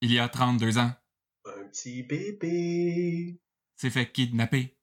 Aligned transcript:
Il 0.00 0.12
y 0.12 0.18
a 0.18 0.28
32 0.28 0.78
ans, 0.78 0.90
Un 1.44 1.64
petit 1.70 2.02
bébé. 2.02 3.38
s'est 3.76 3.90
fait 3.90 4.10
kidnapper. 4.10 4.76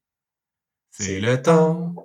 C'est 0.91 1.19
le 1.19 1.41
temps 1.41 1.95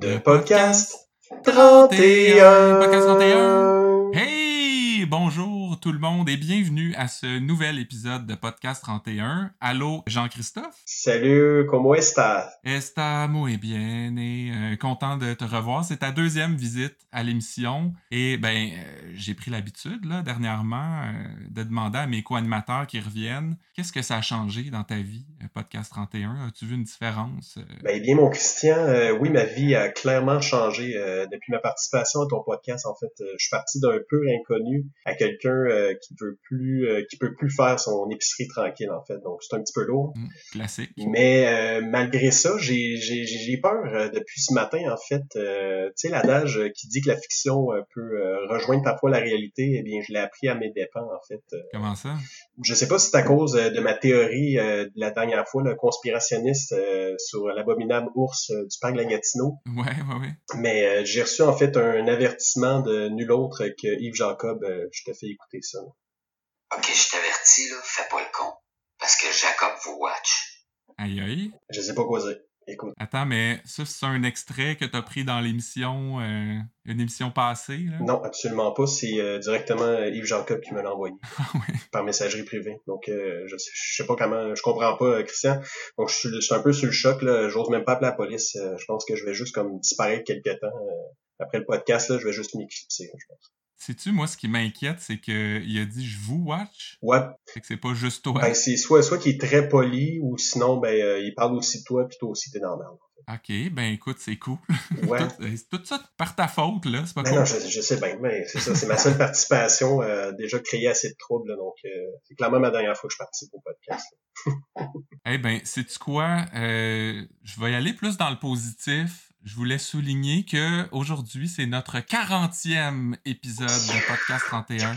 de 0.00 0.18
podcast 0.18 1.10
31. 1.44 2.78
Podcast 2.80 3.06
31. 3.06 4.10
Hey! 4.14 5.06
Bonjour 5.06 5.61
tout 5.82 5.90
le 5.90 5.98
monde 5.98 6.28
et 6.28 6.36
bienvenue 6.36 6.94
à 6.94 7.08
ce 7.08 7.40
nouvel 7.40 7.80
épisode 7.80 8.24
de 8.24 8.36
Podcast 8.36 8.84
31. 8.84 9.50
Allô, 9.60 10.04
Jean-Christophe? 10.06 10.76
Salut, 10.84 11.66
comment 11.68 11.96
estás? 11.96 12.56
Está 12.62 13.26
muy 13.26 13.56
bien 13.56 14.16
et 14.16 14.52
euh, 14.52 14.76
content 14.76 15.16
de 15.16 15.34
te 15.34 15.42
revoir. 15.42 15.84
C'est 15.84 15.96
ta 15.96 16.12
deuxième 16.12 16.54
visite 16.54 16.94
à 17.10 17.24
l'émission 17.24 17.92
et 18.12 18.36
ben 18.36 18.70
euh, 18.70 19.10
j'ai 19.14 19.34
pris 19.34 19.50
l'habitude 19.50 20.04
là 20.04 20.22
dernièrement 20.22 21.02
euh, 21.02 21.10
de 21.50 21.64
demander 21.64 21.98
à 21.98 22.06
mes 22.06 22.22
co-animateurs 22.22 22.86
qui 22.86 23.00
reviennent 23.00 23.56
qu'est-ce 23.74 23.92
que 23.92 24.02
ça 24.02 24.18
a 24.18 24.22
changé 24.22 24.70
dans 24.70 24.84
ta 24.84 24.98
vie 24.98 25.26
Podcast 25.52 25.90
31. 25.90 26.46
As-tu 26.46 26.66
vu 26.66 26.76
une 26.76 26.84
différence? 26.84 27.58
Ben 27.82 28.00
bien, 28.00 28.14
mon 28.14 28.30
Christian, 28.30 28.76
oui, 29.18 29.30
ma 29.30 29.42
vie 29.42 29.74
a 29.74 29.88
clairement 29.88 30.40
changé 30.40 30.94
depuis 31.32 31.50
ma 31.50 31.58
participation 31.58 32.20
à 32.20 32.26
ton 32.30 32.42
podcast. 32.44 32.86
En 32.86 32.94
fait, 32.94 33.12
je 33.18 33.42
suis 33.42 33.50
parti 33.50 33.80
d'un 33.80 33.98
peu 34.08 34.22
inconnu 34.38 34.86
à 35.04 35.14
quelqu'un 35.14 35.71
euh, 35.72 35.94
qui 35.94 36.14
veut 36.20 36.38
plus, 36.42 36.88
euh, 36.88 37.02
qui 37.08 37.16
peut 37.16 37.34
plus 37.34 37.50
faire 37.50 37.78
son 37.80 38.08
épicerie 38.10 38.48
tranquille, 38.48 38.90
en 38.90 39.04
fait. 39.04 39.18
Donc, 39.22 39.42
c'est 39.42 39.56
un 39.56 39.60
petit 39.60 39.72
peu 39.74 39.84
lourd. 39.84 40.12
Hmm, 40.14 40.28
classique. 40.52 40.90
Mais 41.08 41.46
euh, 41.46 41.82
malgré 41.84 42.30
ça, 42.30 42.56
j'ai 42.58 42.96
j'ai 42.96 43.24
j'ai 43.24 43.56
peur 43.56 44.10
depuis 44.12 44.40
ce 44.40 44.52
matin 44.52 44.78
en 44.90 44.96
fait. 44.96 45.22
Tu 45.32 45.92
sais 45.96 46.08
l'adage 46.08 46.60
qui 46.74 46.88
dit 46.88 47.00
que 47.00 47.08
la 47.08 47.16
fiction 47.16 47.68
peut 47.94 48.46
rejoindre 48.48 48.82
parfois 48.82 49.10
la 49.10 49.18
réalité. 49.18 49.76
Eh 49.78 49.82
bien, 49.82 50.00
je 50.06 50.12
l'ai 50.12 50.18
appris 50.18 50.48
à 50.48 50.54
mes 50.54 50.70
dépens 50.70 51.02
en 51.02 51.26
fait. 51.26 51.42
Comment 51.72 51.94
ça? 51.94 52.16
Je 52.62 52.74
sais 52.74 52.88
pas 52.88 52.98
si 52.98 53.10
c'est 53.10 53.16
à 53.16 53.22
cause 53.22 53.56
euh, 53.56 53.70
de 53.70 53.80
ma 53.80 53.94
théorie 53.94 54.58
euh, 54.58 54.84
de 54.84 54.92
la 54.96 55.10
dernière 55.10 55.46
fois, 55.48 55.62
le 55.62 55.74
conspirationniste 55.74 56.72
euh, 56.72 57.14
sur 57.18 57.46
l'abominable 57.48 58.08
ours 58.14 58.50
euh, 58.50 58.64
du 58.64 58.78
parc 58.80 58.94
de 58.94 58.98
la 58.98 59.04
Gatineau. 59.04 59.58
Ouais, 59.66 59.82
ouais, 59.84 60.20
ouais. 60.20 60.32
Mais 60.56 60.86
euh, 60.86 61.04
j'ai 61.04 61.22
reçu 61.22 61.42
en 61.42 61.56
fait 61.56 61.76
un 61.76 62.06
avertissement 62.08 62.80
de 62.80 63.08
nul 63.08 63.32
autre 63.32 63.66
que 63.68 64.00
Yves 64.00 64.14
Jacob. 64.14 64.62
Euh, 64.64 64.86
je 64.92 65.04
te 65.04 65.12
fais 65.16 65.26
écouter 65.26 65.60
ça. 65.62 65.78
Ok, 65.80 66.84
je 66.84 67.10
t'avertis, 67.10 67.68
là, 67.70 67.76
fais 67.82 68.08
pas 68.10 68.20
le 68.20 68.32
con. 68.32 68.52
Parce 68.98 69.16
que 69.16 69.26
Jacob 69.32 69.72
vous 69.84 69.98
watch. 70.00 70.64
Aïe 70.98 71.20
aïe. 71.20 71.50
Je 71.70 71.80
sais 71.80 71.94
pas 71.94 72.04
quoi 72.04 72.20
dire. 72.20 72.36
Écoute. 72.68 72.92
Attends, 72.98 73.26
mais 73.26 73.60
ça, 73.64 73.84
c'est 73.84 74.06
un 74.06 74.22
extrait 74.22 74.76
que 74.76 74.84
t'as 74.84 75.02
pris 75.02 75.24
dans 75.24 75.40
l'émission, 75.40 76.20
euh, 76.20 76.58
une 76.84 77.00
émission 77.00 77.30
passée, 77.30 77.78
là? 77.90 77.98
Non, 78.00 78.22
absolument 78.22 78.72
pas. 78.72 78.86
C'est 78.86 79.20
euh, 79.20 79.38
directement 79.38 79.82
euh, 79.82 80.08
Yves 80.10 80.24
Jacob 80.26 80.60
qui 80.60 80.72
me 80.74 80.82
l'a 80.82 80.92
envoyé. 80.92 81.14
Ah 81.38 81.44
par 81.90 82.04
messagerie 82.04 82.44
privée. 82.44 82.76
Donc, 82.86 83.08
euh, 83.08 83.42
je, 83.46 83.56
sais, 83.56 83.70
je 83.74 83.96
sais 83.96 84.06
pas 84.06 84.16
comment, 84.16 84.54
je 84.54 84.62
comprends 84.62 84.96
pas, 84.96 85.22
Christian. 85.24 85.60
Donc, 85.98 86.08
je 86.08 86.14
suis, 86.14 86.28
je 86.30 86.40
suis 86.40 86.54
un 86.54 86.60
peu 86.62 86.72
sur 86.72 86.86
le 86.86 86.92
choc. 86.92 87.20
là. 87.22 87.48
J'ose 87.48 87.68
même 87.70 87.84
pas 87.84 87.92
appeler 87.92 88.10
la 88.10 88.16
police. 88.16 88.56
Euh, 88.56 88.76
je 88.78 88.84
pense 88.86 89.04
que 89.04 89.16
je 89.16 89.24
vais 89.24 89.34
juste 89.34 89.54
comme 89.54 89.78
disparaître 89.80 90.24
quelque 90.24 90.50
temps. 90.58 90.66
euh, 90.66 91.12
après 91.38 91.58
le 91.58 91.64
podcast, 91.64 92.08
là, 92.10 92.18
je 92.18 92.24
vais 92.26 92.32
juste 92.32 92.54
m'éclipser, 92.54 93.10
je 93.18 93.26
pense. 93.28 93.52
Sais-tu, 93.84 94.12
moi, 94.12 94.28
ce 94.28 94.36
qui 94.36 94.46
m'inquiète, 94.46 95.00
c'est 95.00 95.18
qu'il 95.18 95.78
a 95.80 95.84
dit 95.84 96.06
«je 96.08 96.18
vous 96.20 96.44
watch 96.46 96.98
Ouais,». 97.02 97.18
Fait 97.52 97.60
que 97.60 97.66
c'est 97.66 97.76
pas 97.76 97.94
juste 97.94 98.22
toi. 98.22 98.40
ben, 98.40 98.54
c'est 98.54 98.76
soit, 98.76 99.02
soit 99.02 99.18
qu'il 99.18 99.34
est 99.34 99.40
très 99.40 99.68
poli, 99.68 100.20
ou 100.22 100.38
sinon, 100.38 100.76
ben, 100.76 100.94
euh, 100.94 101.18
il 101.20 101.34
parle 101.34 101.54
aussi 101.56 101.80
de 101.80 101.84
toi, 101.84 102.06
puis 102.06 102.16
toi 102.20 102.28
aussi, 102.30 102.52
t'es 102.52 102.60
merde. 102.60 102.80
OK, 103.28 103.52
ben 103.72 103.92
écoute, 103.92 104.18
c'est 104.20 104.36
cool. 104.36 104.58
Ouais. 105.08 105.18
tout, 105.18 105.42
euh, 105.42 105.56
tout 105.70 105.80
ça 105.84 106.00
par 106.16 106.36
ta 106.36 106.46
faute, 106.48 106.84
là. 106.86 107.02
C'est 107.06 107.14
pas 107.14 107.22
Ben 107.22 107.30
cool. 107.30 107.38
non, 107.40 107.44
je, 107.44 107.68
je 107.68 107.80
sais 107.80 107.96
bien, 107.96 108.16
mais 108.20 108.44
c'est 108.46 108.60
ça, 108.60 108.74
c'est 108.74 108.86
ma 108.86 108.96
seule 108.98 109.16
participation, 109.18 110.00
euh, 110.02 110.30
déjà 110.32 110.58
créé 110.60 110.86
assez 110.88 111.08
de 111.10 111.16
troubles, 111.18 111.56
donc 111.56 111.74
euh, 111.84 111.88
c'est 112.28 112.34
clairement 112.36 112.60
ma 112.60 112.70
dernière 112.70 112.96
fois 112.96 113.08
que 113.08 113.14
je 113.14 113.18
participe 113.18 113.50
au 113.52 113.60
podcast. 113.60 114.06
Eh 115.24 115.38
ben, 115.38 115.60
sais-tu 115.64 115.98
quoi? 116.00 116.46
Euh, 116.56 117.24
je 117.44 117.60
vais 117.60 117.70
y 117.70 117.74
aller 117.76 117.92
plus 117.92 118.16
dans 118.16 118.28
le 118.30 118.38
positif. 118.40 119.31
Je 119.44 119.56
voulais 119.56 119.78
souligner 119.78 120.44
que 120.44 120.88
aujourd'hui, 120.92 121.48
c'est 121.48 121.66
notre 121.66 121.98
40e 121.98 123.16
épisode 123.24 123.66
de 123.66 124.06
Podcast 124.06 124.44
31. 124.46 124.94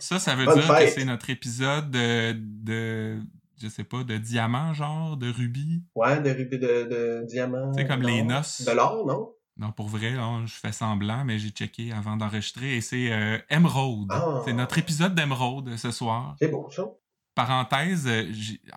Ça, 0.00 0.18
ça 0.18 0.34
veut 0.34 0.44
Bonne 0.44 0.58
dire 0.58 0.78
que 0.78 0.88
c'est 0.88 1.04
notre 1.04 1.30
épisode 1.30 1.88
de, 1.92 2.32
de, 2.36 3.20
je 3.62 3.68
sais 3.68 3.84
pas, 3.84 4.02
de 4.02 4.18
diamant, 4.18 4.74
genre, 4.74 5.16
de 5.16 5.30
rubis? 5.30 5.84
Ouais, 5.94 6.20
de 6.20 6.30
rubis 6.30 6.58
de, 6.58 6.66
de 6.66 7.26
diamants. 7.26 7.72
C'est 7.74 7.86
comme 7.86 8.02
les 8.02 8.22
noces. 8.22 8.62
De 8.62 8.72
l'or, 8.72 9.06
non? 9.06 9.32
Non, 9.56 9.70
pour 9.70 9.86
vrai, 9.86 10.14
là, 10.14 10.42
je 10.44 10.54
fais 10.54 10.72
semblant, 10.72 11.24
mais 11.24 11.38
j'ai 11.38 11.50
checké 11.50 11.92
avant 11.92 12.16
d'enregistrer 12.16 12.76
et 12.76 12.80
c'est 12.80 13.12
euh, 13.12 13.38
Emerald. 13.50 14.08
Ah. 14.10 14.42
C'est 14.44 14.52
notre 14.52 14.78
épisode 14.78 15.14
d'Emerald 15.14 15.76
ce 15.76 15.92
soir. 15.92 16.34
C'est 16.40 16.48
beau, 16.48 16.68
ça. 16.70 16.84
Parenthèse, 17.38 18.08
euh, 18.08 18.24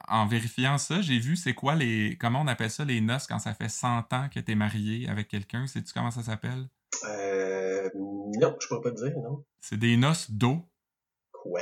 en 0.07 0.27
vérifiant 0.27 0.77
ça, 0.77 1.01
j'ai 1.01 1.17
vu 1.17 1.35
c'est 1.35 1.55
quoi 1.55 1.73
les. 1.73 2.15
Comment 2.21 2.41
on 2.41 2.47
appelle 2.47 2.69
ça 2.69 2.85
les 2.85 3.01
noces 3.01 3.25
quand 3.25 3.39
ça 3.39 3.55
fait 3.55 3.69
100 3.69 4.13
ans 4.13 4.29
que 4.31 4.39
t'es 4.39 4.53
marié 4.53 5.09
avec 5.09 5.29
quelqu'un? 5.29 5.65
Sais-tu 5.65 5.91
comment 5.91 6.11
ça 6.11 6.21
s'appelle? 6.21 6.69
Euh, 7.09 7.89
non, 7.95 8.55
je 8.61 8.67
pourrais 8.67 8.81
pas 8.81 8.91
te 8.91 9.03
dire, 9.03 9.17
non. 9.17 9.43
C'est 9.61 9.77
des 9.77 9.97
noces 9.97 10.29
d'eau. 10.29 10.59
Quoi? 11.31 11.61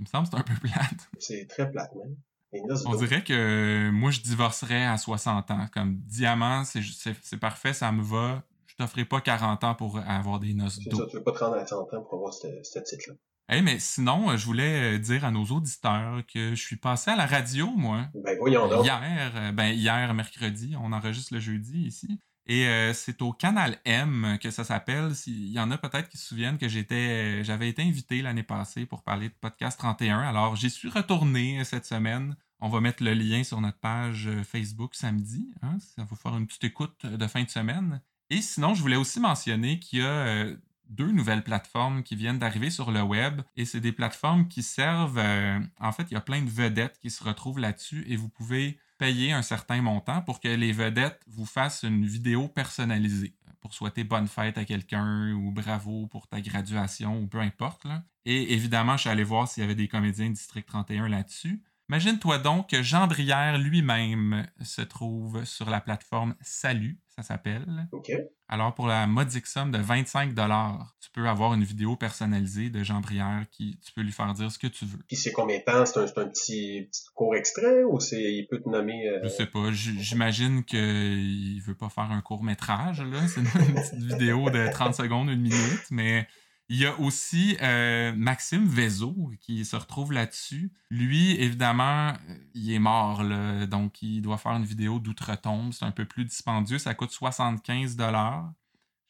Il 0.00 0.04
me 0.04 0.06
semble 0.06 0.26
que 0.26 0.30
c'est 0.30 0.40
un 0.40 0.42
peu 0.42 0.54
plate. 0.54 1.10
C'est 1.18 1.46
très 1.46 1.70
plate, 1.70 1.94
même. 1.96 2.16
Les 2.54 2.62
noces 2.62 2.86
On 2.86 2.94
dirait 2.94 3.22
que 3.22 3.90
moi, 3.90 4.10
je 4.10 4.22
divorcerais 4.22 4.86
à 4.86 4.96
60 4.96 5.50
ans. 5.50 5.66
Comme 5.74 5.98
diamant, 6.06 6.64
c'est 6.64 7.36
parfait, 7.38 7.74
ça 7.74 7.92
me 7.92 8.02
va. 8.02 8.42
Je 8.68 8.74
t'offrirai 8.76 9.04
pas 9.04 9.20
40 9.20 9.64
ans 9.64 9.74
pour 9.74 9.98
avoir 9.98 10.40
des 10.40 10.54
noces 10.54 10.78
d'eau. 10.78 11.04
tu 11.08 11.16
veux 11.18 11.22
pas 11.22 11.32
te 11.32 11.44
rendre 11.44 11.56
à 11.56 11.66
100 11.66 11.92
ans 11.92 12.00
pour 12.00 12.14
avoir 12.14 12.32
ce, 12.32 12.46
ce 12.62 12.78
titre-là. 12.78 13.16
Hey, 13.50 13.62
mais 13.62 13.78
sinon, 13.78 14.28
euh, 14.28 14.36
je 14.36 14.44
voulais 14.44 14.96
euh, 14.96 14.98
dire 14.98 15.24
à 15.24 15.30
nos 15.30 15.46
auditeurs 15.46 16.20
que 16.26 16.50
je 16.50 16.62
suis 16.62 16.76
passé 16.76 17.10
à 17.10 17.16
la 17.16 17.24
radio, 17.24 17.66
moi. 17.70 18.06
Ben 18.12 18.36
voyons 18.38 18.68
donc. 18.68 18.84
Hier, 18.84 19.32
euh, 19.36 19.52
ben 19.52 19.68
hier, 19.68 20.12
mercredi, 20.12 20.74
on 20.78 20.92
enregistre 20.92 21.32
le 21.32 21.40
jeudi 21.40 21.86
ici. 21.86 22.20
Et 22.44 22.68
euh, 22.68 22.92
c'est 22.92 23.22
au 23.22 23.32
Canal 23.32 23.78
M 23.86 24.36
que 24.42 24.50
ça 24.50 24.64
s'appelle. 24.64 25.14
S'il 25.14 25.50
y 25.50 25.58
en 25.58 25.70
a 25.70 25.78
peut-être 25.78 26.10
qui 26.10 26.18
se 26.18 26.26
souviennent 26.26 26.58
que 26.58 26.68
j'étais, 26.68 27.42
j'avais 27.42 27.70
été 27.70 27.80
invité 27.80 28.20
l'année 28.20 28.42
passée 28.42 28.84
pour 28.84 29.02
parler 29.02 29.30
de 29.30 29.34
Podcast 29.40 29.78
31. 29.78 30.18
Alors, 30.18 30.54
j'y 30.54 30.68
suis 30.68 30.90
retourné 30.90 31.64
cette 31.64 31.86
semaine. 31.86 32.36
On 32.60 32.68
va 32.68 32.82
mettre 32.82 33.02
le 33.02 33.14
lien 33.14 33.44
sur 33.44 33.62
notre 33.62 33.78
page 33.78 34.28
Facebook 34.44 34.94
samedi. 34.94 35.48
Hein, 35.62 35.78
ça 35.80 36.04
va 36.04 36.16
faire 36.16 36.36
une 36.36 36.46
petite 36.46 36.64
écoute 36.64 37.06
de 37.06 37.26
fin 37.26 37.44
de 37.44 37.50
semaine. 37.50 38.02
Et 38.30 38.42
sinon, 38.42 38.74
je 38.74 38.82
voulais 38.82 38.96
aussi 38.96 39.20
mentionner 39.20 39.78
qu'il 39.78 40.00
y 40.00 40.02
a 40.02 40.06
euh, 40.06 40.56
deux 40.88 41.10
nouvelles 41.10 41.44
plateformes 41.44 42.02
qui 42.02 42.16
viennent 42.16 42.38
d'arriver 42.38 42.70
sur 42.70 42.90
le 42.90 43.02
web. 43.02 43.42
Et 43.56 43.64
c'est 43.64 43.80
des 43.80 43.92
plateformes 43.92 44.48
qui 44.48 44.62
servent... 44.62 45.18
euh, 45.18 45.60
en 45.80 45.92
fait, 45.92 46.04
il 46.10 46.14
y 46.14 46.16
a 46.16 46.20
plein 46.20 46.42
de 46.42 46.50
vedettes 46.50 46.98
qui 47.00 47.10
se 47.10 47.22
retrouvent 47.24 47.58
là-dessus 47.58 48.04
et 48.08 48.16
vous 48.16 48.28
pouvez 48.28 48.78
payer 48.98 49.32
un 49.32 49.42
certain 49.42 49.80
montant 49.80 50.22
pour 50.22 50.40
que 50.40 50.48
les 50.48 50.72
vedettes 50.72 51.20
vous 51.28 51.46
fassent 51.46 51.84
une 51.84 52.04
vidéo 52.04 52.48
personnalisée 52.48 53.34
pour 53.60 53.74
souhaiter 53.74 54.04
bonne 54.04 54.28
fête 54.28 54.58
à 54.58 54.64
quelqu'un 54.64 55.32
ou 55.32 55.50
bravo 55.50 56.06
pour 56.06 56.28
ta 56.28 56.40
graduation 56.40 57.20
ou 57.20 57.26
peu 57.26 57.40
importe. 57.40 57.86
Et 58.24 58.52
évidemment, 58.52 58.96
je 58.96 59.02
suis 59.02 59.10
allé 59.10 59.24
voir 59.24 59.48
s'il 59.48 59.62
y 59.62 59.64
avait 59.64 59.74
des 59.74 59.88
comédiens 59.88 60.28
de 60.28 60.34
District 60.34 60.66
31 60.66 61.08
là-dessus. 61.08 61.62
Imagine-toi 61.90 62.38
donc 62.38 62.68
que 62.68 62.82
Jean 62.82 63.06
Drière 63.06 63.56
lui-même 63.56 64.46
se 64.60 64.82
trouve 64.82 65.44
sur 65.46 65.70
la 65.70 65.80
plateforme 65.80 66.34
Salut, 66.42 66.98
ça 67.08 67.22
s'appelle. 67.22 67.88
OK. 67.92 68.12
Alors, 68.46 68.74
pour 68.74 68.86
la 68.86 69.06
modique 69.06 69.46
somme 69.46 69.70
de 69.70 69.78
25 69.78 70.34
tu 70.34 71.10
peux 71.12 71.26
avoir 71.26 71.54
une 71.54 71.64
vidéo 71.64 71.96
personnalisée 71.96 72.68
de 72.68 72.84
Jean 72.84 73.00
Brière 73.00 73.44
qui 73.50 73.78
tu 73.82 73.92
peux 73.92 74.02
lui 74.02 74.12
faire 74.12 74.32
dire 74.34 74.52
ce 74.52 74.58
que 74.58 74.66
tu 74.66 74.84
veux. 74.84 74.98
Puis 75.06 75.16
c'est 75.16 75.32
combien 75.32 75.58
de 75.58 75.64
temps? 75.64 75.86
C'est 75.86 75.98
un, 76.00 76.28
petit, 76.28 76.88
petit 76.90 77.04
court 77.14 77.34
extrait 77.34 77.84
ou 77.84 78.00
c'est 78.00 78.20
il 78.22 78.46
peut 78.46 78.60
te 78.60 78.68
nommer... 78.68 79.08
euh, 79.08 79.20
Je 79.22 79.28
sais 79.28 79.46
pas, 79.46 79.72
j'imagine 79.72 80.64
qu'il 80.64 81.62
veut 81.62 81.74
pas 81.74 81.88
faire 81.88 82.10
un 82.10 82.20
court 82.20 82.44
métrage, 82.44 83.00
là. 83.00 83.26
C'est 83.28 83.40
une 83.40 83.46
petite 83.46 83.94
vidéo 83.94 84.50
de 84.50 84.70
30 84.70 84.94
secondes, 84.94 85.30
une 85.30 85.40
minute, 85.40 85.86
mais 85.90 86.26
il 86.70 86.78
y 86.78 86.86
a 86.86 86.98
aussi 87.00 87.56
euh, 87.62 88.12
Maxime 88.14 88.66
Vézo 88.66 89.30
qui 89.40 89.64
se 89.64 89.76
retrouve 89.76 90.12
là-dessus. 90.12 90.70
Lui, 90.90 91.32
évidemment, 91.40 92.10
euh, 92.10 92.34
il 92.54 92.70
est 92.72 92.78
mort, 92.78 93.22
là, 93.22 93.66
donc 93.66 94.02
il 94.02 94.20
doit 94.20 94.36
faire 94.36 94.52
une 94.52 94.64
vidéo 94.64 94.98
d'outre-tombe. 94.98 95.72
C'est 95.72 95.86
un 95.86 95.92
peu 95.92 96.04
plus 96.04 96.24
dispendieux, 96.24 96.78
ça 96.78 96.94
coûte 96.94 97.10
75 97.10 97.96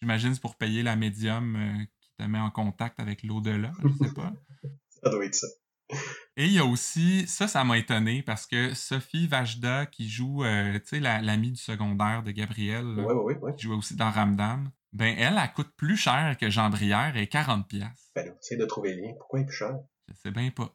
J'imagine 0.01 0.35
c'est 0.35 0.41
pour 0.41 0.57
payer 0.57 0.85
la 0.85 0.95
médium 0.95 1.57
euh, 1.57 1.85
qui 2.01 2.11
te 2.17 2.23
met 2.23 2.39
en 2.39 2.51
contact 2.51 3.01
avec 3.01 3.25
l'au-delà, 3.25 3.73
je 3.83 4.05
sais 4.05 4.15
pas. 4.15 4.33
Ça 5.03 5.11
doit 5.11 5.25
être 5.25 5.35
ça. 5.37 5.47
Et 6.37 6.47
il 6.47 6.53
y 6.53 6.59
a 6.59 6.65
aussi, 6.65 7.27
ça, 7.27 7.49
ça 7.49 7.65
m'a 7.65 7.79
étonné 7.79 8.23
parce 8.23 8.47
que 8.47 8.75
Sophie 8.75 9.27
Vajda, 9.27 9.87
qui 9.87 10.09
joue, 10.09 10.45
euh, 10.45 10.75
tu 10.79 10.81
sais, 10.87 11.01
la- 11.01 11.21
l'amie 11.21 11.51
du 11.53 11.61
secondaire 11.61 12.23
de 12.23 12.31
Gabriel, 12.31 12.85
là, 12.95 13.03
Ouais, 13.03 13.13
ouais, 13.15 13.23
ouais, 13.35 13.39
ouais. 13.39 13.55
qui 13.57 13.65
jouait 13.65 13.77
aussi 13.77 13.97
dans 13.97 14.11
Ramdam, 14.11 14.71
ben 14.93 15.15
elle, 15.19 15.39
elle 15.43 15.53
coûte 15.53 15.71
plus 15.77 15.97
cher 15.97 16.37
que 16.41 16.49
Jean 16.51 16.71
Brière 16.71 17.17
et 17.17 17.27
40$. 17.27 17.65
piastres. 17.67 18.11
Ben 18.15 18.33
essaye 18.41 18.59
de 18.59 18.65
trouver 18.67 18.95
le 18.95 19.03
lien. 19.03 19.13
Pourquoi 19.19 19.41
il 19.41 19.43
est 19.43 19.47
plus 19.47 19.57
cher? 19.57 19.73
Je 20.09 20.15
sais 20.15 20.31
bien 20.31 20.51
pas. 20.51 20.75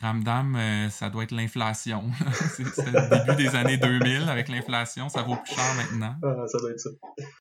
Ramdam, 0.00 0.54
euh, 0.54 0.88
ça 0.88 1.10
doit 1.10 1.24
être 1.24 1.32
l'inflation. 1.32 2.04
C'est 2.56 2.64
c'est 2.66 2.86
le 2.92 3.24
début 3.26 3.42
des 3.42 3.56
années 3.56 3.76
2000 3.76 4.28
avec 4.28 4.48
l'inflation, 4.48 5.08
ça 5.08 5.22
vaut 5.22 5.34
plus 5.36 5.52
cher 5.54 5.74
maintenant. 5.74 6.14
Ah, 6.22 6.46
ça 6.46 6.58
doit 6.58 6.70
être 6.70 6.78
ça. 6.78 6.90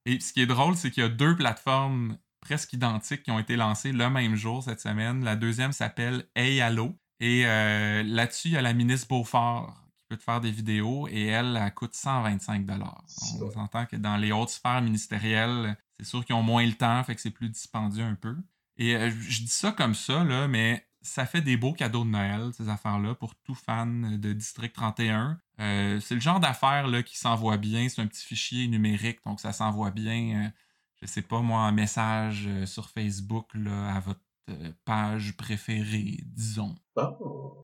Et 0.05 0.19
ce 0.19 0.33
qui 0.33 0.41
est 0.41 0.47
drôle, 0.47 0.75
c'est 0.75 0.89
qu'il 0.89 1.03
y 1.03 1.05
a 1.05 1.09
deux 1.09 1.35
plateformes 1.35 2.17
presque 2.49 2.73
identiques 2.73 3.21
qui 3.21 3.29
ont 3.29 3.37
été 3.37 3.55
lancées 3.55 3.91
le 3.91 4.09
même 4.09 4.35
jour 4.35 4.63
cette 4.63 4.81
semaine. 4.81 5.23
La 5.23 5.35
deuxième 5.35 5.71
s'appelle 5.71 6.25
Hey 6.35 6.61
Allo 6.61 6.97
Et 7.19 7.43
euh, 7.45 8.01
là-dessus, 8.01 8.47
il 8.47 8.53
y 8.55 8.57
a 8.57 8.61
la 8.63 8.73
ministre 8.73 9.07
Beaufort 9.07 9.71
qui 9.95 10.05
peut 10.09 10.17
te 10.17 10.23
faire 10.23 10.41
des 10.41 10.49
vidéos 10.49 11.07
et 11.11 11.27
elle, 11.27 11.59
elle 11.63 11.73
coûte 11.75 11.93
125 11.93 12.65
C'est 13.05 13.43
On 13.43 13.51
s'entend 13.51 13.85
que 13.85 13.97
dans 13.97 14.17
les 14.17 14.31
hautes 14.31 14.49
sphères 14.49 14.81
ministérielles, 14.81 15.77
c'est 15.99 16.07
sûr 16.07 16.25
qu'ils 16.25 16.33
ont 16.33 16.41
moins 16.41 16.65
le 16.65 16.73
temps, 16.73 17.03
fait 17.03 17.13
que 17.13 17.21
c'est 17.21 17.29
plus 17.29 17.49
dispendieux 17.49 18.03
un 18.03 18.15
peu. 18.15 18.35
Et 18.77 18.95
euh, 18.95 19.11
je 19.11 19.41
dis 19.41 19.47
ça 19.47 19.71
comme 19.71 19.93
ça, 19.93 20.23
là, 20.23 20.47
mais 20.47 20.87
ça 21.03 21.27
fait 21.27 21.41
des 21.41 21.55
beaux 21.55 21.73
cadeaux 21.73 22.03
de 22.03 22.09
Noël, 22.09 22.49
ces 22.53 22.67
affaires-là, 22.67 23.13
pour 23.13 23.35
tout 23.35 23.53
fan 23.53 24.17
de 24.17 24.33
District 24.33 24.73
31. 24.73 25.39
Euh, 25.59 25.99
c'est 25.99 26.15
le 26.15 26.21
genre 26.21 26.39
d'affaires 26.39 26.87
qui 27.05 27.15
s'envoie 27.15 27.57
bien. 27.57 27.87
C'est 27.89 28.01
un 28.01 28.07
petit 28.07 28.25
fichier 28.25 28.67
numérique, 28.67 29.19
donc 29.23 29.39
ça 29.39 29.53
s'envoie 29.53 29.91
bien, 29.91 30.51
je 31.01 31.07
sais 31.07 31.21
pas 31.21 31.41
moi, 31.41 31.61
en 31.61 31.71
message 31.71 32.45
euh, 32.47 32.65
sur 32.65 32.89
Facebook 32.89 33.47
là, 33.53 33.95
à 33.95 33.99
votre 33.99 34.21
euh, 34.49 34.71
page 34.85 35.35
préférée, 35.37 36.23
disons. 36.25 36.75
Ah, 36.95 37.17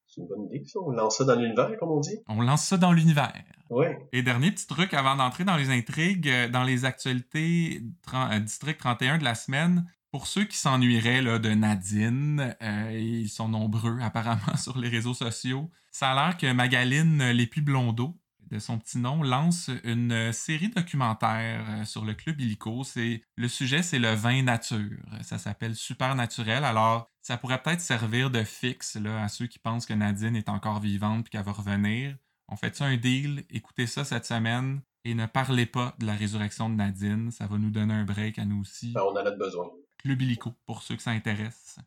c'est 0.08 0.22
une 0.22 0.28
bonne 0.28 0.46
idée, 0.46 0.64
ça. 0.66 0.80
On 0.80 0.92
lance 0.92 1.18
ça 1.18 1.26
dans 1.26 1.36
l'univers, 1.36 1.72
comme 1.80 1.90
on 1.90 2.00
dit. 2.00 2.18
On 2.28 2.42
lance 2.42 2.66
ça 2.66 2.78
dans 2.78 2.92
l'univers. 2.92 3.34
Ouais. 3.70 3.98
Et 4.14 4.22
dernier 4.22 4.52
petit 4.52 4.68
truc 4.68 4.94
avant 4.94 5.16
d'entrer 5.16 5.44
dans 5.44 5.56
les 5.56 5.72
intrigues, 5.72 6.30
euh, 6.30 6.48
dans 6.48 6.64
les 6.64 6.86
actualités 6.86 7.82
30 8.04 8.44
District 8.44 8.78
31 8.78 9.18
de 9.18 9.24
la 9.24 9.36
semaine, 9.36 9.90
pour 10.12 10.28
ceux 10.28 10.46
qui 10.46 10.58
s'ennuieraient 10.58 11.22
là, 11.22 11.40
de 11.40 11.50
Nadine, 11.50 12.56
euh, 12.62 12.92
ils 12.94 13.30
sont 13.30 13.50
nombreux 13.50 14.00
apparemment 14.02 14.56
sur 14.58 14.78
les 14.78 14.90
réseaux 14.90 15.14
sociaux, 15.14 15.70
ça 15.92 16.12
a 16.12 16.16
l'air 16.16 16.38
que 16.38 16.52
Magaline 16.52 17.32
Lépi 17.32 17.62
Blondeau, 17.62 18.16
de 18.52 18.60
son 18.60 18.78
petit 18.78 18.98
nom, 18.98 19.24
lance 19.24 19.70
une 19.84 20.12
euh, 20.12 20.32
série 20.32 20.70
documentaire 20.70 21.66
euh, 21.70 21.86
sur 21.86 22.06
le 22.06 22.14
club 22.14 22.40
illico. 22.40 22.84
C'est 22.84 23.22
le 23.36 23.48
sujet, 23.48 23.82
c'est 23.82 24.00
le 24.00 24.14
vin 24.14 24.44
nature. 24.44 25.00
Ça 25.22 25.38
s'appelle 25.38 25.76
Super 25.76 26.16
Naturel. 26.16 26.64
Alors, 26.64 27.10
ça 27.22 27.38
pourrait 27.38 27.62
peut-être 27.62 27.82
servir 27.82 28.30
de 28.30 28.44
fixe 28.44 28.96
là, 28.96 29.24
à 29.24 29.28
ceux 29.28 29.48
qui 29.48 29.60
pensent 29.60 29.86
que 29.86 29.94
Nadine 29.94 30.36
est 30.36 30.50
encore 30.50 30.80
vivante 30.80 31.28
et 31.28 31.30
qu'elle 31.30 31.44
va 31.44 31.52
revenir. 31.52 32.16
On 32.48 32.56
fait 32.56 32.76
ça 32.76 32.86
un 32.86 32.98
deal, 32.98 33.44
écoutez 33.50 33.88
ça 33.88 34.06
cette 34.06 34.26
semaine 34.26 34.82
et 35.04 35.16
ne 35.16 35.26
parlez 35.26 35.66
pas 35.66 35.96
de 36.00 36.06
la 36.06 36.14
résurrection 36.14 36.70
de 36.70 36.76
Nadine. 36.76 37.32
Ça 37.32 37.48
va 37.48 37.58
nous 37.58 37.72
donner 37.72 37.94
un 37.94 38.06
break 38.06 38.38
à 38.38 38.46
nous 38.46 38.62
aussi. 38.62 38.92
Ben, 38.92 39.02
on 39.02 39.14
en 39.14 39.26
a 39.26 39.32
besoin. 39.32 39.70
Club 39.98 40.22
illico, 40.22 40.54
pour 40.66 40.84
ceux 40.84 40.96
que 40.96 41.02
ça 41.02 41.12
intéresse. 41.12 41.78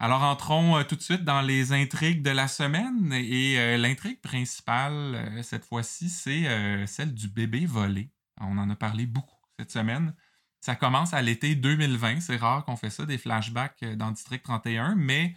Alors 0.00 0.22
entrons 0.22 0.76
euh, 0.76 0.84
tout 0.84 0.94
de 0.94 1.02
suite 1.02 1.24
dans 1.24 1.40
les 1.40 1.72
intrigues 1.72 2.22
de 2.22 2.30
la 2.30 2.46
semaine. 2.46 3.12
Et 3.12 3.58
euh, 3.58 3.76
l'intrigue 3.76 4.20
principale, 4.20 5.14
euh, 5.16 5.42
cette 5.42 5.64
fois-ci, 5.64 6.08
c'est 6.08 6.86
celle 6.86 7.14
du 7.14 7.28
bébé 7.28 7.66
volé. 7.66 8.10
On 8.40 8.58
en 8.58 8.70
a 8.70 8.76
parlé 8.76 9.06
beaucoup 9.06 9.36
cette 9.58 9.72
semaine. 9.72 10.14
Ça 10.60 10.76
commence 10.76 11.14
à 11.14 11.22
l'été 11.22 11.54
2020. 11.56 12.20
C'est 12.20 12.36
rare 12.36 12.64
qu'on 12.64 12.76
fait 12.76 12.90
ça, 12.90 13.06
des 13.06 13.18
flashbacks 13.18 13.84
dans 13.96 14.10
District 14.10 14.42
31, 14.42 14.96
mais 14.96 15.34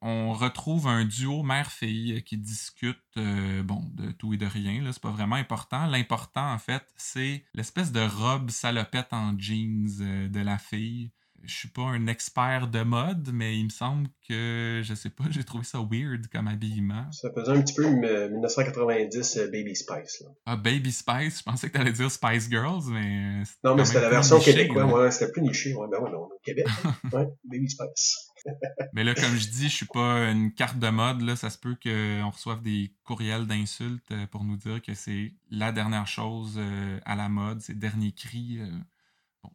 on 0.00 0.32
retrouve 0.32 0.86
un 0.86 1.04
duo 1.04 1.42
mère-fille 1.42 2.22
qui 2.22 2.38
discute 2.38 3.02
bon, 3.16 3.90
de 3.94 4.12
tout 4.12 4.32
et 4.32 4.36
de 4.36 4.46
rien. 4.46 4.80
C'est 4.92 5.02
pas 5.02 5.10
vraiment 5.10 5.36
important. 5.36 5.86
L'important, 5.86 6.52
en 6.52 6.58
fait, 6.58 6.86
c'est 6.96 7.44
l'espèce 7.52 7.90
de 7.90 8.00
robe 8.00 8.50
salopette 8.50 9.12
en 9.12 9.36
jeans 9.36 10.28
de 10.30 10.40
la 10.40 10.58
fille. 10.58 11.10
Je 11.44 11.54
suis 11.54 11.68
pas 11.68 11.82
un 11.82 12.06
expert 12.06 12.68
de 12.68 12.82
mode, 12.82 13.30
mais 13.32 13.58
il 13.58 13.64
me 13.64 13.70
semble 13.70 14.08
que, 14.28 14.80
je 14.84 14.94
sais 14.94 15.10
pas, 15.10 15.24
j'ai 15.30 15.44
trouvé 15.44 15.64
ça 15.64 15.78
weird 15.78 16.28
comme 16.28 16.48
habillement. 16.48 17.10
Ça 17.12 17.30
faisait 17.34 17.52
un 17.52 17.62
petit 17.62 17.74
peu 17.74 17.84
euh, 17.84 18.28
1990 18.30 19.36
euh, 19.36 19.46
Baby 19.50 19.74
Spice, 19.74 20.20
là. 20.20 20.30
Ah, 20.46 20.56
Baby 20.56 20.92
Spice, 20.92 21.38
je 21.38 21.42
pensais 21.42 21.68
que 21.68 21.76
t'allais 21.76 21.92
dire 21.92 22.10
Spice 22.10 22.48
Girls, 22.48 22.84
mais... 22.88 23.40
Non, 23.64 23.70
quand 23.70 23.76
mais 23.76 23.84
c'était 23.84 24.00
la 24.00 24.10
version 24.10 24.40
Québec, 24.40 24.70
ouais, 24.74 25.10
c'était 25.10 25.32
plus 25.32 25.42
niché, 25.42 25.74
ouais, 25.74 25.86
ben 25.90 25.98
ouais, 26.00 26.10
non, 26.10 26.24
au 26.24 26.40
Québec, 26.44 26.66
hein. 26.84 26.94
ouais, 27.12 27.26
Baby 27.44 27.68
Spice. 27.68 28.32
Mais 28.92 29.04
là, 29.04 29.14
comme 29.14 29.36
je 29.36 29.48
dis, 29.48 29.68
je 29.68 29.74
suis 29.74 29.86
pas 29.86 30.30
une 30.30 30.52
carte 30.52 30.78
de 30.78 30.88
mode. 30.88 31.22
Là, 31.22 31.36
ça 31.36 31.50
se 31.50 31.58
peut 31.58 31.76
qu'on 31.82 32.30
reçoive 32.30 32.62
des 32.62 32.92
courriels 33.04 33.46
d'insultes 33.46 34.10
euh, 34.10 34.26
pour 34.26 34.44
nous 34.44 34.56
dire 34.56 34.82
que 34.82 34.94
c'est 34.94 35.32
la 35.50 35.72
dernière 35.72 36.06
chose 36.06 36.54
euh, 36.56 36.98
à 37.04 37.16
la 37.16 37.28
mode, 37.28 37.60
c'est 37.60 37.74
le 37.74 37.78
dernier 37.78 38.12
cri. 38.12 38.58
euh. 38.60 38.70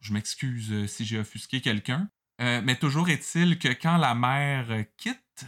Je 0.01 0.13
m'excuse 0.13 0.72
euh, 0.72 0.88
si 0.88 1.06
j'ai 1.06 1.19
offusqué 1.19 1.62
quelqu'un. 1.62 2.10
Euh, 2.42 2.62
mais 2.63 2.75
toujours 2.75 3.10
est-il 3.10 3.57
que 3.57 3.69
quand 3.69 3.98
la 3.98 4.13
mère 4.13 4.69
euh, 4.69 4.84
quitte, 4.98 5.45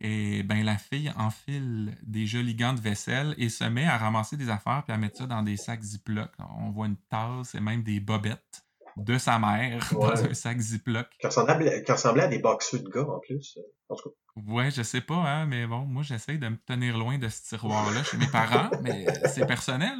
et 0.00 0.44
ben 0.44 0.64
la 0.64 0.78
fille 0.78 1.12
enfile 1.16 1.96
des 2.04 2.24
jolis 2.26 2.54
gants 2.54 2.72
de 2.72 2.80
vaisselle 2.80 3.34
et 3.36 3.48
se 3.48 3.64
met 3.64 3.84
à 3.84 3.98
ramasser 3.98 4.36
des 4.36 4.48
affaires 4.48 4.84
puis 4.84 4.92
à 4.92 4.96
mettre 4.96 5.18
ça 5.18 5.26
dans 5.26 5.42
des 5.42 5.56
sacs 5.56 5.82
Ziploc. 5.82 6.30
On 6.38 6.70
voit 6.70 6.86
une 6.86 6.96
tasse 7.08 7.56
et 7.56 7.60
même 7.60 7.82
des 7.82 7.98
bobettes 7.98 8.67
de 8.98 9.18
sa 9.18 9.38
mère 9.38 9.88
dans 9.92 10.08
Ouais. 10.08 10.30
un 10.30 10.34
sac 10.34 10.58
Ziploc. 10.58 11.06
Qui 11.20 11.26
ressemblait, 11.26 11.82
qui 11.84 11.92
ressemblait 11.92 12.22
à 12.24 12.28
des 12.28 12.38
boxeux 12.38 12.78
de 12.80 12.88
gars, 12.88 13.02
en 13.08 13.18
plus. 13.20 13.58
En 13.88 13.96
tout 13.96 14.10
cas, 14.10 14.14
Ouais, 14.46 14.70
je 14.70 14.82
sais 14.82 15.00
pas, 15.00 15.16
hein, 15.16 15.46
mais 15.46 15.66
bon, 15.66 15.80
moi 15.80 16.02
j'essaye 16.04 16.38
de 16.38 16.46
me 16.48 16.56
tenir 16.56 16.96
loin 16.96 17.18
de 17.18 17.28
ce 17.28 17.42
tiroir-là 17.42 18.04
chez 18.04 18.16
mes 18.18 18.28
parents, 18.28 18.70
mais 18.82 19.04
c'est 19.32 19.46
personnel. 19.46 19.98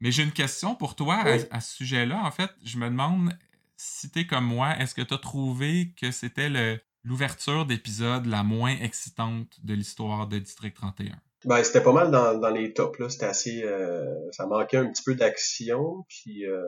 Mais 0.00 0.10
j'ai 0.12 0.22
une 0.22 0.32
question 0.32 0.74
pour 0.74 0.94
toi 0.96 1.16
à, 1.16 1.36
Oui. 1.36 1.44
à 1.50 1.60
ce 1.60 1.74
sujet-là. 1.76 2.22
En 2.24 2.30
fait, 2.30 2.50
je 2.64 2.78
me 2.78 2.86
demande 2.88 3.36
si 3.76 4.10
t'es 4.10 4.26
comme 4.26 4.46
moi, 4.46 4.78
est-ce 4.78 4.94
que 4.94 5.02
t'as 5.02 5.18
trouvé 5.18 5.92
que 6.00 6.10
c'était 6.10 6.48
le- 6.48 6.80
l'ouverture 7.04 7.66
d'épisode 7.66 8.24
la 8.26 8.42
moins 8.42 8.74
excitante 8.80 9.58
de 9.62 9.74
l'histoire 9.74 10.26
de 10.26 10.38
District 10.38 10.74
31? 10.74 11.20
Ben, 11.44 11.62
c'était 11.62 11.82
pas 11.82 11.92
mal 11.92 12.10
dans, 12.10 12.38
dans 12.38 12.48
les 12.50 12.72
tops, 12.72 12.98
là. 12.98 13.08
C'était 13.08 13.26
assez, 13.26 13.62
euh, 13.62 14.04
ça 14.32 14.46
manquait 14.46 14.78
un 14.78 14.90
petit 14.90 15.02
peu 15.04 15.14
d'action, 15.14 16.04
puis, 16.08 16.46
euh. 16.46 16.62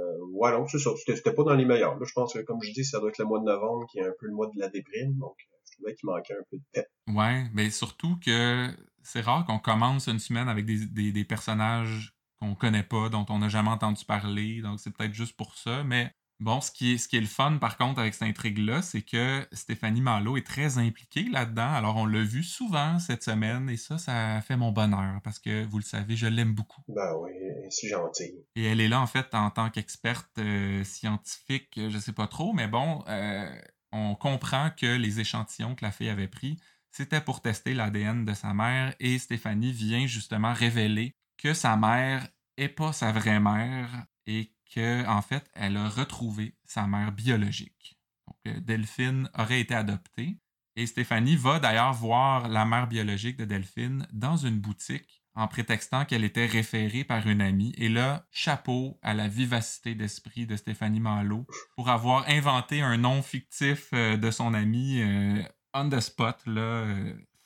C'était 0.66 1.16
c'était 1.16 1.32
pas 1.32 1.42
dans 1.44 1.54
les 1.54 1.64
meilleurs. 1.64 1.98
Là, 1.98 2.04
je 2.06 2.12
pense 2.12 2.32
que, 2.34 2.40
comme 2.40 2.58
je 2.62 2.72
dis, 2.72 2.84
ça 2.84 3.00
doit 3.00 3.08
être 3.08 3.18
le 3.18 3.24
mois 3.24 3.40
de 3.40 3.44
novembre 3.44 3.86
qui 3.90 3.98
est 3.98 4.06
un 4.06 4.12
peu 4.20 4.26
le 4.26 4.34
mois 4.34 4.46
de 4.54 4.58
la 4.60 4.68
déprime, 4.68 5.14
donc, 5.18 5.34
euh, 5.40 5.56
je 5.66 5.72
trouvais 5.76 5.94
qu'il 5.94 6.08
manquait 6.08 6.34
un 6.34 6.44
peu 6.50 6.58
de 6.58 6.62
pep. 6.72 6.86
Ouais, 7.08 7.44
mais 7.54 7.70
surtout 7.70 8.16
que 8.24 8.68
c'est 9.02 9.20
rare 9.20 9.44
qu'on 9.46 9.58
commence 9.58 10.06
une 10.08 10.18
semaine 10.18 10.48
avec 10.48 10.66
des, 10.66 10.86
des- 10.86 11.12
des 11.12 11.24
personnages 11.24 12.14
qu'on 12.38 12.54
connaît 12.54 12.82
pas, 12.82 13.08
dont 13.08 13.26
on 13.30 13.38
n'a 13.38 13.48
jamais 13.48 13.70
entendu 13.70 14.04
parler, 14.04 14.60
donc 14.62 14.78
c'est 14.80 14.94
peut-être 14.96 15.14
juste 15.14 15.36
pour 15.36 15.56
ça. 15.56 15.82
Mais 15.82 16.12
bon, 16.40 16.61
ce 16.61 16.70
qui 16.70 16.94
est, 16.94 16.99
ce 16.99 17.08
qui 17.08 17.17
est 17.17 17.20
le 17.20 17.26
fun 17.26 17.58
par 17.58 17.76
contre 17.76 18.00
avec 18.00 18.14
cette 18.14 18.29
intrigue-là, 18.29 18.82
c'est 18.82 19.02
que 19.02 19.46
Stéphanie 19.52 20.00
Malo 20.00 20.37
est 20.37 20.46
très 20.46 20.79
impliquée 20.79 21.29
là-dedans. 21.31 21.73
Alors 21.73 21.96
on 21.96 22.06
l'a 22.06 22.23
vu 22.23 22.43
souvent 22.43 22.99
cette 22.99 23.23
semaine 23.23 23.69
et 23.69 23.76
ça, 23.76 23.99
ça 23.99 24.40
fait 24.40 24.56
mon 24.56 24.73
bonheur 24.73 25.20
parce 25.23 25.38
que 25.38 25.64
vous 25.64 25.79
le 25.79 25.85
savez, 25.85 26.17
je 26.17 26.26
l'aime 26.26 26.55
beaucoup. 26.55 26.82
Ben 26.88 27.14
oui, 27.20 27.31
c'est 27.70 27.88
gentil. 27.88 28.35
Et 28.56 28.64
elle 28.64 28.81
est 28.81 28.88
là, 28.88 29.00
en 29.00 29.06
fait, 29.06 29.35
en 29.35 29.50
tant 29.50 29.70
qu'experte 29.70 30.38
euh, 30.38 30.85
scientifique, 30.85 31.73
je 31.76 31.99
sais 31.99 32.12
pas 32.12 32.26
trop, 32.26 32.52
mais 32.52 32.69
bon, 32.69 33.05
euh, 33.08 33.49
on 33.93 34.14
comprend 34.14 34.70
que 34.70 34.96
les 34.96 35.20
échantillons 35.20 35.75
que 35.75 35.85
la 35.85 35.93
fille 35.93 36.08
avait 36.08 36.29
pris, 36.29 36.58
c'était 36.90 37.20
pour 37.20 37.43
tester 37.43 37.75
l'ADN 37.75 38.25
de 38.25 38.35
sa 38.35 38.55
mère, 38.55 38.94
et 39.00 39.19
Stéphanie 39.19 39.73
vient 39.73 40.07
justement 40.07 40.52
révéler 40.52 41.14
que 41.37 41.54
sa 41.54 41.76
mère 41.76 42.26
est 42.57 42.68
pas 42.68 42.92
sa 42.92 43.12
vraie 43.12 43.40
mère 43.40 44.07
et 44.26 44.52
que, 44.75 45.06
en 45.06 45.22
fait, 45.22 45.48
elle 45.54 45.76
a 45.76 45.88
retrouvé 45.88 46.56
sa 46.64 46.87
mère 46.87 47.12
biologique. 47.12 47.98
Donc, 48.26 48.37
euh, 48.46 48.60
Delphine 48.60 49.30
aurait 49.37 49.60
été 49.60 49.75
adoptée. 49.75 50.38
Et 50.76 50.87
Stéphanie 50.87 51.37
va 51.37 51.58
d'ailleurs 51.58 51.92
voir 51.92 52.48
la 52.48 52.64
mère 52.64 52.87
biologique 52.87 53.37
de 53.37 53.44
Delphine 53.44 54.06
dans 54.12 54.37
une 54.37 54.60
boutique 54.60 55.25
en 55.34 55.48
prétextant 55.48 56.04
qu'elle 56.04 56.25
était 56.25 56.46
référée 56.46 57.04
par 57.04 57.26
une 57.26 57.40
amie. 57.40 57.75
Et 57.78 57.88
là, 57.88 58.26
chapeau 58.30 58.98
à 59.02 59.14
la 59.14 59.28
vivacité 59.28 59.94
d'esprit 59.94 60.46
de 60.46 60.56
Stéphanie 60.56 61.00
Malo 61.00 61.46
pour 61.76 61.88
avoir 61.88 62.28
inventé 62.28 62.80
un 62.80 62.96
nom 62.96 63.22
fictif 63.22 63.88
euh, 63.92 64.16
de 64.16 64.30
son 64.30 64.54
amie 64.54 65.00
euh, 65.00 65.42
on 65.75 65.88
the 65.88 66.00
spot, 66.00 66.37
là, 66.46 66.87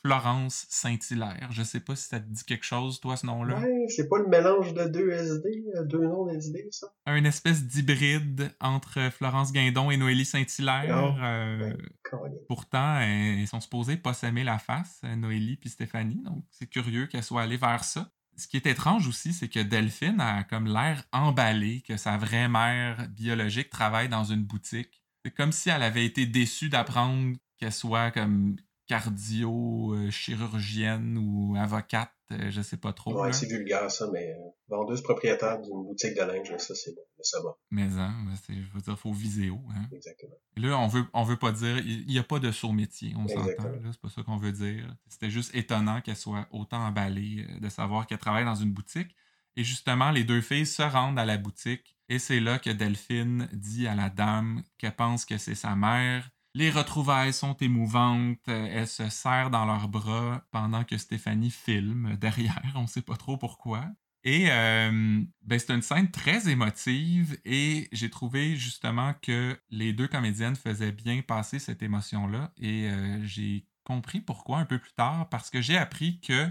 Florence 0.05 0.67
Saint-Hilaire. 0.69 1.49
Je 1.51 1.63
sais 1.63 1.79
pas 1.79 1.95
si 1.95 2.09
ça 2.09 2.19
te 2.19 2.29
dit 2.29 2.43
quelque 2.45 2.65
chose, 2.65 3.01
toi, 3.01 3.17
ce 3.17 3.25
nom-là. 3.27 3.61
Ouais, 3.61 3.87
c'est 3.89 4.09
pas 4.09 4.19
le 4.19 4.27
mélange 4.27 4.75
de 4.75 4.85
deux 4.85 5.11
SD, 5.11 5.65
euh, 5.77 5.85
deux 5.85 6.03
noms 6.03 6.27
d'SD, 6.27 6.69
ça? 6.73 6.89
Un 7.07 7.25
espèce 7.25 7.65
d'hybride 7.65 8.51
entre 8.61 9.11
Florence 9.11 9.53
Guindon 9.53 9.91
et 9.91 9.97
Noélie 9.97 10.25
Saint-Hilaire. 10.25 11.15
Oh, 11.17 11.23
euh. 11.23 11.73
Colin. 12.03 12.35
Pourtant, 12.49 13.01
ils 13.01 13.47
sont 13.47 13.61
supposés 13.61 13.97
pas 13.97 14.13
s'aimer 14.13 14.43
la 14.43 14.59
face, 14.59 15.01
euh, 15.05 15.15
Noélie 15.15 15.57
puis 15.57 15.71
Stéphanie, 15.71 16.23
donc 16.25 16.45
c'est 16.51 16.67
curieux 16.67 17.07
qu'elles 17.07 17.23
soient 17.23 17.43
allées 17.43 17.57
vers 17.57 17.85
ça. 17.85 18.11
Ce 18.37 18.49
qui 18.49 18.57
est 18.57 18.67
étrange 18.67 19.07
aussi, 19.07 19.33
c'est 19.33 19.49
que 19.49 19.61
Delphine 19.61 20.21
a 20.21 20.43
comme 20.43 20.67
l'air 20.67 21.05
emballée 21.13 21.83
que 21.87 21.97
sa 21.97 22.17
vraie 22.17 22.49
mère 22.49 23.09
biologique 23.11 23.71
travaille 23.71 24.09
dans 24.09 24.25
une 24.25 24.43
boutique. 24.43 25.03
C'est 25.25 25.31
comme 25.33 25.53
si 25.53 25.69
elle 25.69 25.83
avait 25.83 26.05
été 26.05 26.27
déçue 26.27 26.69
d'apprendre 26.69 27.37
qu'elle 27.59 27.73
soit 27.73 28.11
comme 28.11 28.57
cardio-chirurgienne 28.87 31.19
ou 31.19 31.57
avocate, 31.57 32.13
euh, 32.33 32.51
je 32.51 32.61
sais 32.63 32.77
pas 32.77 32.93
trop. 32.93 33.21
Ouais, 33.23 33.33
c'est 33.33 33.47
vulgaire, 33.47 33.91
ça, 33.91 34.09
mais 34.13 34.33
euh, 34.33 34.37
vendeuse 34.69 35.03
propriétaire 35.03 35.61
d'une 35.61 35.85
boutique 35.85 36.15
de 36.15 36.23
linge, 36.23 36.57
ça, 36.59 36.75
c'est 36.75 36.95
bon. 36.95 37.03
Ça 37.25 37.39
va, 37.43 37.57
Mais 37.71 37.85
hein, 37.99 38.13
c'est- 38.45 38.53
je 38.55 38.73
veux 38.75 38.81
dire, 38.81 38.99
faut 38.99 39.13
viser 39.13 39.49
haut. 39.51 39.63
Hein. 39.77 39.87
exactement. 39.93 40.35
Et 40.57 40.61
Là, 40.61 40.77
on 40.79 40.89
veut, 40.89 41.05
on 41.13 41.23
veut 41.23 41.37
pas 41.37 41.53
dire, 41.53 41.79
il 41.79 42.05
n'y 42.07 42.19
a 42.19 42.25
pas 42.25 42.41
de 42.41 42.51
saut 42.51 42.73
métier, 42.73 43.15
on 43.17 43.29
s'entend, 43.29 43.71
c'est 43.93 44.01
pas 44.01 44.09
ça 44.09 44.23
qu'on 44.25 44.39
veut 44.39 44.51
dire. 44.53 44.93
C'était 45.07 45.31
juste 45.31 45.55
étonnant 45.55 46.01
qu'elle 46.01 46.17
soit 46.17 46.49
autant 46.51 46.85
emballée 46.85 47.47
euh, 47.49 47.61
de 47.61 47.69
savoir 47.69 48.07
qu'elle 48.09 48.19
travaille 48.19 48.45
dans 48.45 48.57
une 48.57 48.73
boutique. 48.73 49.15
Et 49.55 49.63
justement, 49.65 50.11
les 50.11 50.25
deux 50.25 50.41
filles 50.41 50.65
se 50.67 50.83
rendent 50.83 51.19
à 51.19 51.27
la 51.27 51.37
boutique 51.37 51.97
et 52.09 52.19
c'est 52.19 52.41
là 52.41 52.59
que 52.59 52.71
Delphine 52.71 53.49
dit 53.53 53.87
à 53.87 53.95
la 53.95 54.09
dame 54.09 54.63
qu'elle 54.79 54.97
pense 54.97 55.25
que 55.27 55.37
c'est 55.39 55.55
sa 55.55 55.77
mère 55.77 56.31
Les 56.55 56.71
retrouvailles 56.71 57.33
sont 57.33 57.55
émouvantes. 57.57 58.49
euh, 58.49 58.69
Elles 58.71 58.89
se 58.89 59.09
serrent 59.09 59.51
dans 59.51 59.65
leurs 59.65 59.89
bras 59.89 60.45
pendant 60.51 60.85
que 60.85 60.99
Stéphanie 60.99 61.51
filme 61.51 62.17
derrière. 62.21 62.73
On 62.75 62.87
sait 62.87 63.03
pas 63.03 63.17
trop 63.17 63.37
pourquoi. 63.37 63.87
Et 64.25 64.51
euh, 64.53 65.21
ben, 65.43 65.59
c'est 65.59 65.73
une 65.75 65.83
scène 65.83 66.11
très 66.11 66.49
émotive 66.49 67.37
et 67.45 67.89
j'ai 67.91 68.09
trouvé 68.09 68.55
justement 68.55 69.15
que 69.21 69.59
les 69.71 69.93
deux 69.93 70.07
comédiennes 70.07 70.55
faisaient 70.55 70.93
bien 70.93 71.23
passer 71.23 71.59
cette 71.59 71.83
émotion-là 71.83 72.53
et 72.57 72.89
euh, 72.89 73.25
j'ai 73.25 73.67
compris 73.83 74.21
pourquoi 74.21 74.59
un 74.59 74.65
peu 74.65 74.79
plus 74.79 74.93
tard 74.93 75.29
parce 75.29 75.51
que 75.51 75.61
j'ai 75.61 75.77
appris 75.77 76.21
que 76.21 76.49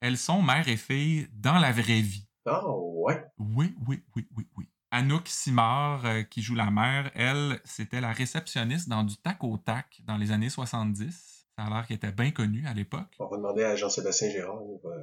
elles 0.00 0.18
sont 0.18 0.42
mère 0.42 0.66
et 0.66 0.76
fille 0.76 1.28
dans 1.32 1.58
la 1.60 1.70
vraie 1.70 2.00
vie. 2.00 2.26
Ah, 2.44 2.64
ouais. 2.68 3.24
Oui, 3.38 3.72
oui, 3.86 4.02
oui, 4.16 4.26
oui, 4.36 4.48
oui. 4.56 4.66
Anouk 4.92 5.26
Simard, 5.26 6.04
euh, 6.06 6.22
qui 6.22 6.42
joue 6.42 6.54
la 6.54 6.70
mère, 6.70 7.10
elle, 7.14 7.58
c'était 7.64 8.00
la 8.00 8.12
réceptionniste 8.12 8.88
dans 8.88 9.02
du 9.02 9.16
tac 9.16 9.42
au 9.42 9.56
tac 9.56 10.00
dans 10.06 10.16
les 10.18 10.30
années 10.30 10.50
70. 10.50 11.46
Ça 11.58 11.64
a 11.64 11.68
l'air 11.70 11.86
qu'elle 11.86 11.96
était 11.96 12.12
bien 12.12 12.30
connue 12.30 12.66
à 12.66 12.74
l'époque. 12.74 13.08
On 13.18 13.26
va 13.26 13.36
demander 13.38 13.64
à 13.64 13.74
Jean-Sébastien 13.74 14.30
Gérard. 14.30 14.60
il 14.62 14.78
va- 14.88 14.94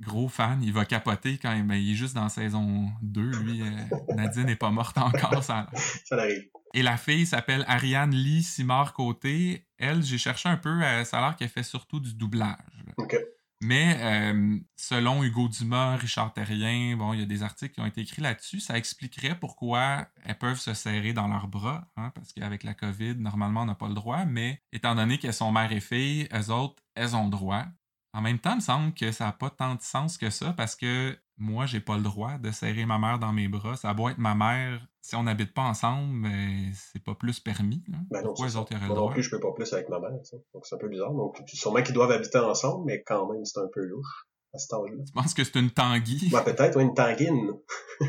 Gros 0.00 0.28
fan, 0.28 0.62
il 0.62 0.72
va 0.72 0.84
capoter 0.84 1.38
quand 1.38 1.50
même. 1.50 1.72
Il 1.72 1.90
est 1.90 1.94
juste 1.94 2.14
dans 2.14 2.28
saison 2.28 2.88
2. 3.02 3.30
Lui, 3.42 3.62
euh, 3.62 3.66
Nadine 4.16 4.44
n'est 4.44 4.54
pas 4.56 4.70
morte 4.70 4.96
encore. 4.98 5.42
Ça. 5.42 5.68
Ça 6.04 6.14
l'arrive. 6.14 6.44
Et 6.74 6.82
la 6.82 6.96
fille 6.96 7.26
s'appelle 7.26 7.64
Ariane 7.66 8.12
Lee 8.12 8.44
Simard 8.44 8.92
Côté. 8.92 9.66
Elle, 9.78 10.04
j'ai 10.04 10.18
cherché 10.18 10.48
un 10.48 10.56
peu, 10.56 10.82
euh, 10.82 11.04
ça 11.04 11.18
a 11.18 11.20
l'air 11.22 11.36
qu'elle 11.36 11.48
fait 11.48 11.64
surtout 11.64 11.98
du 11.98 12.14
doublage. 12.14 12.56
là. 12.86 12.92
OK. 12.96 13.16
Mais 13.60 13.96
euh, 14.00 14.58
selon 14.76 15.24
Hugo 15.24 15.48
Dumas, 15.48 15.96
Richard 15.96 16.32
Terrien, 16.32 16.96
bon, 16.96 17.12
il 17.12 17.20
y 17.20 17.22
a 17.22 17.26
des 17.26 17.42
articles 17.42 17.74
qui 17.74 17.80
ont 17.80 17.86
été 17.86 18.02
écrits 18.02 18.22
là-dessus, 18.22 18.60
ça 18.60 18.78
expliquerait 18.78 19.38
pourquoi 19.38 20.06
elles 20.24 20.38
peuvent 20.38 20.60
se 20.60 20.74
serrer 20.74 21.12
dans 21.12 21.26
leurs 21.26 21.48
bras, 21.48 21.88
hein, 21.96 22.12
parce 22.14 22.32
qu'avec 22.32 22.62
la 22.62 22.74
COVID, 22.74 23.16
normalement, 23.16 23.62
on 23.62 23.66
n'a 23.66 23.74
pas 23.74 23.88
le 23.88 23.94
droit, 23.94 24.24
mais 24.24 24.62
étant 24.72 24.94
donné 24.94 25.18
qu'elles 25.18 25.34
sont 25.34 25.50
mère 25.50 25.72
et 25.72 25.80
fille, 25.80 26.28
elles 26.30 26.52
autres, 26.52 26.82
elles 26.94 27.16
ont 27.16 27.24
le 27.24 27.30
droit. 27.30 27.64
En 28.12 28.20
même 28.20 28.38
temps, 28.38 28.52
il 28.52 28.56
me 28.56 28.60
semble 28.60 28.94
que 28.94 29.10
ça 29.10 29.26
n'a 29.26 29.32
pas 29.32 29.50
tant 29.50 29.74
de 29.74 29.82
sens 29.82 30.18
que 30.18 30.30
ça, 30.30 30.52
parce 30.52 30.76
que 30.76 31.18
moi, 31.38 31.66
j'ai 31.66 31.80
pas 31.80 31.96
le 31.96 32.02
droit 32.02 32.38
de 32.38 32.50
serrer 32.50 32.84
ma 32.86 32.98
mère 32.98 33.18
dans 33.18 33.32
mes 33.32 33.48
bras. 33.48 33.76
Ça 33.76 33.92
beau 33.94 34.08
être 34.08 34.18
ma 34.18 34.34
mère, 34.34 34.86
si 35.00 35.14
on 35.16 35.22
n'habite 35.22 35.54
pas 35.54 35.62
ensemble, 35.62 36.12
mais 36.12 36.70
c'est 36.74 37.02
pas 37.02 37.14
plus 37.14 37.40
permis. 37.40 37.82
là. 37.88 37.98
Ben 38.10 38.18
non, 38.20 38.26
pourquoi 38.28 38.46
les 38.46 38.56
autres 38.56 38.72
y 38.72 38.76
auraient 38.76 38.84
le 38.84 38.88
Moi 38.88 38.96
non 38.96 39.02
droit? 39.02 39.12
plus, 39.14 39.22
je 39.22 39.30
peux 39.30 39.40
pas 39.40 39.52
plus 39.54 39.72
avec 39.72 39.88
ma 39.88 39.98
mère. 40.00 40.10
tu 40.24 40.30
sais. 40.30 40.36
Donc, 40.54 40.66
c'est 40.66 40.74
un 40.74 40.78
peu 40.78 40.88
bizarre. 40.88 41.12
Donc, 41.12 41.36
sûrement 41.46 41.82
qu'ils 41.82 41.94
doivent 41.94 42.10
habiter 42.12 42.38
ensemble, 42.38 42.84
mais 42.86 43.02
quand 43.06 43.30
même, 43.32 43.44
c'est 43.44 43.60
un 43.60 43.68
peu 43.72 43.84
louche 43.84 44.26
à 44.54 44.58
cet 44.58 44.72
âge-là. 44.72 45.04
Tu 45.06 45.12
penses 45.12 45.34
que 45.34 45.44
c'est 45.44 45.56
une 45.56 45.70
tanguy? 45.70 46.28
Ben, 46.30 46.42
peut-être, 46.42 46.76
ouais, 46.76 46.82
une 46.82 46.94
tanguine. 46.94 47.52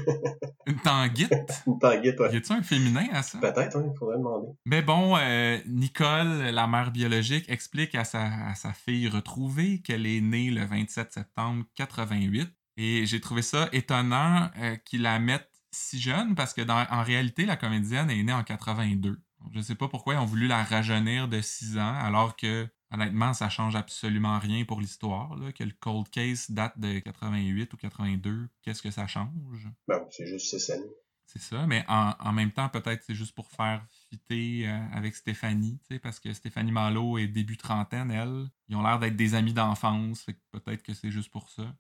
Une 0.68 0.78
tanguite? 0.82 1.32
Une 1.68 1.80
tanguite, 1.80 2.16
Y 2.20 2.22
ouais. 2.22 2.36
a-tu 2.36 2.52
un 2.54 2.62
féminin 2.62 3.08
à 3.12 3.24
ça? 3.24 3.40
Peut-être, 3.40 3.76
hein, 3.78 3.90
il 3.92 3.98
faudrait 3.98 4.18
demander. 4.18 4.50
Mais 4.66 4.84
bon, 4.84 5.18
euh, 5.18 5.58
Nicole, 5.66 6.28
la 6.52 6.68
mère 6.68 6.92
biologique, 6.92 7.50
explique 7.50 7.96
à 7.96 8.04
sa, 8.04 8.26
à 8.48 8.54
sa 8.54 8.72
fille 8.74 9.08
retrouvée 9.08 9.82
qu'elle 9.82 10.06
est 10.06 10.22
née 10.22 10.52
le 10.52 10.66
27 10.66 11.12
septembre 11.12 11.64
88. 11.76 12.48
Et 12.82 13.06
j'ai 13.06 13.20
trouvé 13.20 13.42
ça 13.42 13.68
étonnant 13.74 14.50
euh, 14.58 14.78
qu'ils 14.78 15.02
la 15.02 15.20
mettent 15.20 15.52
si 15.70 16.00
jeune 16.00 16.34
parce 16.34 16.54
que 16.54 16.62
dans, 16.62 16.88
en 16.90 17.04
réalité, 17.04 17.46
la 17.46 17.58
comédienne 17.58 18.10
est 18.10 18.24
née 18.24 18.32
en 18.32 18.46
82. 18.46 19.22
Je 19.54 19.60
sais 19.60 19.76
pas 19.76 19.90
pourquoi 19.90 20.14
ils 20.14 20.18
ont 20.18 20.26
voulu 20.26 20.48
la 20.48 20.64
rajeunir 20.64 21.28
de 21.28 21.42
6 21.42 21.78
ans 21.78 21.94
alors 21.94 22.38
que, 22.38 22.70
honnêtement, 22.90 23.34
ça 23.34 23.50
change 23.50 23.76
absolument 23.76 24.40
rien 24.40 24.64
pour 24.64 24.80
l'histoire. 24.80 25.36
Que 25.54 25.66
le 25.66 25.74
cold 25.78 26.08
case 26.10 26.52
date 26.52 26.80
de 26.80 27.00
88 27.00 27.74
ou 27.74 27.76
82, 27.76 28.48
qu'est-ce 28.62 28.82
que 28.82 28.92
ça 28.92 29.08
change? 29.08 29.68
Ben, 29.90 30.00
c'est 30.10 30.26
juste 30.26 30.72
années. 30.72 30.96
C'est 31.26 31.42
ça, 31.42 31.68
mais 31.68 31.84
en, 31.90 32.14
en 32.18 32.32
même 32.32 32.52
temps, 32.52 32.70
peut-être 32.70 33.04
c'est 33.04 33.14
juste 33.14 33.36
pour 33.36 33.52
faire 33.52 33.86
fitter 34.10 34.70
euh, 34.70 34.80
avec 34.94 35.18
Stéphanie, 35.18 35.80
parce 36.02 36.20
que 36.22 36.32
Stéphanie 36.34 36.72
Malo 36.72 37.18
est 37.18 37.28
début 37.28 37.58
trentaine, 37.58 38.10
elle. 38.10 38.50
Ils 38.70 38.78
ont 38.78 38.82
l'air 38.82 39.00
d'être 39.00 39.18
des 39.18 39.36
amis 39.36 39.54
d'enfance, 39.54 40.24
que 40.24 40.32
peut-être 40.58 40.82
que 40.82 40.94
c'est 40.94 41.12
juste 41.12 41.30
pour 41.30 41.50
ça. 41.50 41.76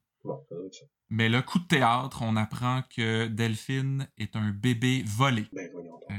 Mais 1.09 1.29
là, 1.29 1.41
coup 1.41 1.59
de 1.59 1.67
théâtre, 1.67 2.21
on 2.21 2.35
apprend 2.35 2.83
que 2.95 3.27
Delphine 3.27 4.07
est 4.17 4.35
un 4.35 4.51
bébé 4.51 5.03
volé. 5.05 5.47
Ben. 5.53 5.69
Euh, 6.11 6.13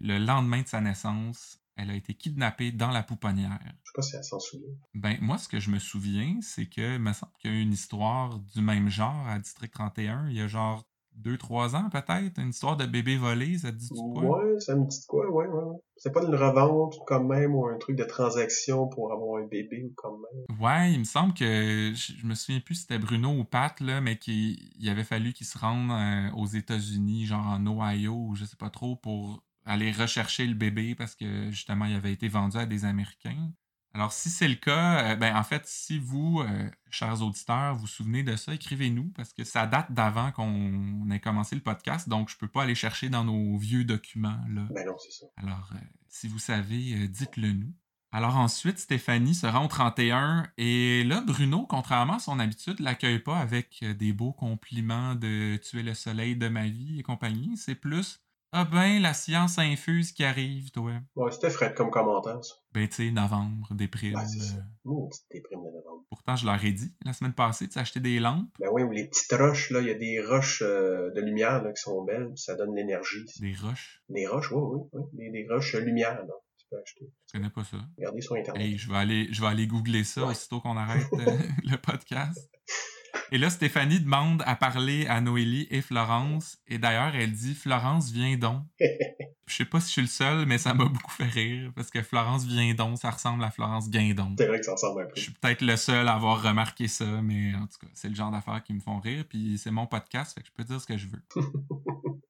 le 0.00 0.18
lendemain 0.18 0.62
de 0.62 0.68
sa 0.68 0.80
naissance, 0.80 1.58
elle 1.76 1.90
a 1.90 1.94
été 1.94 2.14
kidnappée 2.14 2.72
dans 2.72 2.90
la 2.90 3.02
pouponnière. 3.02 3.58
Je 3.62 3.68
sais 3.68 3.92
pas 3.94 4.02
si 4.02 4.16
elle 4.16 4.24
s'en 4.24 4.40
souvient. 4.40 4.74
Ben, 4.94 5.18
moi, 5.20 5.38
ce 5.38 5.48
que 5.48 5.60
je 5.60 5.70
me 5.70 5.78
souviens, 5.78 6.38
c'est 6.42 6.66
que, 6.66 6.94
il 6.96 7.00
me 7.00 7.12
semble 7.12 7.32
qu'il 7.38 7.50
y 7.50 7.54
a 7.54 7.56
eu 7.56 7.62
une 7.62 7.72
histoire 7.72 8.38
du 8.38 8.60
même 8.60 8.88
genre 8.88 9.26
à 9.28 9.38
District 9.38 9.72
31, 9.72 10.28
il 10.28 10.36
y 10.36 10.40
a 10.40 10.48
genre 10.48 10.86
2-3 11.16 11.76
ans 11.76 11.88
peut-être, 11.90 12.38
une 12.38 12.50
histoire 12.50 12.76
de 12.76 12.86
bébé 12.86 13.16
volé, 13.16 13.58
ça 13.58 13.72
te 13.72 13.76
dit 13.76 13.88
quoi? 13.88 14.44
Ouais, 14.44 14.60
ça 14.60 14.76
me 14.76 14.84
dit 14.86 15.04
quoi, 15.06 15.30
ouais, 15.30 15.46
ouais. 15.46 15.78
C'est 15.96 16.12
pas 16.12 16.22
une 16.22 16.34
revente 16.34 16.94
quand 17.06 17.24
même 17.24 17.54
ou 17.54 17.66
un 17.66 17.78
truc 17.78 17.96
de 17.96 18.04
transaction 18.04 18.86
pour 18.88 19.12
avoir 19.12 19.42
un 19.42 19.46
bébé 19.46 19.84
ou 19.84 19.92
quand 19.96 20.16
même. 20.18 20.60
Ouais, 20.60 20.92
il 20.92 21.00
me 21.00 21.04
semble 21.04 21.32
que 21.32 21.92
je, 21.94 22.26
me 22.26 22.34
souviens 22.34 22.60
plus 22.60 22.74
si 22.74 22.80
c'était 22.82 22.98
Bruno 22.98 23.30
ou 23.30 23.44
Pat 23.44 23.78
là, 23.80 24.00
mais 24.00 24.18
qu'il 24.18 24.58
il 24.78 24.88
avait 24.88 25.04
fallu 25.04 25.32
qu'il 25.32 25.46
se 25.46 25.58
rende 25.58 25.90
euh, 25.90 26.30
aux 26.36 26.46
États-Unis, 26.46 27.26
genre 27.26 27.46
en 27.46 27.66
Ohio 27.66 28.14
ou 28.14 28.34
je 28.34 28.44
sais 28.44 28.56
pas 28.56 28.70
trop, 28.70 28.96
pour 28.96 29.42
aller 29.64 29.90
rechercher 29.90 30.46
le 30.46 30.54
bébé 30.54 30.94
parce 30.94 31.14
que 31.14 31.50
justement 31.50 31.86
il 31.86 31.96
avait 31.96 32.12
été 32.12 32.28
vendu 32.28 32.56
à 32.56 32.66
des 32.66 32.84
Américains. 32.84 33.50
Alors 33.96 34.12
si 34.12 34.28
c'est 34.28 34.46
le 34.46 34.56
cas, 34.56 35.12
euh, 35.12 35.16
ben 35.16 35.34
en 35.34 35.42
fait 35.42 35.62
si 35.64 35.98
vous, 35.98 36.40
euh, 36.40 36.68
chers 36.90 37.22
auditeurs, 37.22 37.74
vous 37.74 37.80
vous 37.80 37.86
souvenez 37.86 38.22
de 38.22 38.36
ça, 38.36 38.52
écrivez-nous 38.52 39.10
parce 39.16 39.32
que 39.32 39.42
ça 39.42 39.66
date 39.66 39.90
d'avant 39.90 40.32
qu'on 40.32 41.10
ait 41.10 41.18
commencé 41.18 41.54
le 41.54 41.62
podcast, 41.62 42.06
donc 42.06 42.28
je 42.28 42.36
peux 42.36 42.46
pas 42.46 42.64
aller 42.64 42.74
chercher 42.74 43.08
dans 43.08 43.24
nos 43.24 43.56
vieux 43.56 43.84
documents 43.84 44.38
là. 44.50 44.66
Ben 44.68 44.84
non, 44.86 44.96
c'est 44.98 45.12
ça. 45.12 45.24
Alors, 45.38 45.70
euh, 45.72 45.78
si 46.10 46.28
vous 46.28 46.38
savez, 46.38 47.08
dites-le 47.08 47.52
nous. 47.52 47.72
Alors 48.12 48.36
ensuite, 48.36 48.78
Stéphanie 48.78 49.34
se 49.34 49.46
rend 49.46 49.64
au 49.64 49.68
31 49.68 50.46
et 50.58 51.02
là, 51.04 51.22
Bruno, 51.22 51.64
contrairement 51.66 52.16
à 52.16 52.18
son 52.18 52.38
habitude, 52.38 52.80
l'accueille 52.80 53.20
pas 53.20 53.38
avec 53.38 53.82
des 53.82 54.12
beaux 54.12 54.34
compliments 54.34 55.14
de 55.14 55.56
tu 55.56 55.80
es 55.80 55.82
le 55.82 55.94
soleil 55.94 56.36
de 56.36 56.48
ma 56.48 56.66
vie 56.66 56.98
et 56.98 57.02
compagnie. 57.02 57.56
C'est 57.56 57.74
plus 57.74 58.20
ah 58.58 58.64
ben 58.64 59.00
la 59.02 59.12
science 59.14 59.58
infuse 59.58 60.12
qui 60.12 60.24
arrive, 60.24 60.70
toi. 60.70 60.92
Ouais, 61.14 61.30
c'était 61.30 61.50
frais 61.50 61.74
comme 61.74 61.90
commentaire, 61.90 62.42
ça. 62.44 62.54
Ben 62.72 62.88
tu 62.88 62.94
sais, 63.06 63.10
novembre, 63.10 63.68
déprime. 63.74 64.14
Ben, 64.14 64.26
c'est 64.26 64.40
ça. 64.40 64.56
euh. 64.56 64.60
Ouh, 64.90 65.08
petite 65.08 65.26
déprime 65.30 65.58
de 65.60 65.64
novembre. 65.76 66.04
Pourtant, 66.08 66.36
je 66.36 66.46
leur 66.46 66.64
ai 66.64 66.72
dit 66.72 66.94
la 67.04 67.12
semaine 67.12 67.32
passée 67.34 67.66
de 67.66 67.72
s'acheter 67.72 68.00
des 68.00 68.18
lampes, 68.18 68.48
Ben 68.58 68.68
oui, 68.72 68.82
ou 68.82 68.90
les 68.92 69.08
petites 69.08 69.32
roches, 69.32 69.70
là, 69.70 69.80
il 69.80 69.88
y 69.88 69.90
a 69.90 69.94
des 69.94 70.20
roches 70.20 70.62
euh, 70.64 71.10
de 71.14 71.20
lumière 71.20 71.62
là, 71.62 71.72
qui 71.72 71.82
sont 71.82 72.02
belles, 72.04 72.32
ça 72.36 72.54
donne 72.54 72.74
l'énergie. 72.74 73.24
des 73.40 73.54
roches. 73.54 74.02
Des 74.08 74.26
roches, 74.26 74.50
oui, 74.52 74.62
oui, 74.62 74.88
oui. 74.92 75.02
Des, 75.12 75.30
des 75.30 75.46
roches 75.48 75.74
euh, 75.74 75.80
lumière, 75.80 76.14
là. 76.16 76.34
Tu 76.58 76.66
peux 76.70 76.76
acheter. 76.80 77.12
Je 77.28 77.32
connais 77.38 77.50
pas 77.50 77.64
ça. 77.64 77.76
Regardez 77.98 78.20
sur 78.22 78.34
Internet. 78.36 78.62
Hey, 78.62 78.76
je 78.78 78.90
vais 78.90 78.96
aller, 78.96 79.28
je 79.32 79.40
vais 79.40 79.46
aller 79.48 79.66
googler 79.66 80.02
ça 80.04 80.22
Ouais. 80.24 80.30
aussitôt 80.30 80.60
qu'on 80.60 80.76
arrête 80.76 81.06
euh, 81.12 81.38
le 81.64 81.76
podcast. 81.76 82.50
Et 83.32 83.38
là, 83.38 83.50
Stéphanie 83.50 84.00
demande 84.00 84.42
à 84.46 84.56
parler 84.56 85.06
à 85.06 85.20
Noélie 85.20 85.66
et 85.70 85.80
Florence. 85.80 86.58
Et 86.68 86.78
d'ailleurs, 86.78 87.14
elle 87.14 87.32
dit 87.32 87.54
Florence, 87.54 88.10
viens 88.10 88.36
donc. 88.36 88.62
Je 89.48 89.54
sais 89.54 89.64
pas 89.64 89.78
si 89.78 89.86
je 89.86 89.92
suis 89.92 90.02
le 90.02 90.08
seul, 90.08 90.44
mais 90.46 90.58
ça 90.58 90.74
m'a 90.74 90.86
beaucoup 90.86 91.12
fait 91.12 91.28
rire. 91.28 91.70
Parce 91.76 91.88
que 91.90 92.02
Florence 92.02 92.44
vient 92.44 92.74
donc, 92.74 92.98
ça 92.98 93.10
ressemble 93.10 93.44
à 93.44 93.52
Florence 93.52 93.88
Guindon. 93.88 94.34
C'est 94.36 94.48
vrai 94.48 94.58
que 94.58 94.64
ça 94.64 94.72
ressemble 94.72 95.02
un 95.02 95.04
peu. 95.04 95.12
Je 95.14 95.20
suis 95.20 95.32
peut-être 95.32 95.62
le 95.62 95.76
seul 95.76 96.08
à 96.08 96.14
avoir 96.14 96.42
remarqué 96.42 96.88
ça, 96.88 97.04
mais 97.22 97.54
en 97.54 97.66
tout 97.68 97.78
cas, 97.80 97.86
c'est 97.94 98.08
le 98.08 98.16
genre 98.16 98.32
d'affaires 98.32 98.64
qui 98.64 98.74
me 98.74 98.80
font 98.80 98.98
rire. 98.98 99.24
Puis 99.28 99.56
c'est 99.58 99.70
mon 99.70 99.86
podcast, 99.86 100.34
fait 100.34 100.40
que 100.40 100.48
je 100.48 100.52
peux 100.52 100.64
dire 100.64 100.80
ce 100.80 100.86
que 100.86 100.96
je 100.96 101.06
veux. 101.06 101.22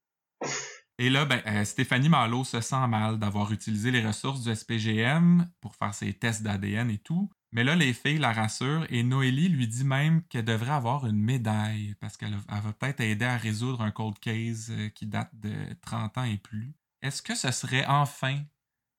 Et 0.99 1.11
là, 1.11 1.26
ben, 1.26 1.43
euh, 1.47 1.65
Stéphanie 1.65 2.09
Malo 2.09 2.43
se 2.45 2.61
sent 2.61 2.87
mal 2.88 3.19
d'avoir 3.19 3.53
utilisé 3.53 3.91
les 3.91 4.05
ressources 4.05 4.43
du 4.43 4.55
SPGM 4.55 5.47
pour 5.61 5.75
faire 5.76 5.95
ses 5.95 6.15
tests 6.15 6.43
d'ADN 6.43 6.91
et 6.91 6.99
tout. 6.99 7.31
Mais 7.57 7.65
là, 7.65 7.75
les 7.75 7.95
filles 7.95 8.19
la 8.19 8.35
rassurent 8.35 8.85
et 8.91 9.03
Noélie 9.03 9.49
lui 9.49 9.67
dit 9.67 9.87
même 9.87 10.23
qu'elle 10.29 10.45
devrait 10.45 10.73
avoir 10.73 11.07
une 11.07 11.19
médaille 11.19 11.95
parce 12.03 12.19
qu'elle 12.19 12.35
elle 12.35 12.61
va 12.63 12.75
peut-être 12.79 13.01
aider 13.01 13.25
à 13.25 13.39
résoudre 13.39 13.81
un 13.81 13.91
cold 13.91 14.19
case 14.19 14.71
euh, 14.71 14.91
qui 14.91 15.07
date 15.07 15.31
de 15.33 15.55
30 15.81 16.19
ans 16.19 16.25
et 16.25 16.37
plus. 16.37 16.75
Est-ce 17.01 17.23
que 17.23 17.35
ce 17.35 17.51
serait 17.53 17.87
enfin 17.87 18.37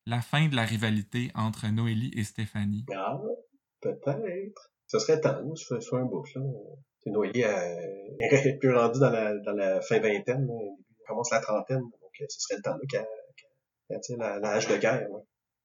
la 0.08 0.22
fin 0.22 0.48
de 0.48 0.56
la 0.56 0.64
rivalité 0.64 1.30
entre 1.36 1.68
Noélie 1.68 2.12
et 2.16 2.24
Stéphanie? 2.24 2.84
Ah, 2.96 3.22
peut-être. 3.80 4.72
Ce 4.88 4.98
serait 4.98 5.22
temps, 5.22 5.54
sur, 5.54 5.80
sur 5.84 5.98
un 5.98 6.06
bout, 6.06 6.26
là. 6.34 6.42
Noélie, 7.06 7.42
elle 7.42 8.18
est 8.20 8.58
plus 8.60 8.74
rendue 8.74 9.00
dans 9.00 9.12
la, 9.12 9.82
fin 9.82 10.00
vingtaine. 10.00 10.48
Elle 10.50 11.06
commence 11.08 11.30
la 11.30 11.42
trentaine, 11.42 11.82
donc 11.82 12.22
euh, 12.22 12.26
ce 12.28 12.40
serait 12.40 12.56
le 12.56 12.64
temps, 12.64 12.80
qu'elle, 12.90 14.00
tienne 14.02 14.18
la- 14.18 14.40
l'âge 14.40 14.68
de 14.68 14.78
guerre. 14.78 15.08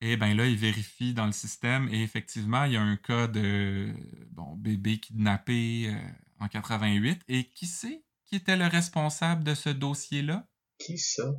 Et 0.05 0.17
ben 0.17 0.37
là, 0.37 0.47
il 0.47 0.57
vérifie 0.57 1.15
dans 1.15 1.27
le 1.27 1.33
système 1.33 1.89
et 1.89 2.03
effectivement, 2.03 2.65
il 2.65 2.73
y 2.73 2.77
a 2.77 2.83
un 2.83 2.97
cas 2.97 3.29
de 3.29 3.95
bon, 4.33 4.57
bébé 4.57 4.99
kidnappé 4.99 5.87
euh, 5.87 6.11
en 6.41 6.49
88. 6.49 7.23
Et 7.29 7.45
qui 7.45 7.67
c'est 7.67 8.03
qui 8.27 8.35
était 8.35 8.57
le 8.57 8.67
responsable 8.67 9.45
de 9.45 9.55
ce 9.55 9.69
dossier-là? 9.69 10.49
Qui 10.79 10.99
ça? 10.99 11.33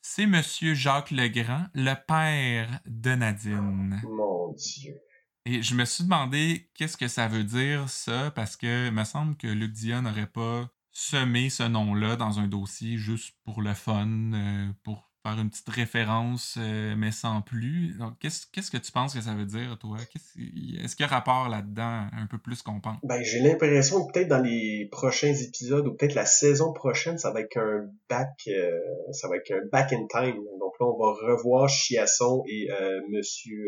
C'est 0.00 0.24
Monsieur 0.24 0.72
Jacques 0.72 1.10
Legrand, 1.10 1.66
le 1.74 1.92
père 2.06 2.80
de 2.86 3.10
Nadine. 3.10 4.00
Mon 4.04 4.54
Dieu. 4.54 4.98
Et 5.44 5.62
je 5.62 5.74
me 5.74 5.84
suis 5.84 6.04
demandé 6.04 6.70
qu'est-ce 6.72 6.96
que 6.96 7.08
ça 7.08 7.28
veut 7.28 7.44
dire 7.44 7.90
ça, 7.90 8.30
parce 8.30 8.56
que 8.56 8.86
il 8.86 8.92
me 8.92 9.04
semble 9.04 9.36
que 9.36 9.46
Luc 9.46 9.72
Dion 9.72 10.00
n'aurait 10.00 10.26
pas 10.26 10.70
semé 10.90 11.50
ce 11.50 11.64
nom-là 11.64 12.16
dans 12.16 12.40
un 12.40 12.46
dossier 12.46 12.96
juste 12.96 13.34
pour 13.44 13.60
le 13.60 13.74
fun, 13.74 14.08
euh, 14.32 14.72
pour 14.82 15.05
une 15.34 15.50
petite 15.50 15.68
référence, 15.68 16.56
euh, 16.58 16.94
mais 16.96 17.10
sans 17.10 17.42
plus. 17.42 17.96
Qu'est-ce, 18.20 18.46
qu'est-ce 18.52 18.70
que 18.70 18.76
tu 18.76 18.92
penses 18.92 19.14
que 19.14 19.20
ça 19.20 19.34
veut 19.34 19.44
dire, 19.44 19.76
toi? 19.78 19.98
Est-ce 20.00 20.96
qu'il 20.96 21.04
y 21.04 21.08
a 21.08 21.08
rapport 21.08 21.48
là-dedans 21.48 22.06
un 22.12 22.26
peu 22.26 22.38
plus 22.38 22.62
qu'on 22.62 22.80
pense? 22.80 22.98
Ben, 23.02 23.22
j'ai 23.22 23.40
l'impression 23.40 24.06
que 24.06 24.12
peut-être 24.12 24.28
dans 24.28 24.42
les 24.42 24.88
prochains 24.90 25.34
épisodes 25.34 25.86
ou 25.86 25.94
peut-être 25.94 26.14
la 26.14 26.26
saison 26.26 26.72
prochaine, 26.72 27.18
ça 27.18 27.32
va 27.32 27.40
être 27.40 27.56
un 27.56 27.88
back, 28.08 28.28
euh, 28.48 28.70
ça 29.12 29.28
va 29.28 29.36
être 29.36 29.50
un 29.50 29.66
back 29.70 29.92
in 29.92 30.06
time. 30.08 30.36
Donc 30.60 30.74
là, 30.80 30.86
on 30.86 30.98
va 30.98 31.12
revoir 31.32 31.68
Chiasson 31.68 32.42
et 32.48 32.70
euh, 32.70 33.00
Monsieur 33.10 33.66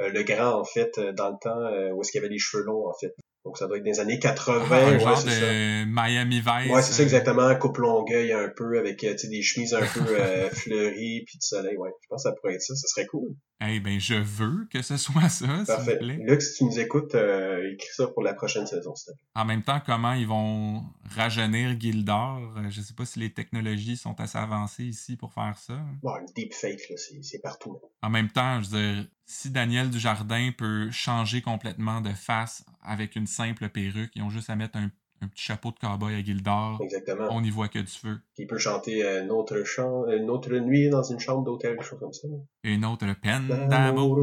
euh, 0.00 0.10
Legrand 0.10 0.60
en 0.60 0.64
fait 0.64 0.98
dans 1.16 1.30
le 1.30 1.36
temps 1.40 1.94
où 1.94 2.00
est-ce 2.00 2.12
qu'il 2.12 2.20
avait 2.20 2.28
les 2.28 2.38
cheveux 2.38 2.64
longs 2.64 2.88
en 2.88 2.94
fait. 3.00 3.14
Donc 3.44 3.56
ça 3.56 3.66
doit 3.66 3.78
être 3.78 3.84
les 3.84 4.00
années 4.00 4.18
80. 4.18 4.66
Ah, 4.70 4.76
un 4.76 4.92
ouais, 4.92 5.00
genre 5.00 5.18
c'est 5.18 5.30
ça. 5.30 5.40
de 5.40 5.84
Miami 5.86 6.40
Vice. 6.40 6.72
Ouais, 6.72 6.82
c'est 6.82 6.92
ça 6.92 7.02
euh, 7.02 7.04
exactement, 7.04 7.54
coupe 7.56 7.78
longueuil 7.78 8.32
un 8.32 8.48
peu 8.54 8.78
avec 8.78 9.02
euh, 9.04 9.12
tu 9.12 9.18
sais, 9.18 9.28
des 9.28 9.42
chemises 9.42 9.74
un 9.74 9.80
peu 9.80 10.04
euh, 10.08 10.50
fleuries 10.50 11.22
puis 11.26 11.38
du 11.38 11.46
soleil. 11.46 11.76
Ouais, 11.76 11.90
je 12.02 12.06
pense 12.08 12.24
que 12.24 12.28
ça 12.28 12.34
pourrait 12.34 12.54
être 12.54 12.62
ça, 12.62 12.74
ça 12.74 12.88
serait 12.88 13.06
cool. 13.06 13.30
Eh 13.60 13.80
ben, 13.80 13.98
je 13.98 14.14
veux 14.14 14.66
que 14.70 14.82
ce 14.82 14.96
soit 14.96 15.28
ça, 15.28 15.46
s'il 15.46 15.48
vous 15.48 15.64
Parfait. 15.66 15.98
plaît. 15.98 16.18
Luc, 16.20 16.40
si 16.40 16.58
tu 16.58 16.64
nous 16.64 16.78
écoutes, 16.78 17.14
euh, 17.16 17.72
écris 17.72 17.88
ça 17.92 18.06
pour 18.06 18.22
la 18.22 18.32
prochaine 18.34 18.66
saison, 18.68 18.94
s'il 18.94 19.12
te 19.14 19.18
plaît. 19.18 19.26
En 19.34 19.44
même 19.44 19.62
temps, 19.64 19.80
comment 19.84 20.12
ils 20.12 20.28
vont 20.28 20.84
rajeunir 21.16 21.78
Gildor? 21.78 22.54
Euh, 22.56 22.70
Je 22.70 22.80
sais 22.80 22.94
pas 22.94 23.04
si 23.04 23.18
les 23.18 23.32
technologies 23.32 23.96
sont 23.96 24.18
assez 24.20 24.38
avancées 24.38 24.84
ici 24.84 25.16
pour 25.16 25.32
faire 25.32 25.56
ça. 25.58 25.80
Bon, 26.02 26.14
le 26.14 26.26
deepfake, 26.36 26.80
c'est 27.22 27.40
partout. 27.42 27.80
En 28.02 28.10
même 28.10 28.30
temps, 28.30 28.62
je 28.62 28.68
veux 28.70 28.94
dire, 28.94 29.06
si 29.26 29.50
Daniel 29.50 29.90
Dujardin 29.90 30.52
peut 30.56 30.90
changer 30.92 31.42
complètement 31.42 32.00
de 32.00 32.12
face 32.12 32.64
avec 32.82 33.16
une 33.16 33.26
simple 33.26 33.68
perruque, 33.70 34.12
ils 34.14 34.22
ont 34.22 34.30
juste 34.30 34.50
à 34.50 34.56
mettre 34.56 34.78
un, 34.78 34.90
un 35.22 35.28
petit 35.28 35.42
chapeau 35.44 35.70
de 35.70 35.78
cowboy 35.78 36.14
à 36.14 36.22
Gildor, 36.22 36.78
Exactement. 36.82 37.28
on 37.30 37.40
n'y 37.40 37.50
voit 37.50 37.68
que 37.68 37.78
du 37.78 37.86
feu. 37.92 38.18
Puis 38.34 38.44
il 38.44 38.46
peut 38.46 38.58
chanter 38.58 39.04
euh, 39.04 39.22
une 39.24 39.30
autre 39.30 39.64
chant, 39.64 40.06
une 40.08 40.30
autre 40.30 40.54
nuit 40.54 40.88
dans 40.90 41.02
une 41.02 41.18
chambre 41.20 41.44
d'hôtel, 41.44 41.76
quelque 41.76 41.84
chose 41.84 41.98
comme 41.98 42.12
ça. 42.12 42.28
une 42.64 42.84
autre 42.84 43.06
peine 43.20 43.48
d'amour. 43.68 44.18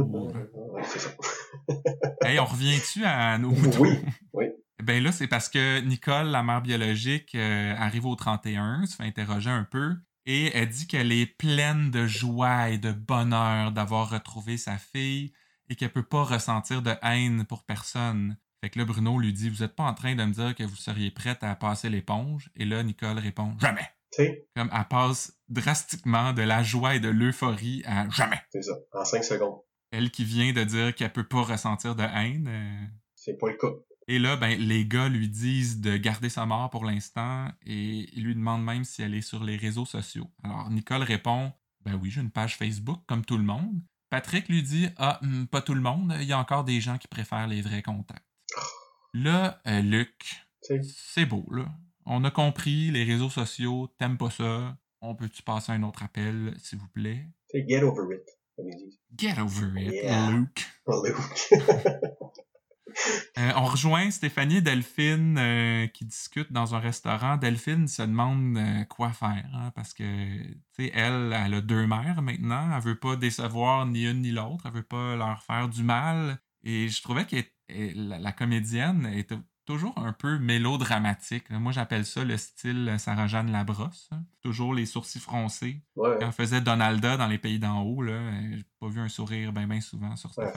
Ouais, 0.54 0.84
c'est 0.84 1.00
ça. 1.00 1.10
Hey, 2.22 2.40
on 2.40 2.46
revient-tu 2.46 3.04
à 3.06 3.38
nos 3.38 3.52
Oui, 3.80 4.00
oui. 4.34 4.46
Ben 4.84 5.02
là, 5.04 5.12
c'est 5.12 5.28
parce 5.28 5.48
que 5.48 5.80
Nicole, 5.82 6.28
la 6.28 6.44
mère 6.44 6.62
biologique, 6.62 7.34
euh, 7.36 7.74
arrive 7.78 8.06
au 8.06 8.16
31, 8.16 8.86
se 8.86 8.96
fait 8.96 9.04
interroger 9.04 9.50
un 9.50 9.64
peu, 9.64 9.94
et 10.25 10.52
elle 10.58 10.68
dit 10.70 10.88
qu'elle 10.88 11.12
est 11.12 11.25
pleine 11.38 11.92
de 11.92 12.08
joie 12.08 12.70
et 12.70 12.78
de 12.78 12.92
bonheur 12.92 13.72
d'avoir 13.72 14.10
retrouvé 14.10 14.58
sa 14.58 14.78
fille 14.78 15.32
et 15.70 15.75
qu'elle 15.75 15.92
peut 15.92 16.04
pas 16.04 16.24
ressentir 16.24 16.82
de 16.82 16.92
haine 17.04 17.46
pour 17.46 17.64
personne. 17.64 18.38
Fait 18.66 18.72
que 18.72 18.80
là, 18.80 18.86
Bruno 18.86 19.20
lui 19.20 19.32
dit 19.32 19.48
Vous 19.52 19.62
êtes 19.62 19.76
pas 19.76 19.84
en 19.84 19.94
train 19.94 20.16
de 20.16 20.24
me 20.24 20.34
dire 20.34 20.56
que 20.56 20.64
vous 20.64 20.76
seriez 20.76 21.12
prête 21.12 21.44
à 21.44 21.56
passer 21.56 21.88
l'éponge? 21.88 22.50
Et 22.56 22.66
là, 22.66 22.82
Nicole 22.82 23.20
répond 23.20 23.56
Jamais. 23.60 23.88
Comme 24.56 24.72
elle 24.74 24.88
passe 24.90 25.38
drastiquement 25.50 26.34
de 26.34 26.42
la 26.42 26.64
joie 26.64 26.96
et 26.96 27.00
de 27.00 27.10
l'euphorie 27.10 27.84
à 27.86 28.10
jamais. 28.10 28.42
c'est 28.50 28.64
ça. 28.64 28.74
En 28.92 29.06
cinq 29.06 29.24
secondes. 29.24 29.60
Elle 29.92 30.10
qui 30.10 30.26
vient 30.26 30.52
de 30.52 30.64
dire 30.64 30.96
qu'elle 30.96 31.14
peut 31.14 31.28
pas 31.28 31.44
ressentir 31.44 31.96
de 31.96 32.02
haine. 32.02 32.48
euh, 32.50 32.88
C'est 33.14 33.38
pas 33.38 33.50
le 33.50 33.58
cas. 33.58 33.68
Et 34.08 34.18
là, 34.18 34.36
ben, 34.36 34.60
les 34.60 34.88
gars 34.88 35.10
lui 35.10 35.30
disent 35.30 35.80
de 35.80 35.96
garder 35.96 36.30
sa 36.30 36.48
mort 36.48 36.72
pour 36.72 36.86
l'instant 36.86 37.50
et 37.68 38.10
ils 38.18 38.24
lui 38.24 38.34
demandent 38.34 38.64
même 38.66 38.84
si 38.84 39.04
elle 39.04 39.14
est 39.14 39.22
sur 39.22 39.44
les 39.44 39.58
réseaux 39.58 39.86
sociaux. 39.86 40.32
Alors, 40.44 40.72
Nicole 40.72 41.04
répond 41.04 41.54
Ben 41.84 42.00
oui, 42.02 42.10
j'ai 42.10 42.22
une 42.22 42.32
page 42.32 42.58
Facebook 42.58 43.02
comme 43.06 43.24
tout 43.24 43.38
le 43.38 43.44
monde. 43.44 43.80
Patrick 44.10 44.50
lui 44.50 44.64
dit 44.64 44.90
Ah, 44.98 45.20
hum, 45.22 45.46
pas 45.46 45.62
tout 45.62 45.76
le 45.76 45.82
monde, 45.82 46.16
il 46.20 46.26
y 46.26 46.34
a 46.34 46.40
encore 46.40 46.64
des 46.64 46.82
gens 46.82 46.98
qui 46.98 47.08
préfèrent 47.08 47.48
les 47.48 47.62
vrais 47.62 47.84
contacts. 47.84 48.25
Là, 49.16 49.62
euh, 49.66 49.80
Luc, 49.82 50.46
c'est 50.62 51.26
beau, 51.26 51.46
là. 51.50 51.68
On 52.06 52.26
a 52.26 52.32
compris, 52.32 52.92
les 52.92 53.06
réseaux 53.06 53.30
sociaux, 53.30 53.88
t'aimes 53.98 54.18
pas 54.18 54.30
ça. 54.30 54.78
On 55.00 55.16
peut-tu 55.16 55.42
passer 55.42 55.72
un 55.72 55.84
autre 55.84 56.04
appel, 56.04 56.54
s'il 56.58 56.80
vous 56.80 56.90
plaît? 56.90 57.30
get 57.54 57.82
over 57.84 58.14
it, 58.14 58.26
comme 58.58 58.68
ils 58.68 58.76
disent. 58.76 59.00
Get 59.18 59.40
over 59.40 59.72
it, 59.82 59.94
Yeah. 60.04 60.32
Luke. 60.32 60.66
Luke. 60.88 61.50
Euh, 63.38 63.52
on 63.58 63.66
rejoint 63.66 64.10
Stéphanie 64.10 64.58
et 64.58 64.62
Delphine 64.62 65.38
euh, 65.38 65.88
qui 65.88 66.06
discutent 66.06 66.54
dans 66.54 66.76
un 66.76 66.80
restaurant. 66.80 67.36
Delphine 67.36 67.90
se 67.90 68.04
demande 68.04 68.58
euh, 68.58 68.86
quoi 68.86 69.12
faire 69.12 69.50
hein, 69.54 69.72
parce 69.75 69.94
que, 69.94 70.04
tu 70.04 70.56
sais, 70.78 70.92
elle, 70.94 71.36
elle 71.36 71.54
a 71.56 71.62
deux 71.62 71.86
mères 71.88 72.22
maintenant. 72.22 72.74
Elle 72.74 72.82
veut 72.82 72.98
pas 72.98 73.18
décevoir 73.18 73.86
ni 73.86 74.06
une 74.06 74.22
ni 74.22 74.32
l'autre. 74.32 74.64
Elle 74.68 74.72
veut 74.75 74.84
pas 74.84 75.18
leur 75.18 75.44
faire 75.44 75.68
du 75.68 75.84
mal. 75.84 76.40
Et 76.66 76.90
je 76.90 77.01
trouvais 77.01 77.25
que 77.25 77.38
la, 77.70 78.20
la 78.20 78.32
comédienne 78.32 79.06
était 79.06 79.38
toujours 79.66 79.98
un 79.98 80.14
peu 80.14 80.38
mélodramatique. 80.38 81.50
Moi, 81.50 81.72
j'appelle 81.72 82.06
ça 82.06 82.24
le 82.24 82.38
style 82.38 82.96
Sarah-Jeanne 83.00 83.51
Labrosse. 83.51 84.10
hein. 84.12 84.24
Toujours 84.42 84.74
les 84.75 84.86
sourcils 84.86 85.20
froncés. 85.20 85.82
ouais, 85.96 86.18
Quand 86.20 86.28
elle 86.28 86.32
faisait 86.32 86.62
Donalda 86.62 87.18
dans 87.18 87.28
les 87.28 87.40
pays 87.40 87.58
d'en 87.58 87.82
haut, 87.82 88.04
j'ai 88.06 88.64
pas 88.80 88.88
vu 88.88 89.00
un 89.00 89.10
sourire 89.10 89.51
bien 89.54 89.66
ben 89.68 89.82
souvent 89.82 90.16
sur 90.16 90.34
cette 90.34 90.54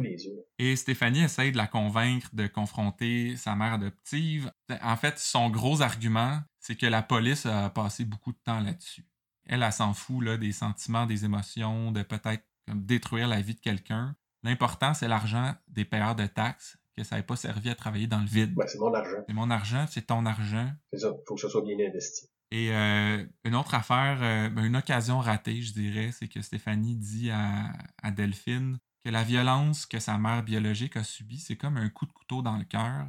les 0.00 0.24
yeux. 0.24 0.44
Et 0.58 0.74
Stéphanie 0.76 1.20
essaye 1.22 1.52
de 1.52 1.58
la 1.58 1.66
convaincre 1.66 2.28
de 2.32 2.46
confronter 2.46 3.36
sa 3.36 3.54
mère 3.56 3.74
adoptive. 3.74 4.50
En 4.82 4.96
fait, 4.96 5.18
son 5.18 5.50
gros 5.50 5.82
argument, 5.82 6.40
c'est 6.58 6.76
que 6.76 6.86
la 6.86 7.02
police 7.02 7.44
a 7.46 7.68
passé 7.68 8.04
beaucoup 8.06 8.32
de 8.32 8.38
temps 8.42 8.60
là-dessus. 8.60 9.04
Elle, 9.44 9.62
elle 9.62 9.72
s'en 9.72 9.92
fout 9.92 10.24
là, 10.24 10.36
des 10.38 10.52
sentiments, 10.52 11.06
des 11.06 11.24
émotions, 11.24 11.92
de 11.92 12.02
peut-être 12.02 12.44
détruire 12.74 13.28
la 13.28 13.40
vie 13.42 13.54
de 13.54 13.60
quelqu'un. 13.60 14.16
L'important, 14.42 14.94
c'est 14.94 15.08
l'argent 15.08 15.54
des 15.68 15.84
payeurs 15.84 16.14
de 16.14 16.26
taxes, 16.26 16.78
que 16.96 17.04
ça 17.04 17.16
n'ait 17.16 17.22
pas 17.22 17.36
servi 17.36 17.68
à 17.68 17.74
travailler 17.74 18.06
dans 18.06 18.20
le 18.20 18.26
vide. 18.26 18.54
Ben, 18.54 18.66
c'est 18.66 18.78
mon 18.78 18.92
argent. 18.94 19.24
C'est 19.26 19.34
mon 19.34 19.50
argent, 19.50 19.86
c'est 19.90 20.06
ton 20.06 20.24
argent. 20.24 20.70
C'est 20.92 21.00
ça. 21.00 21.12
Faut 21.26 21.34
que 21.34 21.40
ça 21.40 21.48
soit 21.48 21.62
bien 21.62 21.76
investi. 21.86 22.28
Et 22.52 22.70
euh, 22.72 23.24
une 23.44 23.54
autre 23.54 23.74
affaire, 23.74 24.18
euh, 24.22 24.48
ben, 24.48 24.64
une 24.64 24.76
occasion 24.76 25.18
ratée, 25.18 25.60
je 25.60 25.72
dirais, 25.72 26.12
c'est 26.12 26.28
que 26.28 26.40
Stéphanie 26.40 26.96
dit 26.96 27.30
à, 27.30 27.72
à 28.02 28.10
Delphine 28.10 28.78
que 29.04 29.10
la 29.10 29.24
violence 29.24 29.84
que 29.84 29.98
sa 29.98 30.16
mère 30.16 30.42
biologique 30.42 30.96
a 30.96 31.04
subie, 31.04 31.38
c'est 31.38 31.56
comme 31.56 31.76
un 31.76 31.88
coup 31.90 32.06
de 32.06 32.12
couteau 32.12 32.42
dans 32.42 32.56
le 32.56 32.64
cœur. 32.64 33.08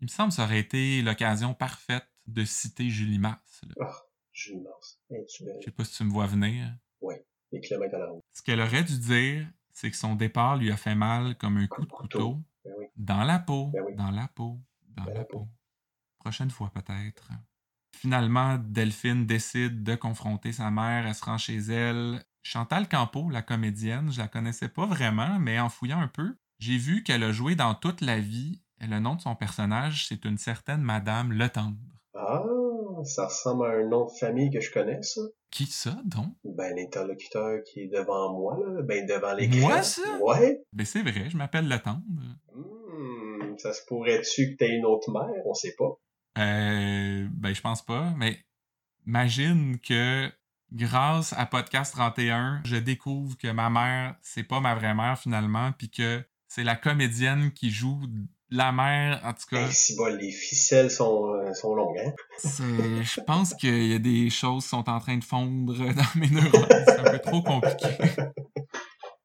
Il 0.00 0.04
me 0.04 0.08
semble 0.08 0.30
que 0.30 0.34
ça 0.36 0.44
aurait 0.44 0.58
été 0.58 1.00
l'occasion 1.02 1.54
parfaite 1.54 2.06
de 2.26 2.44
citer 2.44 2.90
Julie 2.90 3.18
Mars. 3.18 3.62
Ah, 3.80 3.92
Julie 4.32 4.60
Mars. 4.60 5.00
Hey, 5.10 5.24
tu 5.26 5.44
Je 5.44 5.64
sais 5.64 5.70
pas 5.70 5.84
si 5.84 5.96
tu 5.96 6.04
me 6.04 6.10
vois 6.10 6.26
venir. 6.26 6.66
à 7.02 7.98
la 7.98 8.06
route. 8.06 8.22
Ce 8.32 8.42
qu'elle 8.42 8.60
aurait 8.60 8.84
dû 8.84 8.98
dire, 8.98 9.46
c'est 9.72 9.90
que 9.90 9.96
son 9.96 10.14
départ 10.14 10.56
lui 10.56 10.70
a 10.70 10.76
fait 10.76 10.94
mal 10.94 11.36
comme 11.36 11.56
un 11.56 11.66
coup 11.66 11.82
de 11.82 11.90
couteau. 11.92 12.42
Ben 12.64 12.70
oui. 12.78 12.86
Dans 12.96 13.24
la 13.24 13.38
peau, 13.38 13.70
Ben 13.72 13.82
oui. 13.86 13.94
dans 13.96 14.10
la 14.10 14.28
peau, 14.28 14.60
dans 14.88 15.04
la 15.04 15.14
la 15.14 15.24
peau. 15.24 15.40
peau. 15.40 15.48
Prochaine 16.18 16.50
fois 16.50 16.70
peut-être. 16.72 17.30
Finalement, 17.96 18.58
Delphine 18.58 19.26
décide 19.26 19.82
de 19.82 19.94
confronter 19.94 20.52
sa 20.52 20.70
mère. 20.70 21.06
Elle 21.06 21.14
se 21.14 21.24
rend 21.24 21.38
chez 21.38 21.58
elle. 21.58 22.22
Chantal 22.42 22.88
Campo, 22.88 23.30
la 23.30 23.42
comédienne, 23.42 24.10
je 24.12 24.18
la 24.18 24.28
connaissais 24.28 24.68
pas 24.68 24.86
vraiment, 24.86 25.38
mais 25.38 25.60
en 25.60 25.68
fouillant 25.68 26.00
un 26.00 26.08
peu, 26.08 26.36
j'ai 26.58 26.76
vu 26.78 27.02
qu'elle 27.04 27.22
a 27.22 27.32
joué 27.32 27.54
dans 27.54 27.74
toute 27.74 28.00
la 28.00 28.18
vie. 28.18 28.60
Et 28.80 28.86
le 28.88 28.98
nom 28.98 29.14
de 29.14 29.20
son 29.20 29.36
personnage, 29.36 30.08
c'est 30.08 30.24
une 30.24 30.38
certaine 30.38 30.82
Madame 30.82 31.32
Le 31.32 31.48
Tendre. 31.48 31.76
Ah, 32.14 32.42
ça 33.04 33.26
ressemble 33.26 33.66
à 33.66 33.70
un 33.70 33.88
nom 33.88 34.06
de 34.06 34.12
famille 34.18 34.50
que 34.50 34.60
je 34.60 34.72
connais, 34.72 35.02
ça. 35.02 35.20
Qui 35.50 35.66
ça, 35.66 35.96
donc? 36.04 36.34
Ben, 36.44 36.74
l'interlocuteur 36.74 37.62
qui 37.64 37.80
est 37.80 37.88
devant 37.88 38.32
moi, 38.32 38.56
là. 38.58 38.82
Ben, 38.82 39.06
devant 39.06 39.34
l'écran. 39.34 39.60
Moi, 39.60 39.82
ça? 39.82 40.18
Ouais. 40.22 40.62
Ben 40.72 40.86
c'est 40.86 41.02
vrai, 41.02 41.28
je 41.28 41.36
m'appelle 41.36 41.68
Le 41.68 41.78
Tendre. 41.78 42.00
Hmm, 42.54 43.58
ça 43.58 43.72
se 43.72 43.82
pourrait-tu 43.86 44.52
que 44.52 44.56
t'aies 44.56 44.76
une 44.76 44.86
autre 44.86 45.10
mère? 45.10 45.46
On 45.46 45.54
sait 45.54 45.74
pas. 45.76 45.98
Euh, 46.38 47.28
ben, 47.30 47.54
je 47.54 47.60
pense 47.60 47.82
pas, 47.82 48.14
mais 48.16 48.38
imagine 49.06 49.78
que 49.78 50.30
grâce 50.72 51.34
à 51.34 51.44
Podcast 51.46 51.92
31, 51.92 52.62
je 52.64 52.76
découvre 52.76 53.36
que 53.36 53.48
ma 53.48 53.68
mère, 53.68 54.16
c'est 54.22 54.44
pas 54.44 54.60
ma 54.60 54.74
vraie 54.74 54.94
mère 54.94 55.18
finalement, 55.18 55.72
puis 55.72 55.90
que 55.90 56.22
c'est 56.48 56.64
la 56.64 56.76
comédienne 56.76 57.52
qui 57.52 57.70
joue 57.70 58.00
la 58.52 58.70
mère. 58.70 59.20
En 59.24 59.32
tout 59.32 59.46
cas, 59.50 59.70
si 59.70 59.96
bol, 59.96 60.18
les 60.18 60.30
ficelles 60.30 60.90
sont, 60.90 61.32
euh, 61.32 61.52
sont 61.54 61.74
longues, 61.74 61.98
hein? 61.98 62.12
je 62.44 63.20
pense 63.20 63.54
qu'il 63.54 63.86
y 63.86 63.94
a 63.94 63.98
des 63.98 64.30
choses 64.30 64.64
qui 64.64 64.68
sont 64.68 64.88
en 64.88 65.00
train 65.00 65.16
de 65.16 65.24
fondre 65.24 65.76
dans 65.94 66.20
mes 66.20 66.28
neurones. 66.28 66.66
C'est 66.86 66.98
un 66.98 67.10
peu 67.10 67.18
trop 67.18 67.42
compliqué. 67.42 67.88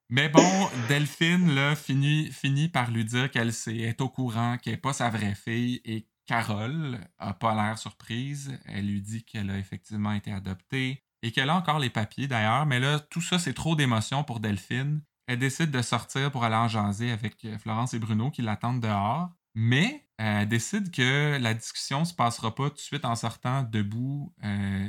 Mais 0.10 0.30
bon, 0.30 0.70
Delphine, 0.88 1.54
là, 1.54 1.76
finit, 1.76 2.32
finit 2.32 2.70
par 2.70 2.92
lui 2.92 3.04
dire 3.04 3.30
qu'elle 3.30 3.52
est 3.68 4.02
au 4.02 4.08
courant, 4.08 4.58
qu'elle 4.58 4.74
n'est 4.74 4.80
pas 4.80 4.94
sa 4.94 5.10
vraie 5.10 5.36
fille 5.36 5.82
et 5.84 6.08
Carole 6.26 6.98
a 7.18 7.34
pas 7.34 7.56
l'air 7.56 7.78
surprise. 7.78 8.58
Elle 8.66 8.88
lui 8.88 9.02
dit 9.02 9.26
qu'elle 9.26 9.50
a 9.50 9.58
effectivement 9.58 10.14
été 10.14 10.32
adoptée 10.32 11.04
et 11.22 11.32
qu'elle 11.32 11.50
a 11.50 11.56
encore 11.56 11.80
les 11.80 11.90
papiers 11.90 12.28
d'ailleurs. 12.28 12.66
Mais 12.66 12.80
là, 12.80 13.00
tout 13.00 13.22
ça, 13.22 13.38
c'est 13.38 13.54
trop 13.54 13.76
d'émotions 13.76 14.24
pour 14.24 14.40
Delphine. 14.40 15.02
Elle 15.28 15.40
décide 15.40 15.72
de 15.72 15.82
sortir 15.82 16.32
pour 16.32 16.46
aller 16.46 16.56
en 16.56 16.70
jaser 16.70 17.12
avec 17.12 17.44
euh, 17.44 17.58
Florence 17.58 17.94
et 17.94 18.00
Bruno 18.00 18.32
qui 18.32 18.42
l'attendent 18.42 18.80
dehors. 18.80 19.30
Mais 19.56 20.06
euh, 20.22 20.42
elle 20.42 20.48
décide 20.48 20.90
que 20.90 21.38
la 21.38 21.54
discussion 21.54 22.06
se 22.06 22.14
passera 22.14 22.56
pas 22.56 22.70
tout 22.70 22.76
de 22.76 22.80
suite 22.80 23.04
en 23.04 23.16
sortant 23.16 23.64
debout. 23.64 24.34
Euh, 24.46 24.88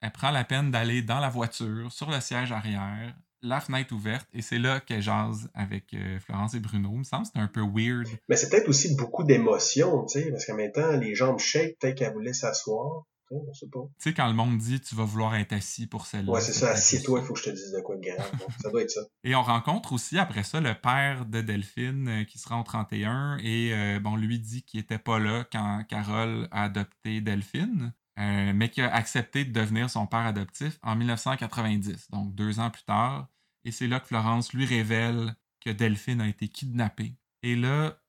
elle 0.00 0.12
prend 0.12 0.32
la 0.32 0.42
peine 0.42 0.72
d'aller 0.72 1.02
dans 1.02 1.20
la 1.20 1.28
voiture, 1.28 1.92
sur 1.92 2.10
le 2.10 2.20
siège 2.20 2.50
arrière, 2.50 3.14
la 3.42 3.60
fenêtre 3.60 3.94
ouverte, 3.94 4.28
et 4.32 4.42
c'est 4.42 4.58
là 4.58 4.80
qu'elle 4.80 5.02
jase 5.02 5.48
avec 5.54 5.96
Florence 6.20 6.54
et 6.54 6.60
Bruno. 6.60 6.90
Il 6.92 6.98
me 6.98 7.04
semble 7.04 7.26
que 7.26 7.38
un 7.38 7.46
peu 7.46 7.62
weird. 7.62 8.06
Mais 8.28 8.36
c'est 8.36 8.50
peut-être 8.50 8.68
aussi 8.68 8.94
beaucoup 8.94 9.24
d'émotions, 9.24 10.04
tu 10.04 10.20
sais, 10.20 10.30
parce 10.30 10.44
qu'en 10.44 10.54
même 10.54 10.72
temps, 10.72 10.92
les 10.92 11.14
jambes 11.14 11.38
shake, 11.38 11.78
peut-être 11.78 11.96
qu'elle 11.96 12.12
voulait 12.12 12.34
s'asseoir. 12.34 13.04
On 13.30 13.52
sait 13.52 13.66
pas. 13.66 13.80
Tu 13.98 14.10
sais, 14.10 14.14
quand 14.14 14.28
le 14.28 14.34
monde 14.34 14.58
dit 14.58 14.80
tu 14.80 14.94
vas 14.94 15.04
vouloir 15.04 15.34
être 15.34 15.52
assis 15.52 15.86
pour 15.86 16.06
celle-là. 16.06 16.32
Ouais, 16.32 16.40
c'est 16.40 16.52
ça. 16.52 16.70
Assieds-toi, 16.70 17.20
il 17.20 17.26
faut 17.26 17.34
que 17.34 17.40
je 17.40 17.44
te 17.44 17.50
dise 17.50 17.72
de 17.72 17.80
quoi 17.80 17.96
de 17.96 18.02
grave. 18.02 18.30
Ça 18.62 18.70
doit 18.70 18.82
être 18.82 18.90
ça. 18.90 19.00
Et 19.24 19.34
on 19.34 19.42
rencontre 19.42 19.92
aussi 19.92 20.18
après 20.18 20.44
ça 20.44 20.60
le 20.60 20.74
père 20.74 21.26
de 21.26 21.40
Delphine 21.40 22.08
euh, 22.08 22.24
qui 22.24 22.38
se 22.38 22.48
rend 22.48 22.60
au 22.60 22.64
31 22.64 23.38
et 23.38 23.72
euh, 23.72 24.00
bon, 24.00 24.16
lui 24.16 24.38
dit 24.38 24.62
qu'il 24.62 24.80
était 24.80 24.98
pas 24.98 25.18
là 25.18 25.44
quand 25.50 25.84
Carole 25.88 26.48
a 26.50 26.64
adopté 26.64 27.20
Delphine, 27.20 27.92
euh, 28.18 28.52
mais 28.54 28.70
qu'il 28.70 28.84
a 28.84 28.94
accepté 28.94 29.44
de 29.44 29.52
devenir 29.52 29.90
son 29.90 30.06
père 30.06 30.20
adoptif 30.20 30.78
en 30.82 30.96
1990, 30.96 32.10
donc 32.10 32.34
deux 32.34 32.60
ans 32.60 32.70
plus 32.70 32.84
tard. 32.84 33.28
Et 33.64 33.72
c'est 33.72 33.88
là 33.88 34.00
que 34.00 34.06
Florence 34.06 34.52
lui 34.52 34.64
révèle 34.64 35.34
que 35.64 35.70
Delphine 35.70 36.20
a 36.20 36.28
été 36.28 36.48
kidnappée. 36.48 37.16
Et 37.42 37.56
là, 37.56 38.00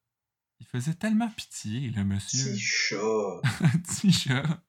il 0.59 0.65
faisait 0.65 0.93
tellement 0.93 1.29
pitié, 1.29 1.89
le 1.89 2.03
monsieur. 2.03 2.51
Petit 2.51 2.59
chat. 2.59 3.41
petit 3.83 4.11
chat. 4.11 4.63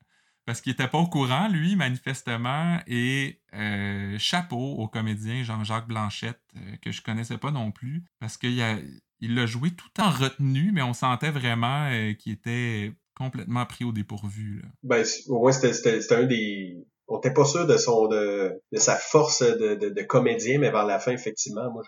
Parce 0.49 0.61
qu'il 0.61 0.71
était 0.71 0.87
pas 0.87 0.97
au 0.97 1.05
courant, 1.05 1.47
lui, 1.47 1.75
manifestement. 1.75 2.79
Et 2.87 3.39
euh, 3.53 4.15
chapeau 4.17 4.57
au 4.79 4.87
comédien 4.87 5.43
Jean-Jacques 5.43 5.87
Blanchette, 5.87 6.41
euh, 6.57 6.75
que 6.81 6.91
je 6.91 7.03
connaissais 7.03 7.37
pas 7.37 7.51
non 7.51 7.71
plus. 7.71 8.03
Parce 8.19 8.35
qu'il 8.35 8.59
a- 8.59 8.79
il 9.19 9.35
l'a 9.35 9.45
joué 9.45 9.69
tout 9.69 9.91
en 10.01 10.09
retenu, 10.09 10.71
mais 10.73 10.81
on 10.81 10.93
sentait 10.93 11.29
vraiment 11.29 11.85
euh, 11.91 12.13
qu'il 12.13 12.33
était 12.33 12.91
complètement 13.15 13.63
pris 13.67 13.85
au 13.85 13.91
dépourvu. 13.91 14.63
là. 14.63 14.69
Ben, 14.81 15.05
au 15.27 15.39
moins, 15.39 15.51
c'était, 15.51 15.71
c'était, 15.71 16.01
c'était 16.01 16.15
un 16.15 16.25
des... 16.25 16.83
On 17.07 17.17
n'était 17.17 17.31
pas 17.35 17.45
sûr 17.45 17.67
de 17.67 17.77
son 17.77 18.07
de, 18.07 18.59
de 18.71 18.77
sa 18.79 18.95
force 18.95 19.43
de, 19.43 19.75
de, 19.75 19.89
de 19.89 20.01
comédien, 20.01 20.57
mais 20.57 20.71
vers 20.71 20.87
la 20.87 20.97
fin, 20.99 21.11
effectivement, 21.11 21.71
moi, 21.71 21.83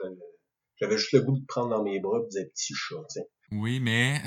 j'avais, 0.80 0.97
juste 1.00 1.13
le 1.13 1.21
goût 1.21 1.39
de 1.39 1.45
prendre 1.47 1.69
dans 1.69 1.82
mes 1.84 2.00
bras 2.00 2.19
et 2.19 2.26
de 2.26 2.30
dire 2.30 2.45
petit 2.54 2.76
chat. 2.76 3.21
Oui, 3.52 3.80
mais 3.80 4.21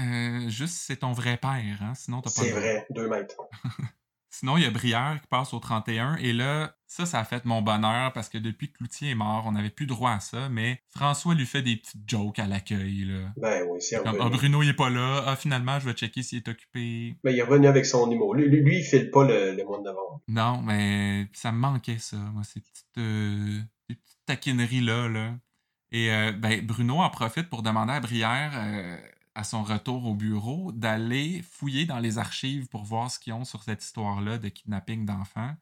juste 0.50 0.74
c'est 0.74 0.96
ton 0.96 1.12
vrai 1.12 1.36
père, 1.36 1.78
hein? 1.82 1.94
sinon 1.94 2.20
t'as 2.20 2.30
pas 2.30 2.42
C'est 2.42 2.50
vrai, 2.50 2.84
deux 2.90 3.08
mètres. 3.08 3.36
Sinon, 4.38 4.56
il 4.56 4.64
y 4.64 4.66
a 4.66 4.70
Brière 4.70 5.18
qui 5.22 5.28
passe 5.28 5.54
au 5.54 5.60
31. 5.60 6.16
Et 6.16 6.32
là, 6.32 6.74
ça, 6.88 7.06
ça 7.06 7.20
a 7.20 7.24
fait 7.24 7.44
mon 7.44 7.62
bonheur 7.62 8.12
parce 8.12 8.28
que 8.28 8.36
depuis 8.36 8.72
que 8.72 8.78
Cloutier 8.78 9.10
est 9.10 9.14
mort, 9.14 9.44
on 9.46 9.52
n'avait 9.52 9.70
plus 9.70 9.86
droit 9.86 10.10
à 10.10 10.18
ça. 10.18 10.48
Mais 10.48 10.80
François 10.88 11.34
lui 11.34 11.46
fait 11.46 11.62
des 11.62 11.76
petites 11.76 12.02
jokes 12.08 12.40
à 12.40 12.46
l'accueil. 12.46 13.06
Ben 13.36 13.64
oui, 13.68 13.80
c'est 13.80 14.02
Comme, 14.02 14.16
ah, 14.20 14.28
Bruno, 14.28 14.60
il 14.64 14.70
est 14.70 14.74
pas 14.74 14.90
là. 14.90 15.22
Ah, 15.24 15.36
finalement, 15.36 15.78
je 15.78 15.88
vais 15.88 15.92
checker 15.92 16.24
s'il 16.24 16.38
est 16.38 16.48
occupé. 16.48 17.16
Mais 17.22 17.32
il 17.32 17.38
est 17.38 17.42
revenu 17.42 17.68
avec 17.68 17.86
son 17.86 18.10
humour. 18.10 18.34
Lui, 18.34 18.48
lui, 18.48 18.60
lui, 18.60 18.78
il 18.78 18.84
file 18.84 19.08
pas 19.12 19.24
le, 19.24 19.54
le 19.54 19.64
mois 19.64 19.78
de 19.78 19.84
novembre. 19.84 20.20
Non, 20.26 20.60
mais 20.62 21.28
ça 21.32 21.52
me 21.52 21.58
manquait, 21.58 21.98
ça. 21.98 22.16
Moi, 22.16 22.42
ces 22.42 22.58
petites, 22.58 22.98
euh, 22.98 23.60
ces 23.88 23.94
petites 23.94 24.26
taquineries-là. 24.26 25.08
Là. 25.08 25.34
Et 25.92 26.12
euh, 26.12 26.32
ben, 26.32 26.60
Bruno 26.66 26.98
en 26.98 27.10
profite 27.10 27.48
pour 27.48 27.62
demander 27.62 27.92
à 27.92 28.00
Brière, 28.00 28.50
euh, 28.56 28.96
à 29.34 29.44
son 29.44 29.62
retour 29.62 30.04
au 30.06 30.14
bureau, 30.14 30.72
d'aller 30.72 31.42
fouiller 31.42 31.86
dans 31.86 31.98
les 31.98 32.18
archives 32.18 32.68
pour 32.68 32.84
voir 32.84 33.10
ce 33.10 33.18
qu'ils 33.18 33.32
ont 33.32 33.44
sur 33.44 33.62
cette 33.62 33.82
histoire-là 33.82 34.38
de 34.38 34.48
kidnapping 34.48 35.04
d'enfants. 35.04 35.54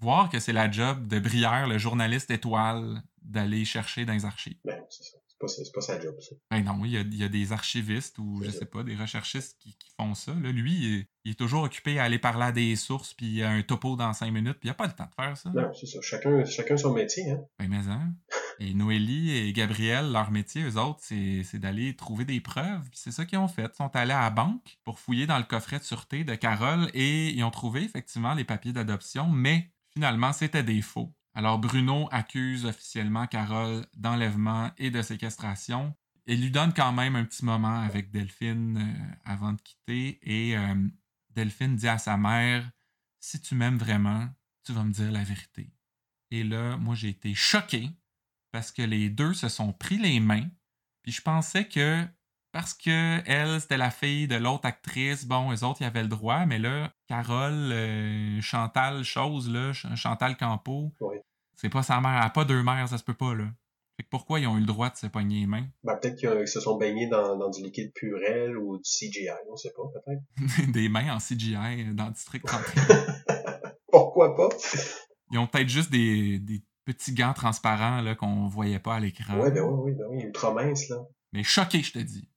Voir 0.00 0.28
que 0.28 0.38
c'est 0.38 0.52
la 0.52 0.70
job 0.70 1.06
de 1.06 1.18
Brière, 1.18 1.66
le 1.66 1.78
journaliste 1.78 2.30
étoile, 2.30 3.02
d'aller 3.22 3.64
chercher 3.64 4.04
dans 4.04 4.12
les 4.12 4.24
archives. 4.24 4.58
Ben, 4.64 4.82
c'est 4.90 5.04
ça. 5.04 5.18
C'est 5.28 5.38
pas, 5.38 5.48
c'est 5.48 5.72
pas 5.72 5.80
sa 5.82 6.00
job, 6.00 6.14
ça. 6.20 6.34
Ben 6.50 6.62
non, 6.62 6.82
il 6.86 6.92
y 6.92 6.96
a, 6.96 7.00
il 7.00 7.14
y 7.14 7.22
a 7.22 7.28
des 7.28 7.52
archivistes 7.52 8.18
ou 8.18 8.40
je 8.42 8.50
C'est 8.50 8.60
sais 8.60 8.64
pas, 8.64 8.82
des 8.82 8.96
recherchistes 8.96 9.58
qui, 9.58 9.76
qui 9.76 9.90
font 9.94 10.14
ça. 10.14 10.32
Là, 10.32 10.50
lui, 10.50 10.74
il 10.74 10.94
est, 10.94 11.08
il 11.24 11.32
est 11.32 11.34
toujours 11.34 11.64
occupé 11.64 11.98
à 11.98 12.04
aller 12.04 12.18
parler 12.18 12.44
à 12.44 12.52
des 12.52 12.74
sources, 12.74 13.12
puis 13.12 13.26
il 13.26 13.34
y 13.34 13.42
a 13.42 13.50
un 13.50 13.62
topo 13.62 13.96
dans 13.96 14.14
cinq 14.14 14.30
minutes, 14.30 14.58
puis 14.58 14.68
il 14.68 14.70
a 14.70 14.74
pas 14.74 14.86
le 14.86 14.94
temps 14.94 15.04
de 15.04 15.14
faire 15.14 15.36
ça. 15.36 15.50
Non, 15.50 15.70
c'est 15.74 15.86
ça. 15.86 15.98
Chacun, 16.00 16.42
chacun 16.46 16.78
son 16.78 16.94
métier, 16.94 17.30
hein. 17.30 17.40
Ben 17.58 17.68
mais 17.68 17.86
hein. 17.86 18.14
Et 18.58 18.74
Noélie 18.74 19.36
et 19.36 19.52
Gabriel, 19.52 20.12
leur 20.12 20.30
métier, 20.30 20.62
eux 20.62 20.78
autres, 20.78 21.00
c'est 21.02 21.58
d'aller 21.58 21.94
trouver 21.94 22.24
des 22.24 22.40
preuves. 22.40 22.88
C'est 22.92 23.12
ça 23.12 23.26
qu'ils 23.26 23.38
ont 23.38 23.48
fait. 23.48 23.70
Ils 23.72 23.76
sont 23.76 23.94
allés 23.94 24.12
à 24.12 24.22
la 24.22 24.30
banque 24.30 24.78
pour 24.84 24.98
fouiller 24.98 25.26
dans 25.26 25.38
le 25.38 25.44
coffret 25.44 25.78
de 25.78 25.84
sûreté 25.84 26.24
de 26.24 26.34
Carole 26.34 26.90
et 26.94 27.30
ils 27.30 27.44
ont 27.44 27.50
trouvé 27.50 27.82
effectivement 27.82 28.34
les 28.34 28.44
papiers 28.44 28.72
d'adoption, 28.72 29.28
mais 29.28 29.70
finalement, 29.92 30.32
c'était 30.32 30.62
des 30.62 30.80
faux. 30.80 31.12
Alors 31.34 31.58
Bruno 31.58 32.08
accuse 32.12 32.64
officiellement 32.64 33.26
Carole 33.26 33.84
d'enlèvement 33.94 34.70
et 34.78 34.90
de 34.90 35.02
séquestration 35.02 35.94
et 36.26 36.34
lui 36.34 36.50
donne 36.50 36.72
quand 36.72 36.92
même 36.92 37.14
un 37.14 37.24
petit 37.24 37.44
moment 37.44 37.80
avec 37.80 38.10
Delphine 38.10 38.78
euh, 38.78 39.14
avant 39.24 39.52
de 39.52 39.60
quitter. 39.60 40.18
Et 40.22 40.56
euh, 40.56 40.74
Delphine 41.30 41.76
dit 41.76 41.88
à 41.88 41.98
sa 41.98 42.16
mère 42.16 42.68
Si 43.20 43.40
tu 43.40 43.54
m'aimes 43.54 43.78
vraiment, 43.78 44.28
tu 44.64 44.72
vas 44.72 44.82
me 44.82 44.92
dire 44.92 45.12
la 45.12 45.22
vérité. 45.22 45.70
Et 46.30 46.42
là, 46.42 46.76
moi, 46.76 46.94
j'ai 46.94 47.10
été 47.10 47.34
choqué 47.34 47.90
parce 48.56 48.72
que 48.72 48.80
les 48.80 49.10
deux 49.10 49.34
se 49.34 49.50
sont 49.50 49.74
pris 49.74 49.98
les 49.98 50.18
mains. 50.18 50.48
Puis 51.02 51.12
je 51.12 51.20
pensais 51.20 51.68
que 51.68 52.02
parce 52.52 52.72
que 52.72 53.20
elle, 53.26 53.60
c'était 53.60 53.76
la 53.76 53.90
fille 53.90 54.28
de 54.28 54.36
l'autre 54.36 54.64
actrice, 54.64 55.26
bon, 55.26 55.52
eux 55.52 55.62
autres, 55.62 55.82
ils 55.82 55.84
avaient 55.84 56.00
le 56.02 56.08
droit, 56.08 56.46
mais 56.46 56.58
là, 56.58 56.90
Carole, 57.06 57.52
euh, 57.70 58.40
Chantal, 58.40 59.04
chose, 59.04 59.50
là, 59.50 59.74
Ch- 59.74 59.94
Chantal 59.94 60.38
Campo, 60.38 60.90
Oui. 61.02 61.16
c'est 61.54 61.68
pas 61.68 61.82
sa 61.82 62.00
mère, 62.00 62.16
elle 62.16 62.22
a 62.26 62.30
pas 62.30 62.46
deux 62.46 62.62
mères, 62.62 62.88
ça 62.88 62.96
se 62.96 63.04
peut 63.04 63.12
pas, 63.12 63.34
là. 63.34 63.44
Fait 63.98 64.04
que 64.04 64.08
pourquoi 64.08 64.40
ils 64.40 64.46
ont 64.46 64.56
eu 64.56 64.60
le 64.60 64.66
droit 64.66 64.88
de 64.88 64.96
se 64.96 65.06
pogner 65.06 65.40
les 65.40 65.46
mains? 65.46 65.66
Ben, 65.84 65.96
peut-être 65.96 66.16
qu'ils 66.16 66.48
se 66.48 66.60
sont 66.60 66.78
baignés 66.78 67.08
dans, 67.08 67.36
dans 67.36 67.50
du 67.50 67.62
liquide 67.62 67.92
purel 67.94 68.56
ou 68.56 68.78
du 68.78 68.84
CGI, 68.90 69.28
on 69.52 69.56
sait 69.56 69.72
pas, 69.76 69.82
peut-être. 69.92 70.22
Des 70.72 70.88
mains 70.88 71.14
en 71.14 71.18
CGI 71.18 71.92
dans 71.92 72.06
le 72.06 72.12
district 72.12 72.46
31. 72.46 72.86
Pourquoi 73.92 74.34
pas? 74.34 74.48
Ils 75.30 75.38
ont 75.38 75.46
peut-être 75.46 75.68
juste 75.68 75.90
des, 75.90 76.38
des 76.38 76.62
petits 76.86 77.12
gants 77.12 77.34
transparents 77.34 78.00
là, 78.00 78.14
qu'on 78.14 78.46
voyait 78.46 78.78
pas 78.78 78.94
à 78.94 79.00
l'écran. 79.00 79.38
Ouais, 79.38 79.50
ben 79.50 79.62
oui, 79.62 79.74
oui, 79.84 79.92
ben 79.92 80.06
oui, 80.08 80.22
ultra 80.22 80.54
mince, 80.54 80.88
là. 80.88 80.96
Mais 81.32 81.42
choqué, 81.42 81.82
je 81.82 81.92
te 81.92 81.98
dis. 81.98 82.30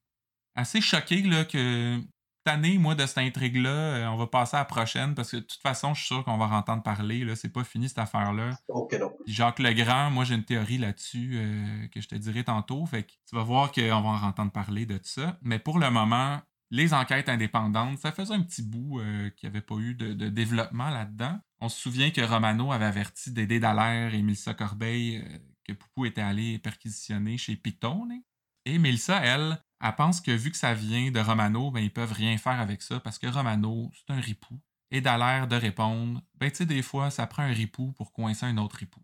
Assez 0.55 0.81
choqué 0.81 1.21
là, 1.21 1.45
que 1.45 2.01
cette 2.45 2.53
année, 2.53 2.77
moi, 2.77 2.95
de 2.95 3.05
cette 3.05 3.19
intrigue-là, 3.19 3.69
euh, 3.69 4.07
on 4.07 4.17
va 4.17 4.27
passer 4.27 4.55
à 4.55 4.59
la 4.59 4.65
prochaine 4.65 5.13
parce 5.13 5.31
que 5.31 5.37
de 5.37 5.41
toute 5.41 5.61
façon, 5.61 5.93
je 5.93 5.99
suis 5.99 6.07
sûr 6.07 6.25
qu'on 6.25 6.37
va 6.37 6.45
en 6.45 6.53
entendre 6.53 6.81
parler. 6.81 7.23
Là. 7.23 7.35
C'est 7.35 7.53
pas 7.53 7.63
fini 7.63 7.87
cette 7.87 7.99
affaire-là. 7.99 8.57
Oh 8.67 8.87
que 8.87 8.95
non. 8.95 9.11
Puis 9.23 9.33
Jacques 9.33 9.59
Legrand, 9.59 10.09
moi, 10.09 10.25
j'ai 10.25 10.35
une 10.35 10.43
théorie 10.43 10.79
là-dessus 10.79 11.33
euh, 11.35 11.87
que 11.93 12.01
je 12.01 12.07
te 12.07 12.15
dirai 12.15 12.43
tantôt. 12.43 12.85
Fait 12.87 13.03
que 13.03 13.11
tu 13.29 13.35
vas 13.35 13.43
voir 13.43 13.71
qu'on 13.71 14.01
va 14.01 14.09
en 14.09 14.23
entendre 14.23 14.51
parler 14.51 14.85
de 14.85 14.97
tout 14.97 15.03
ça. 15.09 15.37
Mais 15.43 15.59
pour 15.59 15.79
le 15.79 15.91
moment, 15.91 16.39
les 16.71 16.93
enquêtes 16.93 17.29
indépendantes, 17.29 17.99
ça 17.99 18.11
faisait 18.11 18.33
un 18.33 18.41
petit 18.41 18.63
bout 18.63 18.99
euh, 18.99 19.29
qu'il 19.31 19.49
n'y 19.49 19.55
avait 19.55 19.65
pas 19.65 19.75
eu 19.75 19.93
de, 19.93 20.13
de 20.13 20.29
développement 20.29 20.89
là-dedans. 20.89 21.39
On 21.61 21.69
se 21.69 21.79
souvient 21.79 22.11
que 22.11 22.21
Romano 22.21 22.71
avait 22.71 22.85
averti 22.85 23.31
Dédé 23.31 23.59
Dallaire 23.59 24.13
et 24.13 24.21
Mélissa 24.21 24.53
Corbeil 24.53 25.17
euh, 25.17 25.37
que 25.65 25.73
Poupou 25.73 26.05
était 26.05 26.21
allé 26.21 26.57
perquisitionner 26.59 27.37
chez 27.37 27.55
Pitone. 27.55 28.21
Et 28.65 28.77
Mélissa, 28.77 29.19
elle, 29.23 29.61
elle 29.81 29.95
pense 29.95 30.21
que 30.21 30.31
vu 30.31 30.51
que 30.51 30.57
ça 30.57 30.73
vient 30.73 31.11
de 31.11 31.19
Romano, 31.19 31.71
ben, 31.71 31.81
ils 31.81 31.91
peuvent 31.91 32.13
rien 32.13 32.37
faire 32.37 32.59
avec 32.59 32.81
ça 32.81 32.99
parce 32.99 33.19
que 33.19 33.27
Romano, 33.27 33.91
c'est 33.93 34.13
un 34.13 34.19
ripou. 34.19 34.59
Et 34.91 35.01
Dallaire 35.01 35.47
de 35.47 35.55
répondre, 35.55 36.21
ben 36.35 36.49
tu 36.49 36.57
sais, 36.57 36.65
des 36.65 36.81
fois, 36.81 37.11
ça 37.11 37.27
prend 37.27 37.43
un 37.43 37.53
ripou 37.53 37.91
pour 37.93 38.11
coincer 38.11 38.45
un 38.45 38.57
autre 38.57 38.77
ripou. 38.77 39.01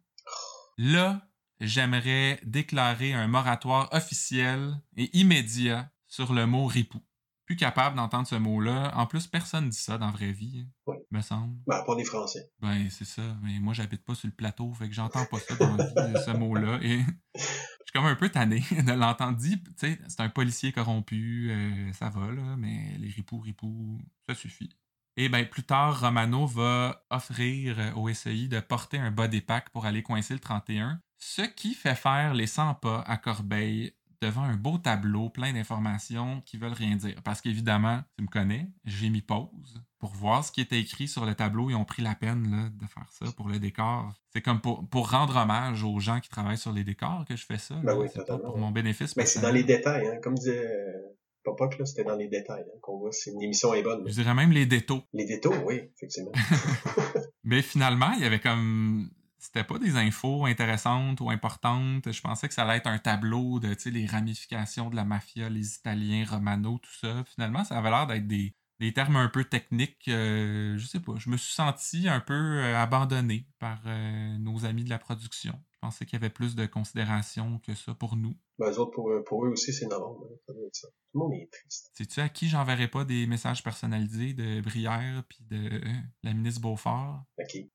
Là, 0.77 1.29
j'aimerais 1.59 2.39
déclarer 2.43 3.13
un 3.13 3.27
moratoire 3.27 3.89
officiel 3.93 4.81
et 4.97 5.15
immédiat 5.17 5.91
sur 6.07 6.33
le 6.33 6.47
mot 6.47 6.65
ripou. 6.65 7.01
Plus 7.45 7.55
capable 7.55 7.95
d'entendre 7.95 8.27
ce 8.27 8.35
mot-là. 8.35 8.91
En 8.95 9.05
plus, 9.05 9.27
personne 9.27 9.69
dit 9.69 9.77
ça 9.77 9.97
dans 9.97 10.07
la 10.07 10.11
vraie 10.11 10.31
vie, 10.31 10.65
hein, 10.65 10.69
Oui. 10.87 10.97
me 11.11 11.21
semble. 11.21 11.55
Ben, 11.67 11.83
pas 11.85 11.95
des 11.95 12.03
Français. 12.03 12.49
Ben, 12.59 12.89
c'est 12.89 13.05
ça. 13.05 13.21
Mais 13.43 13.59
moi, 13.59 13.73
j'habite 13.73 14.03
pas 14.03 14.15
sur 14.15 14.27
le 14.27 14.33
plateau, 14.33 14.73
fait 14.73 14.87
que 14.87 14.95
j'entends 14.95 15.25
pas 15.25 15.39
ça 15.39 15.55
dans 15.55 15.75
la 15.75 15.83
vie, 15.85 16.19
ce 16.25 16.31
mot-là. 16.31 16.79
Et 16.81 16.99
je 17.35 17.41
suis 17.41 17.93
comme 17.93 18.05
un 18.05 18.15
peu 18.15 18.29
tanné 18.29 18.61
de 18.71 18.91
l'entendre 18.93 19.37
dire. 19.37 19.57
Tu 19.63 19.73
sais, 19.77 19.99
c'est 20.07 20.21
un 20.21 20.29
policier 20.29 20.71
corrompu, 20.71 21.51
euh, 21.51 21.93
ça 21.93 22.09
va, 22.09 22.31
là, 22.31 22.55
mais 22.57 22.95
les 22.99 23.09
ripoux, 23.09 23.39
ripoux, 23.39 23.99
ça 24.27 24.33
suffit. 24.33 24.75
Et 25.17 25.29
ben 25.29 25.47
plus 25.47 25.63
tard, 25.63 26.01
Romano 26.01 26.45
va 26.45 27.05
offrir 27.09 27.79
euh, 27.79 27.93
au 27.93 28.11
SEI 28.13 28.47
de 28.47 28.59
porter 28.59 28.97
un 28.97 29.11
bas 29.11 29.29
pack 29.47 29.69
pour 29.69 29.85
aller 29.85 30.03
coincer 30.03 30.33
le 30.33 30.41
31, 30.41 30.99
ce 31.19 31.43
qui 31.43 31.73
fait 31.73 31.95
faire 31.95 32.33
les 32.33 32.47
100 32.47 32.75
pas 32.75 33.01
à 33.01 33.17
Corbeil 33.17 33.93
devant 34.21 34.43
un 34.43 34.55
beau 34.55 34.77
tableau 34.77 35.29
plein 35.29 35.53
d'informations 35.53 36.41
qui 36.45 36.57
veulent 36.57 36.73
rien 36.73 36.95
dire. 36.95 37.21
Parce 37.23 37.41
qu'évidemment, 37.41 38.01
tu 38.17 38.23
me 38.23 38.29
connais, 38.29 38.67
j'ai 38.85 39.09
mis 39.09 39.21
pause 39.21 39.81
pour 39.99 40.11
voir 40.11 40.43
ce 40.43 40.51
qui 40.51 40.61
était 40.61 40.79
écrit 40.79 41.07
sur 41.07 41.25
le 41.25 41.35
tableau. 41.35 41.69
Ils 41.69 41.75
ont 41.75 41.85
pris 41.85 42.01
la 42.01 42.15
peine 42.15 42.49
là, 42.51 42.69
de 42.69 42.87
faire 42.87 43.09
ça 43.11 43.25
pour 43.35 43.49
le 43.49 43.59
décor. 43.59 44.13
C'est 44.33 44.41
comme 44.41 44.61
pour, 44.61 44.87
pour 44.89 45.11
rendre 45.11 45.35
hommage 45.35 45.83
aux 45.83 45.99
gens 45.99 46.19
qui 46.19 46.29
travaillent 46.29 46.57
sur 46.57 46.73
les 46.73 46.83
décors 46.83 47.25
que 47.27 47.35
je 47.35 47.45
fais 47.45 47.57
ça. 47.57 47.75
Ben 47.83 47.95
oui, 47.97 48.07
c'est 48.07 48.19
pas 48.19 48.25
totalement, 48.25 48.51
pour 48.51 48.57
mon 48.57 48.71
bénéfice. 48.71 49.15
Mais 49.15 49.25
c'est 49.25 49.41
dans 49.41 49.51
les 49.51 49.63
détails, 49.63 50.07
hein. 50.07 50.17
Comme 50.21 50.35
disait 50.35 50.65
euh, 50.65 51.15
Popoc, 51.43 51.75
c'était 51.85 52.03
dans 52.03 52.15
les 52.15 52.27
détails 52.27 52.65
hein, 52.67 52.77
qu'on 52.81 52.97
voit 52.97 53.11
si 53.11 53.31
une 53.31 53.41
émission 53.41 53.73
est 53.73 53.83
bonne. 53.83 54.03
Je 54.07 54.13
dirais 54.13 54.33
même 54.33 54.51
les 54.51 54.65
détaux. 54.65 55.03
Les 55.13 55.25
détails, 55.25 55.61
oui, 55.65 55.81
effectivement. 55.95 56.31
Mais 57.43 57.61
finalement, 57.61 58.11
il 58.17 58.23
y 58.23 58.25
avait 58.25 58.39
comme. 58.39 59.09
C'était 59.45 59.63
pas 59.63 59.77
des 59.77 59.95
infos 59.95 60.45
intéressantes 60.45 61.21
ou 61.21 61.29
importantes. 61.29 62.11
Je 62.11 62.21
pensais 62.21 62.47
que 62.47 62.53
ça 62.53 62.63
allait 62.63 62.77
être 62.77 62.87
un 62.87 62.97
tableau 62.97 63.59
de 63.59 63.73
tu 63.73 63.81
sais, 63.81 63.91
les 63.91 64.05
ramifications 64.05 64.89
de 64.89 64.95
la 64.95 65.05
mafia, 65.05 65.49
les 65.49 65.75
Italiens, 65.75 66.25
Romano, 66.27 66.79
tout 66.81 66.93
ça. 66.99 67.23
Finalement, 67.25 67.63
ça 67.63 67.77
avait 67.77 67.89
l'air 67.91 68.07
d'être 68.07 68.27
des, 68.27 68.55
des 68.79 68.91
termes 68.93 69.15
un 69.17 69.29
peu 69.29 69.43
techniques. 69.43 70.07
euh, 70.07 70.77
je 70.77 70.85
sais 70.87 70.99
pas. 70.99 71.13
Je 71.17 71.29
me 71.29 71.37
suis 71.37 71.53
senti 71.53 72.07
un 72.09 72.19
peu 72.19 72.33
euh, 72.33 72.75
abandonné 72.81 73.47
par 73.59 73.81
euh, 73.85 74.37
nos 74.39 74.65
amis 74.65 74.83
de 74.83 74.89
la 74.89 74.97
production. 74.99 75.53
Je 75.73 75.77
pensais 75.79 76.05
qu'il 76.05 76.13
y 76.19 76.21
avait 76.23 76.31
plus 76.31 76.55
de 76.55 76.65
considération 76.65 77.59
que 77.59 77.75
ça 77.75 77.93
pour 77.93 78.15
nous. 78.15 78.35
Ben, 78.57 78.71
eux 78.71 78.79
autres, 78.79 78.91
pour, 78.91 79.11
eux- 79.11 79.23
pour 79.23 79.45
eux 79.45 79.49
aussi, 79.49 79.71
c'est 79.73 79.85
novembre. 79.87 80.25
hein. 80.49 80.53
Ça. 80.73 80.87
Tout 80.87 80.93
le 81.13 81.19
monde 81.19 81.33
est 81.33 81.49
triste. 81.51 81.91
Sais-tu 81.93 82.19
à 82.19 82.29
qui 82.29 82.47
j'enverrai 82.49 82.87
pas 82.87 83.05
des 83.05 83.27
messages 83.27 83.61
personnalisés 83.63 84.33
de 84.33 84.61
Brière 84.61 85.23
puis 85.29 85.39
de 85.49 85.81
la 86.23 86.33
ministre 86.33 86.61
Beaufort? 86.61 87.23
OK. 87.39 87.67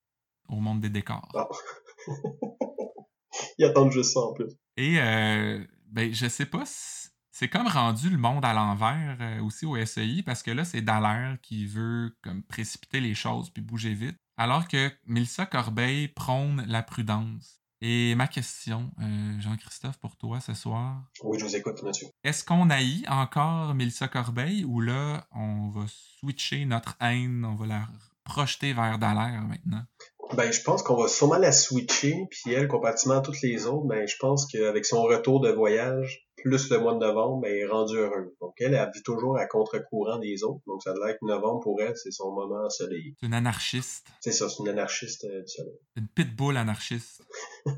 Au 0.47 0.59
monde 0.59 0.81
des 0.81 0.89
décors? 0.89 1.27
Bon. 1.33 1.47
Ils 3.57 3.65
attendent 3.65 3.91
juste 3.91 4.13
ça 4.13 4.19
en 4.21 4.33
plus. 4.33 4.51
Et 4.77 4.99
euh, 4.99 5.63
ben, 5.87 6.13
je 6.13 6.27
sais 6.27 6.45
pas 6.45 6.63
si- 6.65 7.09
c'est 7.31 7.47
comme 7.47 7.67
rendu 7.67 8.09
le 8.09 8.17
monde 8.17 8.43
à 8.43 8.53
l'envers 8.53 9.17
euh, 9.21 9.41
aussi 9.41 9.65
au 9.65 9.77
SEI 9.85 10.21
parce 10.23 10.43
que 10.43 10.51
là, 10.51 10.65
c'est 10.65 10.81
Dallaire 10.81 11.37
qui 11.41 11.65
veut 11.65 12.15
comme 12.23 12.43
précipiter 12.43 12.99
les 12.99 13.13
choses 13.13 13.49
puis 13.49 13.61
bouger 13.61 13.93
vite. 13.93 14.17
Alors 14.37 14.67
que 14.67 14.91
Mélissa 15.05 15.45
Corbeil 15.45 16.07
prône 16.09 16.65
la 16.67 16.81
prudence. 16.83 17.59
Et 17.83 18.13
ma 18.15 18.27
question, 18.27 18.91
euh, 19.01 19.39
Jean-Christophe, 19.39 19.97
pour 19.99 20.15
toi 20.17 20.39
ce 20.39 20.53
soir, 20.53 21.03
Oui, 21.23 21.39
je 21.39 21.45
vous 21.45 21.55
écoute, 21.55 21.81
monsieur. 21.83 22.07
est-ce 22.23 22.43
qu'on 22.43 22.69
haït 22.69 23.05
encore 23.07 23.73
Mélissa 23.73 24.07
Corbeil 24.07 24.63
ou 24.65 24.81
là, 24.81 25.25
on 25.31 25.69
va 25.69 25.85
switcher 25.87 26.65
notre 26.65 26.95
haine, 26.99 27.43
on 27.43 27.55
va 27.55 27.65
la 27.65 27.87
projeter 28.23 28.73
vers 28.73 28.99
Dallaire 28.99 29.41
maintenant? 29.41 29.83
Ben, 30.35 30.51
je 30.51 30.61
pense 30.61 30.81
qu'on 30.83 30.95
va 30.95 31.07
sûrement 31.07 31.37
la 31.37 31.51
switcher, 31.51 32.25
puis 32.29 32.53
elle, 32.53 32.67
comparativement 32.67 33.17
à 33.17 33.21
toutes 33.21 33.41
les 33.41 33.65
autres, 33.65 33.85
ben, 33.85 34.07
je 34.07 34.15
pense 34.19 34.45
qu'avec 34.45 34.85
son 34.85 35.03
retour 35.03 35.41
de 35.41 35.49
voyage, 35.49 36.27
plus 36.37 36.69
le 36.69 36.79
mois 36.79 36.93
de 36.93 36.99
novembre, 36.99 37.41
ben, 37.41 37.51
elle 37.51 37.59
est 37.59 37.67
rendue 37.67 37.97
heureuse. 37.97 38.31
Donc, 38.39 38.53
elle, 38.59 38.73
elle 38.73 38.89
vit 38.93 39.03
toujours 39.03 39.37
à 39.37 39.45
contre-courant 39.45 40.19
des 40.19 40.43
autres. 40.43 40.61
Donc, 40.67 40.81
ça 40.83 40.91
a 40.91 40.93
l'air 40.93 41.17
que 41.19 41.25
novembre, 41.25 41.61
pour 41.61 41.81
elle, 41.81 41.95
c'est 41.95 42.11
son 42.11 42.31
moment 42.31 42.65
ensoleillé. 42.65 43.15
C'est 43.19 43.27
une 43.27 43.33
anarchiste, 43.33 44.07
C'est 44.21 44.31
ça, 44.31 44.49
c'est 44.49 44.59
une 44.59 44.69
anarchiste 44.69 45.25
euh, 45.25 45.41
du 45.41 45.47
soleil. 45.47 45.77
une 45.97 46.07
pitbull 46.07 46.57
anarchiste. 46.57 47.23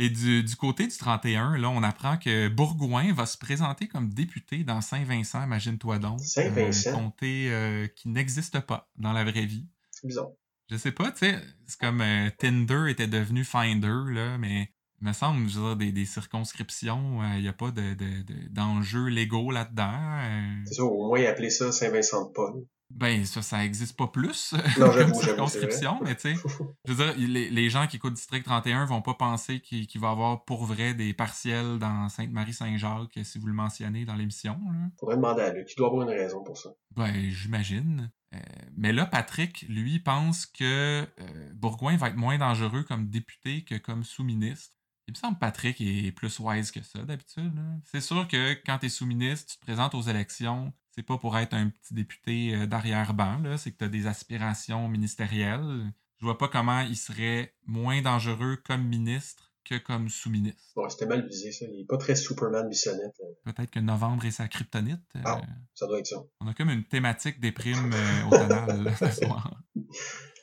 Et 0.00 0.10
du, 0.10 0.42
du 0.42 0.56
côté 0.56 0.88
du 0.88 0.96
31, 0.96 1.56
là, 1.56 1.70
on 1.70 1.82
apprend 1.84 2.16
que 2.16 2.48
Bourgoin 2.48 3.12
va 3.12 3.26
se 3.26 3.38
présenter 3.38 3.86
comme 3.86 4.12
député 4.12 4.64
dans 4.64 4.80
Saint-Vincent, 4.80 5.44
imagine-toi 5.44 6.00
donc. 6.00 6.18
Saint-Vincent? 6.20 6.90
Un 6.90 6.94
comté 6.94 7.52
euh, 7.52 7.86
qui 7.86 8.08
n'existe 8.08 8.58
pas 8.60 8.90
dans 8.96 9.12
la 9.12 9.22
vraie 9.22 9.46
vie. 9.46 9.68
C'est 9.92 10.08
bizarre. 10.08 10.30
Je 10.70 10.76
sais 10.76 10.92
pas, 10.92 11.10
tu 11.12 11.18
sais, 11.18 11.38
c'est 11.66 11.78
comme 11.78 12.00
euh, 12.00 12.30
Tinder 12.38 12.86
était 12.90 13.06
devenu 13.06 13.44
Finder, 13.44 14.12
là, 14.12 14.38
mais 14.38 14.70
il 15.02 15.08
me 15.08 15.12
semble, 15.12 15.48
je 15.48 15.58
veux 15.58 15.66
dire, 15.68 15.76
des, 15.76 15.92
des 15.92 16.06
circonscriptions, 16.06 17.22
il 17.34 17.42
n'y 17.42 17.48
a 17.48 17.52
pas 17.52 17.70
de, 17.70 17.94
de- 17.94 18.22
de- 18.22 18.48
d'enjeux 18.48 19.06
légaux 19.08 19.50
là-dedans. 19.50 19.92
euh. 19.92 20.62
C'est 20.66 20.74
ça, 20.74 20.84
au 20.84 21.06
moins 21.08 21.22
appeler 21.24 21.50
ça 21.50 21.70
Saint-Vincent-de-Paul. 21.70 22.64
Ben, 22.90 23.24
ça, 23.24 23.42
ça 23.42 23.64
existe 23.64 23.96
pas 23.96 24.06
plus 24.06 24.54
Non, 24.78 24.92
comme 24.92 25.14
circonscription, 25.14 26.00
mais 26.02 26.14
tu 26.14 26.34
sais, 26.34 26.48
je 26.84 26.92
veux 26.92 27.04
dire, 27.04 27.14
les, 27.16 27.50
les 27.50 27.70
gens 27.70 27.86
qui 27.86 27.96
écoutent 27.96 28.14
District 28.14 28.44
31 28.44 28.84
vont 28.86 29.02
pas 29.02 29.14
penser 29.14 29.60
qu'il, 29.60 29.88
va 30.00 30.08
y 30.08 30.10
avoir 30.10 30.44
pour 30.44 30.64
vrai 30.64 30.94
des 30.94 31.12
partiels 31.12 31.78
dans 31.78 32.08
Sainte-Marie-Saint-Jacques, 32.08 33.18
si 33.22 33.38
vous 33.38 33.46
le 33.46 33.52
mentionnez 33.52 34.04
dans 34.04 34.14
l'émission. 34.14 34.58
là. 34.66 34.88
Faudrait 34.98 35.16
demander 35.16 35.42
à 35.42 35.52
lui. 35.52 35.64
Il 35.68 35.76
doit 35.76 35.88
avoir 35.88 36.02
une 36.02 36.14
raison 36.14 36.42
pour 36.44 36.56
ça. 36.56 36.70
Ben, 36.92 37.12
j'imagine. 37.30 38.10
Euh, 38.34 38.38
mais 38.76 38.92
là, 38.92 39.06
Patrick, 39.06 39.62
lui, 39.68 39.98
pense 39.98 40.46
que 40.46 41.02
euh, 41.02 41.52
Bourgoin 41.54 41.96
va 41.96 42.08
être 42.08 42.16
moins 42.16 42.38
dangereux 42.38 42.82
comme 42.82 43.08
député 43.08 43.64
que 43.64 43.76
comme 43.76 44.04
sous-ministre. 44.04 44.74
Il 45.06 45.12
me 45.12 45.16
semble 45.16 45.34
que 45.34 45.40
Patrick 45.40 45.80
est 45.80 46.12
plus 46.12 46.38
wise 46.38 46.70
que 46.70 46.82
ça, 46.82 47.00
d'habitude. 47.02 47.52
C'est 47.84 48.00
sûr 48.00 48.26
que 48.26 48.54
quand 48.64 48.78
tu 48.78 48.86
es 48.86 48.88
sous-ministre, 48.88 49.52
tu 49.52 49.58
te 49.58 49.64
présentes 49.64 49.94
aux 49.94 50.02
élections, 50.02 50.72
c'est 50.94 51.02
pas 51.02 51.18
pour 51.18 51.36
être 51.38 51.54
un 51.54 51.70
petit 51.70 51.94
député 51.94 52.54
euh, 52.54 52.66
d'arrière-ban, 52.66 53.56
c'est 53.56 53.72
que 53.72 53.78
tu 53.78 53.84
as 53.84 53.88
des 53.88 54.06
aspirations 54.06 54.88
ministérielles. 54.88 55.92
Je 56.20 56.24
vois 56.24 56.38
pas 56.38 56.48
comment 56.48 56.80
il 56.80 56.96
serait 56.96 57.54
moins 57.66 58.00
dangereux 58.02 58.56
comme 58.64 58.84
ministre 58.86 59.50
que 59.64 59.76
comme 59.78 60.08
sous-ministre. 60.10 60.62
Bon, 60.76 60.86
c'était 60.90 61.06
mal 61.06 61.26
visé, 61.26 61.50
ça. 61.50 61.64
Il 61.72 61.80
est 61.80 61.86
pas 61.86 61.96
très 61.96 62.14
Superman 62.14 62.68
bissonnette. 62.68 63.16
euh, 63.22 63.50
Peut-être 63.52 63.70
que 63.70 63.80
novembre 63.80 64.24
est 64.26 64.30
sa 64.30 64.46
kryptonite. 64.46 65.00
euh, 65.16 65.20
Ah. 65.24 65.40
Ça 65.74 65.86
doit 65.86 65.98
être 66.00 66.06
ça. 66.06 66.16
On 66.40 66.46
a 66.48 66.54
comme 66.54 66.68
une 66.70 66.84
thématique 66.84 67.40
déprime 67.40 67.90
euh, 67.92 68.24
automnale 68.26 68.82
là, 68.84 68.94
ce 68.96 69.24
soir. 69.24 69.60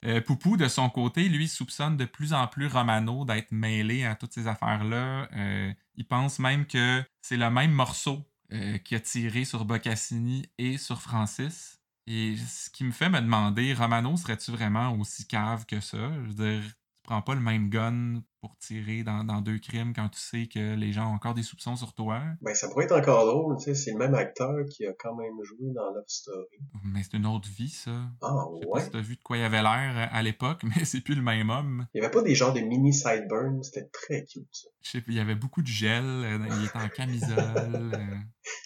Euh, 0.04 0.20
Poupou, 0.20 0.58
de 0.58 0.68
son 0.68 0.90
côté, 0.90 1.30
lui, 1.30 1.48
soupçonne 1.48 1.96
de 1.96 2.06
plus 2.06 2.34
en 2.34 2.48
plus 2.48 2.66
Romano 2.66 3.24
d'être 3.24 3.52
mêlé 3.52 4.04
à 4.04 4.16
toutes 4.16 4.34
ces 4.34 4.48
affaires-là. 4.48 5.30
Euh, 5.36 5.72
il 5.96 6.08
pense 6.08 6.40
même 6.40 6.66
que 6.66 7.04
c'est 7.22 7.38
le 7.38 7.52
même 7.52 7.70
morceau 7.72 8.26
euh, 8.54 8.78
qui 8.80 8.96
a 8.96 9.00
tiré 9.00 9.46
sur 9.46 9.66
Boccassini 9.66 10.50
et 10.58 10.78
sur 10.78 11.02
Francis. 11.02 11.80
Et 12.08 12.36
ce 12.38 12.70
qui 12.70 12.84
me 12.84 12.92
fait 12.92 13.10
me 13.10 13.22
demander, 13.22 13.74
Romano, 13.74 14.18
serais-tu 14.18 14.52
vraiment 14.52 14.94
aussi 15.00 15.26
cave 15.28 15.66
que 15.66 15.80
ça? 15.80 15.98
Je 16.24 16.28
veux 16.30 16.34
dire, 16.34 16.64
prends 17.12 17.22
pas 17.22 17.36
le 17.36 17.42
même 17.42 17.68
gun 17.68 18.22
pour 18.40 18.58
tirer 18.58 19.04
dans, 19.04 19.26
dans 19.26 19.42
deux 19.42 19.60
crimes 19.60 19.92
quand 19.94 20.08
tu 20.08 20.20
sais 20.22 20.48
que 20.48 20.76
les 20.76 20.94
gens 20.94 21.12
ont 21.12 21.16
encore 21.16 21.34
des 21.34 21.44
soupçons 21.44 21.76
sur 21.76 21.94
toi. 21.94 22.22
Ben, 22.42 22.56
ça 22.56 22.70
pourrait 22.70 22.86
être 22.86 22.96
encore 22.96 23.26
drôle, 23.26 23.58
tu 23.58 23.66
sais. 23.66 23.76
C'est 23.76 23.92
le 23.92 23.98
même 23.98 24.16
acteur 24.16 24.56
qui 24.70 24.86
a 24.86 24.94
quand 24.98 25.14
même 25.14 25.34
joué 25.44 25.74
dans 25.76 25.92
Love 25.94 26.06
Story. 26.08 26.48
Mais 26.86 27.04
c'est 27.04 27.18
une 27.18 27.26
autre 27.26 27.50
vie, 27.50 27.68
ça. 27.68 27.92
Ah, 28.22 28.46
Je 28.56 28.60
sais 28.60 28.66
pas 28.66 28.72
ouais. 28.72 28.82
si 28.86 28.92
t'as 28.92 29.02
vu 29.02 29.18
de 29.18 29.22
quoi 29.22 29.38
il 29.38 29.44
avait 29.44 29.62
l'air 29.62 30.10
à 30.10 30.24
l'époque, 30.24 30.64
mais 30.64 30.86
c'est 30.86 31.02
plus 31.02 31.16
le 31.16 31.22
même 31.22 31.50
homme. 31.50 31.86
Il 31.94 32.02
y 32.02 32.02
avait 32.02 32.12
pas 32.12 32.22
des 32.22 32.34
genres 32.34 32.54
de 32.54 32.62
mini 32.62 32.94
sideburns. 32.94 33.62
C'était 33.62 33.90
très 33.90 34.24
cute, 34.24 34.48
ça. 34.54 34.70
Je 34.82 34.90
sais 34.90 35.04
il 35.06 35.14
y 35.14 35.20
avait 35.20 35.36
beaucoup 35.36 35.62
de 35.62 35.68
gel, 35.68 36.06
euh, 36.06 36.40
il 36.50 36.66
était 36.66 36.78
en 36.78 36.88
camisole. 36.88 37.38
euh. 37.76 38.16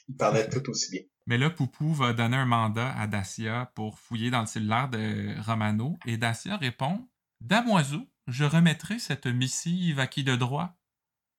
Il 0.07 0.15
parlait 0.15 0.47
tout 0.49 0.69
aussi 0.69 0.91
bien. 0.91 1.01
Mais 1.25 1.39
là, 1.39 1.49
Poupou 1.49 1.95
va 1.95 2.13
donner 2.13 2.37
un 2.37 2.45
mandat 2.45 2.95
à 2.95 3.07
Dacia 3.07 3.71
pour 3.73 3.97
fouiller 3.97 4.29
dans 4.29 4.41
le 4.41 4.45
cellulaire 4.45 4.87
de 4.87 5.41
Romano, 5.41 5.97
et 6.05 6.17
Dacia 6.17 6.57
répond 6.57 7.07
Damoiseau, 7.41 8.07
je 8.27 8.45
remettrai 8.45 8.99
cette 8.99 9.27
missive 9.27 9.99
à 9.99 10.07
qui 10.07 10.23
de 10.23 10.35
droit? 10.35 10.77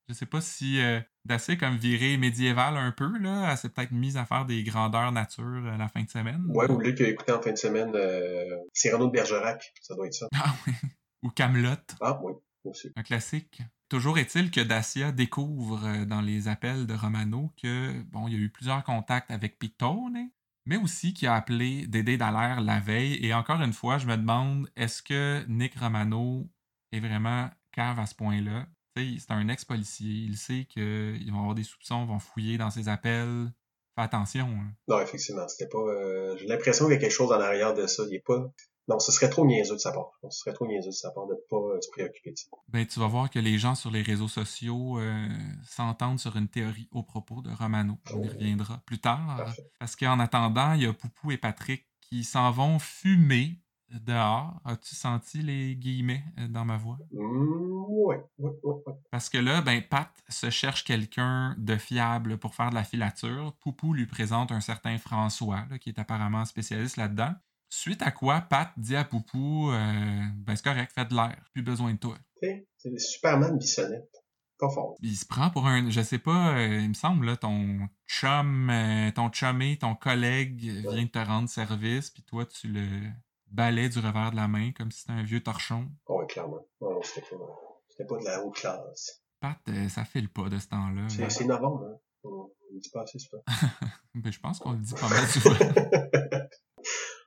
Je 0.08 0.14
sais 0.14 0.26
pas 0.26 0.40
si 0.40 0.80
euh, 0.80 1.00
Dacia 1.24 1.54
est 1.54 1.58
comme 1.58 1.76
viré 1.76 2.16
médiéval 2.16 2.76
un 2.76 2.92
peu, 2.92 3.18
là. 3.18 3.50
Elle 3.50 3.58
s'est 3.58 3.68
peut-être 3.68 3.90
mise 3.90 4.16
à 4.16 4.24
faire 4.24 4.46
des 4.46 4.62
grandeurs 4.62 5.10
nature 5.10 5.44
euh, 5.44 5.76
la 5.76 5.88
fin 5.88 6.02
de 6.02 6.08
semaine. 6.08 6.44
Ouais, 6.48 6.70
ou 6.70 6.78
lui 6.78 6.94
qui 6.94 7.02
a 7.02 7.08
écouté 7.08 7.32
en 7.32 7.42
fin 7.42 7.50
de 7.50 7.58
semaine 7.58 7.92
euh, 7.94 8.56
Cyrano 8.72 9.06
de 9.06 9.12
Bergerac. 9.12 9.72
Ça 9.80 9.94
doit 9.96 10.06
être 10.06 10.14
ça. 10.14 10.28
Ah 10.34 10.54
oui. 10.66 10.72
Ou 11.22 11.30
Camelot. 11.30 11.74
Ah, 12.00 12.20
oui. 12.22 12.34
Aussi. 12.64 12.92
Un 12.94 13.02
classique. 13.02 13.62
Toujours 13.88 14.18
est-il 14.18 14.50
que 14.50 14.60
Dacia 14.60 15.12
découvre 15.12 15.84
euh, 15.86 16.04
dans 16.04 16.20
les 16.20 16.48
appels 16.48 16.86
de 16.86 16.94
Romano 16.94 17.52
que, 17.60 18.02
bon, 18.02 18.28
il 18.28 18.34
y 18.34 18.36
a 18.36 18.40
eu 18.40 18.50
plusieurs 18.50 18.82
contacts 18.84 19.30
avec 19.30 19.58
Pictone, 19.58 20.30
mais 20.66 20.76
aussi 20.76 21.14
qu'il 21.14 21.28
a 21.28 21.34
appelé 21.34 21.86
Dédé 21.86 22.16
Dallaire 22.16 22.60
la 22.60 22.80
veille. 22.80 23.24
Et 23.24 23.34
encore 23.34 23.62
une 23.62 23.72
fois, 23.72 23.98
je 23.98 24.06
me 24.06 24.16
demande, 24.16 24.68
est-ce 24.76 25.02
que 25.02 25.44
Nick 25.48 25.78
Romano 25.78 26.48
est 26.96 27.00
vraiment 27.00 27.48
cave 27.72 27.98
à 27.98 28.06
ce 28.06 28.14
point-là? 28.14 28.66
C'est 28.96 29.30
un 29.30 29.48
ex-policier. 29.48 30.10
Il 30.10 30.36
sait 30.36 30.64
qu'ils 30.64 31.30
vont 31.30 31.40
avoir 31.40 31.54
des 31.54 31.64
soupçons, 31.64 32.06
vont 32.06 32.18
fouiller 32.18 32.56
dans 32.56 32.70
ses 32.70 32.88
appels. 32.88 33.52
Fais 33.94 34.02
attention. 34.02 34.46
hein. 34.48 34.72
Non, 34.88 35.00
effectivement, 35.00 35.46
c'était 35.48 35.68
pas... 35.68 35.78
euh, 35.78 36.36
J'ai 36.38 36.46
l'impression 36.46 36.86
qu'il 36.86 36.94
y 36.94 36.96
a 36.96 37.00
quelque 37.00 37.12
chose 37.12 37.30
en 37.32 37.40
arrière 37.40 37.74
de 37.74 37.86
ça. 37.86 38.04
Il 38.08 38.14
est 38.14 38.24
pas... 38.24 38.38
Non, 38.88 39.00
ce 39.00 39.10
serait 39.10 39.28
trop 39.28 39.44
niaiseux 39.44 39.74
de 39.74 39.80
sa 39.80 39.90
part. 39.92 40.12
Ce 40.30 40.38
serait 40.38 40.52
trop 40.54 40.66
niaiseux 40.66 40.90
de 40.90 40.94
sa 40.94 41.10
part 41.10 41.26
de 41.26 41.34
pas 41.50 41.56
euh, 41.56 41.80
se 41.80 41.90
préoccuper 41.90 42.30
de 42.30 42.36
ça. 42.38 42.46
Ben, 42.68 42.86
tu 42.86 43.00
vas 43.00 43.08
voir 43.08 43.28
que 43.28 43.38
les 43.40 43.58
gens 43.58 43.74
sur 43.74 43.90
les 43.90 44.00
réseaux 44.02 44.28
sociaux 44.28 44.98
euh, 44.98 45.26
s'entendent 45.68 46.20
sur 46.20 46.36
une 46.36 46.48
théorie 46.48 46.88
au 46.92 47.02
propos 47.02 47.42
de 47.42 47.50
Romano. 47.50 47.98
On 48.14 48.22
y 48.22 48.28
reviendra 48.28 48.80
plus 48.86 48.98
tard. 49.00 49.36
Parfait. 49.38 49.70
Parce 49.80 49.96
qu'en 49.96 50.20
attendant, 50.20 50.72
il 50.74 50.82
y 50.82 50.86
a 50.86 50.92
Poupou 50.92 51.32
et 51.32 51.36
Patrick 51.36 51.84
qui 52.00 52.22
s'en 52.22 52.50
vont 52.52 52.78
fumer 52.78 53.58
dehors. 53.90 54.60
As-tu 54.64 54.94
senti 54.94 55.42
les 55.42 55.76
guillemets 55.76 56.24
euh, 56.38 56.48
dans 56.48 56.64
ma 56.64 56.76
voix? 56.76 56.98
Ouais, 57.10 58.16
ouais, 58.38 58.50
ouais, 58.62 58.74
ouais. 58.86 58.94
Parce 59.10 59.28
que 59.28 59.38
là, 59.38 59.62
ben, 59.62 59.82
Pat 59.82 60.10
se 60.28 60.50
cherche 60.50 60.84
quelqu'un 60.84 61.54
de 61.58 61.76
fiable 61.76 62.38
pour 62.38 62.54
faire 62.54 62.70
de 62.70 62.74
la 62.74 62.84
filature. 62.84 63.54
Poupou 63.60 63.94
lui 63.94 64.06
présente 64.06 64.52
un 64.52 64.60
certain 64.60 64.98
François, 64.98 65.64
là, 65.70 65.78
qui 65.78 65.90
est 65.90 65.98
apparemment 65.98 66.44
spécialiste 66.44 66.96
là-dedans. 66.96 67.34
Suite 67.68 68.02
à 68.02 68.10
quoi, 68.10 68.40
Pat 68.42 68.72
dit 68.76 68.96
à 68.96 69.04
Poupou 69.04 69.70
euh, 69.70 70.22
Ben, 70.36 70.56
c'est 70.56 70.64
correct, 70.64 70.92
fais 70.94 71.04
de 71.04 71.14
l'air, 71.14 71.36
plus 71.52 71.62
besoin 71.62 71.94
de 71.94 71.98
toi. 71.98 72.16
C'est 72.40 72.66
le 72.84 72.98
Superman 72.98 73.58
bissonnette. 73.58 74.10
Pas 74.58 74.70
fort. 74.70 74.96
Il 75.02 75.16
se 75.16 75.26
prend 75.26 75.50
pour 75.50 75.66
un, 75.66 75.90
je 75.90 76.00
sais 76.00 76.18
pas, 76.18 76.56
euh, 76.56 76.80
il 76.80 76.88
me 76.88 76.94
semble, 76.94 77.26
là, 77.26 77.36
ton 77.36 77.88
chum, 78.06 78.70
euh, 78.70 79.10
ton 79.10 79.30
chumé, 79.30 79.76
ton 79.76 79.94
collègue 79.94 80.58
vient 80.60 81.04
de 81.04 81.10
te 81.10 81.18
rendre 81.18 81.48
service, 81.48 82.08
puis 82.08 82.22
toi, 82.22 82.46
tu 82.46 82.68
le 82.68 82.86
balais 83.48 83.88
du 83.88 83.98
revers 83.98 84.30
de 84.30 84.36
la 84.36 84.48
main 84.48 84.72
comme 84.72 84.90
si 84.90 85.00
c'était 85.00 85.12
un 85.12 85.22
vieux 85.22 85.42
torchon. 85.42 85.88
Oh, 86.06 86.20
ouais, 86.20 86.26
clairement. 86.26 86.66
Non, 86.80 86.94
non, 86.94 87.02
c'était 87.02 87.26
pas... 88.04 88.18
De 88.18 88.24
la 88.24 88.44
haute 88.44 88.54
classe. 88.56 89.22
Pat, 89.40 89.58
euh, 89.68 89.88
ça 89.88 90.04
file 90.04 90.28
pas 90.28 90.50
de 90.50 90.58
ce 90.58 90.68
temps-là. 90.68 91.08
C'est 91.08 91.46
novembre, 91.46 91.84
hein. 91.84 91.98
On 92.24 92.50
le 92.74 92.80
dit 92.80 92.90
pas 92.90 93.02
assez 93.02 93.18
souvent. 93.18 93.42
Ben, 94.14 94.32
je 94.32 94.40
pense 94.40 94.58
qu'on 94.58 94.72
le 94.72 94.78
dit 94.78 94.94
pas 94.94 95.10
mal 95.10 95.26
souvent. 95.26 95.56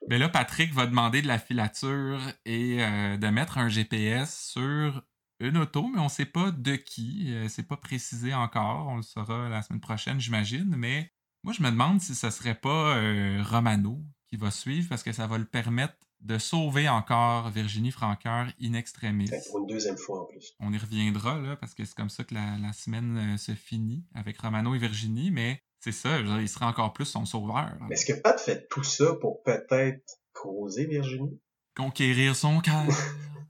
Mais 0.08 0.18
là, 0.18 0.28
Patrick 0.28 0.72
va 0.72 0.86
demander 0.86 1.22
de 1.22 1.28
la 1.28 1.38
filature 1.38 2.20
et 2.44 2.82
euh, 2.82 3.16
de 3.16 3.26
mettre 3.28 3.58
un 3.58 3.68
GPS 3.68 4.48
sur 4.48 5.04
une 5.38 5.56
auto, 5.56 5.88
mais 5.88 6.00
on 6.00 6.08
sait 6.08 6.26
pas 6.26 6.50
de 6.50 6.74
qui. 6.74 7.32
Euh, 7.32 7.48
c'est 7.48 7.66
pas 7.66 7.76
précisé 7.76 8.34
encore. 8.34 8.88
On 8.88 8.96
le 8.96 9.02
saura 9.02 9.48
la 9.48 9.62
semaine 9.62 9.80
prochaine, 9.80 10.20
j'imagine. 10.20 10.74
Mais 10.76 11.12
moi, 11.44 11.52
je 11.52 11.62
me 11.62 11.70
demande 11.70 12.00
si 12.00 12.14
ce 12.14 12.30
serait 12.30 12.54
pas 12.54 12.96
euh, 12.96 13.42
Romano 13.42 14.02
qui 14.28 14.36
va 14.36 14.50
suivre 14.50 14.88
parce 14.88 15.02
que 15.02 15.12
ça 15.12 15.26
va 15.26 15.38
le 15.38 15.46
permettre 15.46 15.94
de 16.20 16.38
sauver 16.38 16.88
encore 16.88 17.50
Virginie 17.50 17.90
Francoeur 17.90 18.46
in 18.60 18.74
extremis. 18.74 19.30
Pour 19.50 19.60
une 19.60 19.66
deuxième 19.66 19.96
fois 19.96 20.22
en 20.22 20.24
plus. 20.26 20.54
On 20.60 20.72
y 20.72 20.78
reviendra, 20.78 21.38
là, 21.38 21.56
parce 21.56 21.74
que 21.74 21.84
c'est 21.84 21.94
comme 21.94 22.10
ça 22.10 22.24
que 22.24 22.34
la, 22.34 22.58
la 22.60 22.72
semaine 22.72 23.34
euh, 23.34 23.36
se 23.36 23.52
finit 23.52 24.04
avec 24.14 24.38
Romano 24.38 24.74
et 24.74 24.78
Virginie, 24.78 25.30
mais 25.30 25.62
c'est 25.80 25.92
ça, 25.92 26.22
dire, 26.22 26.40
il 26.40 26.48
sera 26.48 26.68
encore 26.68 26.92
plus 26.92 27.06
son 27.06 27.24
sauveur. 27.24 27.72
Mais 27.88 27.94
est-ce 27.94 28.04
que 28.04 28.20
Pat 28.20 28.38
fait 28.38 28.68
tout 28.68 28.84
ça 28.84 29.14
pour 29.14 29.42
peut-être 29.42 30.18
causer 30.32 30.86
Virginie? 30.86 31.40
Conquérir 31.74 32.36
son 32.36 32.60
cœur. 32.60 32.84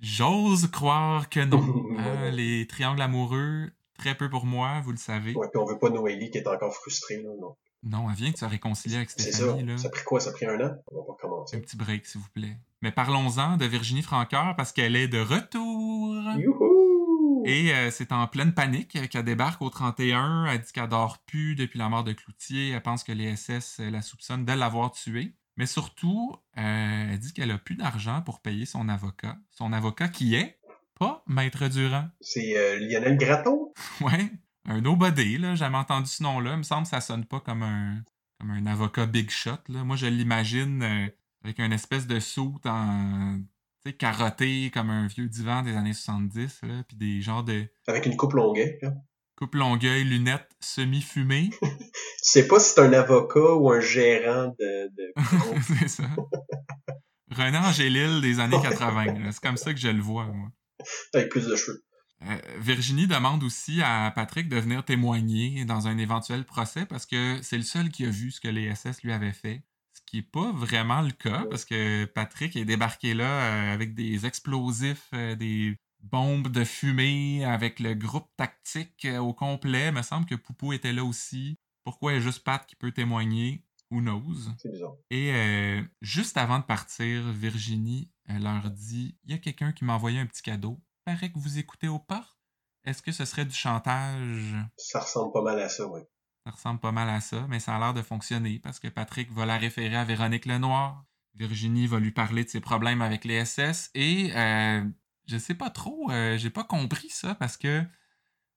J'ose 0.00 0.66
croire 0.70 1.30
que 1.30 1.40
non. 1.40 1.64
Hein, 1.98 2.30
les 2.32 2.66
triangles 2.66 3.00
amoureux, 3.00 3.70
très 3.96 4.14
peu 4.14 4.28
pour 4.28 4.44
moi, 4.44 4.82
vous 4.84 4.90
le 4.90 4.98
savez. 4.98 5.32
Ouais, 5.34 5.48
puis 5.50 5.58
on 5.58 5.64
veut 5.64 5.78
pas 5.78 5.88
Noélie 5.88 6.30
qui 6.30 6.38
est 6.38 6.46
encore 6.46 6.74
frustrée, 6.74 7.22
là, 7.22 7.30
non. 7.40 7.56
Non, 7.84 8.08
elle 8.08 8.16
vient 8.16 8.32
que 8.32 8.38
tu 8.38 8.44
as 8.44 8.48
réconcilié 8.48 8.96
avec 8.96 9.10
Stéphanie. 9.10 9.60
ça. 9.60 9.62
Là. 9.66 9.78
Ça 9.78 9.88
a 9.88 9.90
pris 9.90 10.04
quoi? 10.04 10.18
Ça 10.20 10.30
a 10.30 10.32
pris 10.32 10.46
un 10.46 10.54
an? 10.60 10.74
On 10.90 10.96
va 11.00 11.02
pas 11.06 11.12
Un 11.12 11.16
commencer. 11.20 11.60
petit 11.60 11.76
break, 11.76 12.06
s'il 12.06 12.20
vous 12.20 12.28
plaît. 12.30 12.56
Mais 12.82 12.90
parlons-en 12.92 13.56
de 13.56 13.64
Virginie 13.66 14.02
Francoeur 14.02 14.54
parce 14.56 14.72
qu'elle 14.72 14.96
est 14.96 15.08
de 15.08 15.20
retour. 15.20 16.14
Youhou! 16.38 17.42
Et 17.46 17.74
euh, 17.74 17.90
c'est 17.90 18.10
en 18.12 18.26
pleine 18.26 18.54
panique 18.54 18.98
qu'elle 19.10 19.24
débarque 19.24 19.60
au 19.60 19.68
31. 19.68 20.46
Elle 20.46 20.60
dit 20.60 20.72
qu'elle 20.72 20.88
dort 20.88 21.18
plus 21.26 21.54
depuis 21.54 21.78
la 21.78 21.88
mort 21.90 22.04
de 22.04 22.12
Cloutier. 22.12 22.70
Elle 22.70 22.82
pense 22.82 23.04
que 23.04 23.12
les 23.12 23.36
SS 23.36 23.80
la 23.80 24.00
soupçonnent 24.00 24.46
de 24.46 24.52
l'avoir 24.52 24.90
tuée. 24.92 25.34
Mais 25.56 25.66
surtout, 25.66 26.34
euh, 26.58 27.10
elle 27.12 27.18
dit 27.18 27.32
qu'elle 27.34 27.50
a 27.50 27.58
plus 27.58 27.76
d'argent 27.76 28.22
pour 28.22 28.40
payer 28.40 28.64
son 28.66 28.88
avocat. 28.88 29.36
Son 29.50 29.72
avocat 29.72 30.08
qui 30.08 30.34
est 30.34 30.58
pas 30.98 31.22
Maître 31.26 31.68
Durand. 31.68 32.08
C'est 32.20 32.56
euh, 32.56 32.78
Lionel 32.78 33.18
Gratton? 33.18 33.72
Ouais, 34.00 34.30
un 34.66 34.80
nobody, 34.80 35.38
là. 35.38 35.54
Jamais 35.54 35.78
entendu 35.78 36.06
ce 36.08 36.22
nom-là. 36.22 36.52
Il 36.52 36.58
me 36.58 36.62
semble 36.62 36.84
que 36.84 36.88
ça 36.90 37.00
sonne 37.00 37.24
pas 37.24 37.40
comme 37.40 37.62
un, 37.62 38.02
comme 38.40 38.50
un 38.50 38.66
avocat 38.66 39.06
big 39.06 39.30
shot, 39.30 39.58
là. 39.68 39.84
Moi, 39.84 39.96
je 39.96 40.06
l'imagine 40.06 40.82
euh, 40.82 41.06
avec 41.44 41.60
un 41.60 41.70
espèce 41.70 42.06
de 42.06 42.20
soute 42.20 42.64
en, 42.66 43.38
tu 43.84 43.90
sais, 43.90 43.96
carotté 43.96 44.70
comme 44.72 44.90
un 44.90 45.06
vieux 45.06 45.28
divan 45.28 45.62
des 45.62 45.74
années 45.76 45.92
70, 45.92 46.60
là. 46.62 46.82
Puis 46.88 46.96
des 46.96 47.20
genres 47.20 47.44
de 47.44 47.66
Avec 47.86 48.06
une 48.06 48.16
coupe 48.16 48.32
longuet, 48.34 48.78
là. 48.82 48.92
coupe 49.36 49.54
longueuil, 49.54 50.04
lunettes 50.04 50.50
semi-fumées. 50.60 51.50
Tu 52.26 52.40
sais 52.40 52.48
pas 52.48 52.58
si 52.58 52.72
c'est 52.72 52.80
un 52.80 52.92
avocat 52.94 53.52
ou 53.54 53.70
un 53.70 53.80
gérant 53.80 54.54
de, 54.58 54.90
c'est 55.78 55.88
ça. 55.88 56.04
René 57.30 57.58
Angélil 57.58 58.22
des 58.22 58.40
années 58.40 58.56
80. 58.62 59.04
là. 59.04 59.30
C'est 59.30 59.42
comme 59.42 59.58
ça 59.58 59.74
que 59.74 59.78
je 59.78 59.88
le 59.88 60.00
vois, 60.00 60.24
moi. 60.28 60.48
avec 61.12 61.28
plus 61.28 61.46
de 61.46 61.54
cheveux. 61.54 61.84
Euh, 62.22 62.38
Virginie 62.58 63.06
demande 63.06 63.42
aussi 63.42 63.82
à 63.82 64.10
Patrick 64.14 64.48
de 64.48 64.56
venir 64.56 64.84
témoigner 64.84 65.64
dans 65.64 65.88
un 65.88 65.98
éventuel 65.98 66.44
procès 66.44 66.86
parce 66.86 67.06
que 67.06 67.38
c'est 67.42 67.56
le 67.56 67.64
seul 67.64 67.90
qui 67.90 68.06
a 68.06 68.10
vu 68.10 68.30
ce 68.30 68.40
que 68.40 68.48
les 68.48 68.74
SS 68.74 69.02
lui 69.02 69.12
avaient 69.12 69.32
fait. 69.32 69.62
Ce 69.94 70.00
qui 70.06 70.16
n'est 70.16 70.22
pas 70.22 70.52
vraiment 70.52 71.02
le 71.02 71.10
cas 71.10 71.44
parce 71.50 71.64
que 71.64 72.04
Patrick 72.06 72.56
est 72.56 72.64
débarqué 72.64 73.14
là 73.14 73.24
euh, 73.24 73.74
avec 73.74 73.94
des 73.94 74.26
explosifs, 74.26 75.08
euh, 75.12 75.34
des 75.34 75.76
bombes 76.00 76.48
de 76.48 76.64
fumée, 76.64 77.44
avec 77.44 77.80
le 77.80 77.94
groupe 77.94 78.28
tactique 78.36 79.06
au 79.20 79.32
complet. 79.32 79.88
Il 79.88 79.94
me 79.94 80.02
semble 80.02 80.26
que 80.26 80.34
Poupou 80.34 80.72
était 80.72 80.92
là 80.92 81.04
aussi. 81.04 81.56
Pourquoi 81.84 82.12
il 82.12 82.14
y 82.16 82.18
a 82.18 82.20
juste 82.20 82.44
Pat 82.44 82.64
qui 82.66 82.76
peut 82.76 82.92
témoigner? 82.92 83.64
Who 83.90 84.00
knows? 84.00 84.50
C'est 84.58 84.72
bizarre. 84.72 84.96
Et 85.10 85.32
euh, 85.32 85.82
juste 86.00 86.36
avant 86.36 86.58
de 86.58 86.64
partir, 86.64 87.30
Virginie 87.32 88.10
leur 88.28 88.70
dit 88.70 89.16
Il 89.24 89.32
y 89.32 89.34
a 89.34 89.38
quelqu'un 89.38 89.72
qui 89.72 89.84
m'a 89.84 89.94
envoyé 89.94 90.18
un 90.18 90.26
petit 90.26 90.42
cadeau. 90.42 90.80
Paraît 91.04 91.30
que 91.30 91.38
vous 91.38 91.58
écoutez 91.58 91.88
aux 91.88 91.98
portes. 91.98 92.38
Est-ce 92.84 93.02
que 93.02 93.12
ce 93.12 93.24
serait 93.24 93.44
du 93.44 93.54
chantage? 93.54 94.54
Ça 94.76 95.00
ressemble 95.00 95.32
pas 95.32 95.42
mal 95.42 95.60
à 95.60 95.68
ça, 95.68 95.86
oui. 95.86 96.00
Ça 96.44 96.50
ressemble 96.50 96.80
pas 96.80 96.92
mal 96.92 97.08
à 97.08 97.20
ça, 97.20 97.46
mais 97.48 97.60
ça 97.60 97.76
a 97.76 97.78
l'air 97.78 97.94
de 97.94 98.02
fonctionner 98.02 98.58
parce 98.58 98.78
que 98.78 98.88
Patrick 98.88 99.30
va 99.32 99.46
la 99.46 99.56
référer 99.56 99.96
à 99.96 100.04
Véronique 100.04 100.46
Lenoir. 100.46 101.04
Virginie 101.34 101.86
va 101.86 101.98
lui 101.98 102.10
parler 102.12 102.44
de 102.44 102.48
ses 102.48 102.60
problèmes 102.60 103.02
avec 103.02 103.24
les 103.24 103.44
SS 103.44 103.90
et 103.94 104.30
euh, 104.34 104.82
je 105.26 105.36
sais 105.36 105.54
pas 105.54 105.70
trop, 105.70 106.10
euh, 106.10 106.36
j'ai 106.36 106.50
pas 106.50 106.64
compris 106.64 107.08
ça 107.08 107.34
parce 107.34 107.56
que 107.56 107.82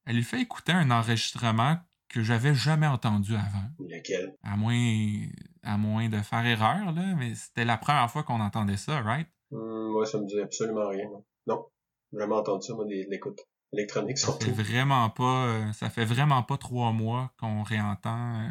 elle 0.05 0.15
lui 0.15 0.23
fait 0.23 0.41
écouter 0.41 0.73
un 0.73 0.91
enregistrement 0.91 1.77
que 2.07 2.21
j'avais 2.21 2.55
jamais 2.55 2.87
entendu 2.87 3.35
avant 3.35 3.69
Lequel? 3.79 4.35
à 4.43 4.55
moins, 4.55 5.27
à 5.63 5.77
moins 5.77 6.07
de 6.07 6.21
faire 6.21 6.45
erreur, 6.45 6.93
là, 6.93 7.15
mais 7.15 7.35
c'était 7.35 7.65
la 7.65 7.77
première 7.77 8.09
fois 8.09 8.23
qu'on 8.23 8.39
entendait 8.39 8.77
ça, 8.77 9.01
right? 9.01 9.27
Hum, 9.51 9.91
moi, 9.91 10.05
ça 10.05 10.17
me 10.19 10.25
dit 10.25 10.39
absolument 10.39 10.87
rien. 10.87 11.09
Non, 11.47 11.65
jamais 12.13 12.35
entendu 12.35 12.65
ça, 12.65 12.73
moi, 12.73 12.85
des- 12.85 13.05
de 13.05 13.09
l'écoute 13.11 13.39
électronique 13.73 14.17
surtout. 14.17 14.51
vraiment 14.53 15.09
pas, 15.09 15.45
euh, 15.47 15.73
ça 15.73 15.89
fait 15.89 16.05
vraiment 16.05 16.43
pas 16.43 16.57
trois 16.57 16.91
mois 16.93 17.33
qu'on 17.37 17.63
réentend 17.63 18.41
euh, 18.41 18.49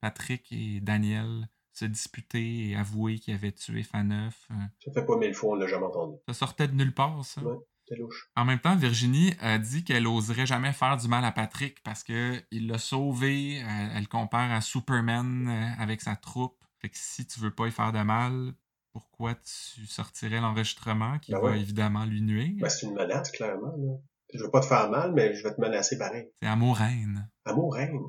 Patrick 0.00 0.46
et 0.52 0.80
Daniel 0.80 1.48
se 1.72 1.84
disputer 1.84 2.70
et 2.70 2.76
avouer 2.76 3.18
qu'ils 3.18 3.34
avaient 3.34 3.52
tué 3.52 3.82
Faneuf. 3.82 4.48
Euh, 4.50 4.54
Ça 4.84 4.92
fait 4.92 5.04
pas 5.04 5.16
mille 5.18 5.34
fois, 5.34 5.50
on 5.50 5.54
l'a 5.56 5.66
jamais 5.66 5.84
entendu. 5.86 6.16
ça 6.26 6.32
sortait 6.34 6.68
de 6.68 6.74
nulle 6.74 6.94
part, 6.94 7.22
ça. 7.24 7.42
Ouais. 7.42 7.56
C'est 7.88 7.96
louche. 7.96 8.30
En 8.34 8.44
même 8.44 8.58
temps, 8.58 8.74
Virginie 8.74 9.34
a 9.40 9.58
dit 9.58 9.84
qu'elle 9.84 10.08
oserait 10.08 10.46
jamais 10.46 10.72
faire 10.72 10.96
du 10.96 11.06
mal 11.06 11.24
à 11.24 11.30
Patrick 11.30 11.82
parce 11.84 12.02
que 12.02 12.42
il 12.50 12.66
l'a 12.66 12.78
sauvé. 12.78 13.58
Elle, 13.58 13.90
elle 13.94 14.00
le 14.00 14.06
compare 14.08 14.50
à 14.50 14.60
Superman 14.60 15.46
avec 15.78 16.00
sa 16.00 16.16
troupe. 16.16 16.56
Fait 16.80 16.88
que 16.88 16.96
si 16.98 17.26
tu 17.28 17.38
veux 17.38 17.52
pas 17.54 17.68
y 17.68 17.70
faire 17.70 17.92
de 17.92 18.00
mal, 18.00 18.54
pourquoi 18.96 19.34
tu 19.34 19.84
sortirais 19.84 20.40
l'enregistrement 20.40 21.18
qui 21.18 21.32
Ben 21.32 21.40
va 21.40 21.50
ouais. 21.50 21.60
évidemment 21.60 22.06
lui 22.06 22.22
nuire? 22.22 22.56
Ben, 22.58 22.70
c'est 22.70 22.86
une 22.86 22.94
menace, 22.94 23.30
clairement. 23.30 23.74
Là. 23.76 23.98
Je 24.32 24.42
veux 24.42 24.50
pas 24.50 24.60
te 24.60 24.66
faire 24.66 24.88
mal, 24.88 25.12
mais 25.12 25.34
je 25.34 25.42
vais 25.42 25.54
te 25.54 25.60
menacer 25.60 25.98
pareil. 25.98 26.30
C'est 26.40 26.48
amour-haine. 26.48 27.28
Amour 27.44 27.74
reine. 27.74 28.00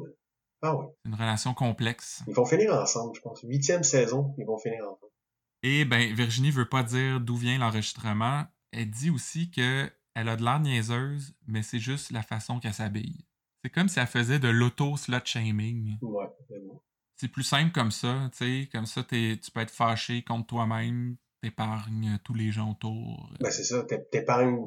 Ah 0.61 0.77
oui. 0.77 0.85
C'est 1.03 1.09
une 1.09 1.15
relation 1.15 1.53
complexe. 1.53 2.23
Ils 2.25 2.33
vont 2.33 2.45
finir 2.45 2.73
ensemble, 2.73 3.13
je 3.15 3.21
pense. 3.21 3.41
Huitième 3.43 3.83
saison, 3.83 4.33
ils 4.37 4.45
vont 4.45 4.57
finir 4.57 4.85
ensemble. 4.85 5.11
Et 5.61 5.83
ben, 5.83 6.13
Virginie 6.13 6.51
veut 6.51 6.69
pas 6.69 6.83
dire 6.83 7.19
d'où 7.19 7.35
vient 7.35 7.57
l'enregistrement. 7.57 8.45
Elle 8.71 8.89
dit 8.89 9.09
aussi 9.09 9.51
que 9.51 9.91
elle 10.15 10.29
a 10.29 10.37
de 10.37 10.43
l'air 10.43 10.61
niaiseuse, 10.61 11.35
mais 11.47 11.63
c'est 11.63 11.79
juste 11.79 12.11
la 12.11 12.23
façon 12.23 12.59
qu'elle 12.61 12.73
s'habille. 12.73 13.25
C'est 13.61 13.69
comme 13.69 13.89
si 13.89 13.99
elle 13.99 14.07
faisait 14.07 14.39
de 14.39 14.47
l'auto-slut-shaming. 14.47 15.97
Ouais, 16.01 16.25
c'est 16.47 16.65
bon. 16.65 16.81
C'est 17.17 17.27
plus 17.27 17.43
simple 17.43 17.71
comme 17.71 17.91
ça, 17.91 18.29
tu 18.31 18.37
sais. 18.63 18.69
Comme 18.71 18.85
ça, 18.85 19.03
tu 19.03 19.37
peux 19.53 19.59
être 19.61 19.71
fâché 19.71 20.23
contre 20.23 20.47
toi-même, 20.47 21.17
t'épargnes 21.41 22.17
tous 22.23 22.33
les 22.33 22.51
gens 22.51 22.71
autour. 22.71 23.31
Ben, 23.39 23.49
c'est 23.51 23.63
ça. 23.63 23.83
t'é- 23.83 24.03
T'épargnes 24.11 24.59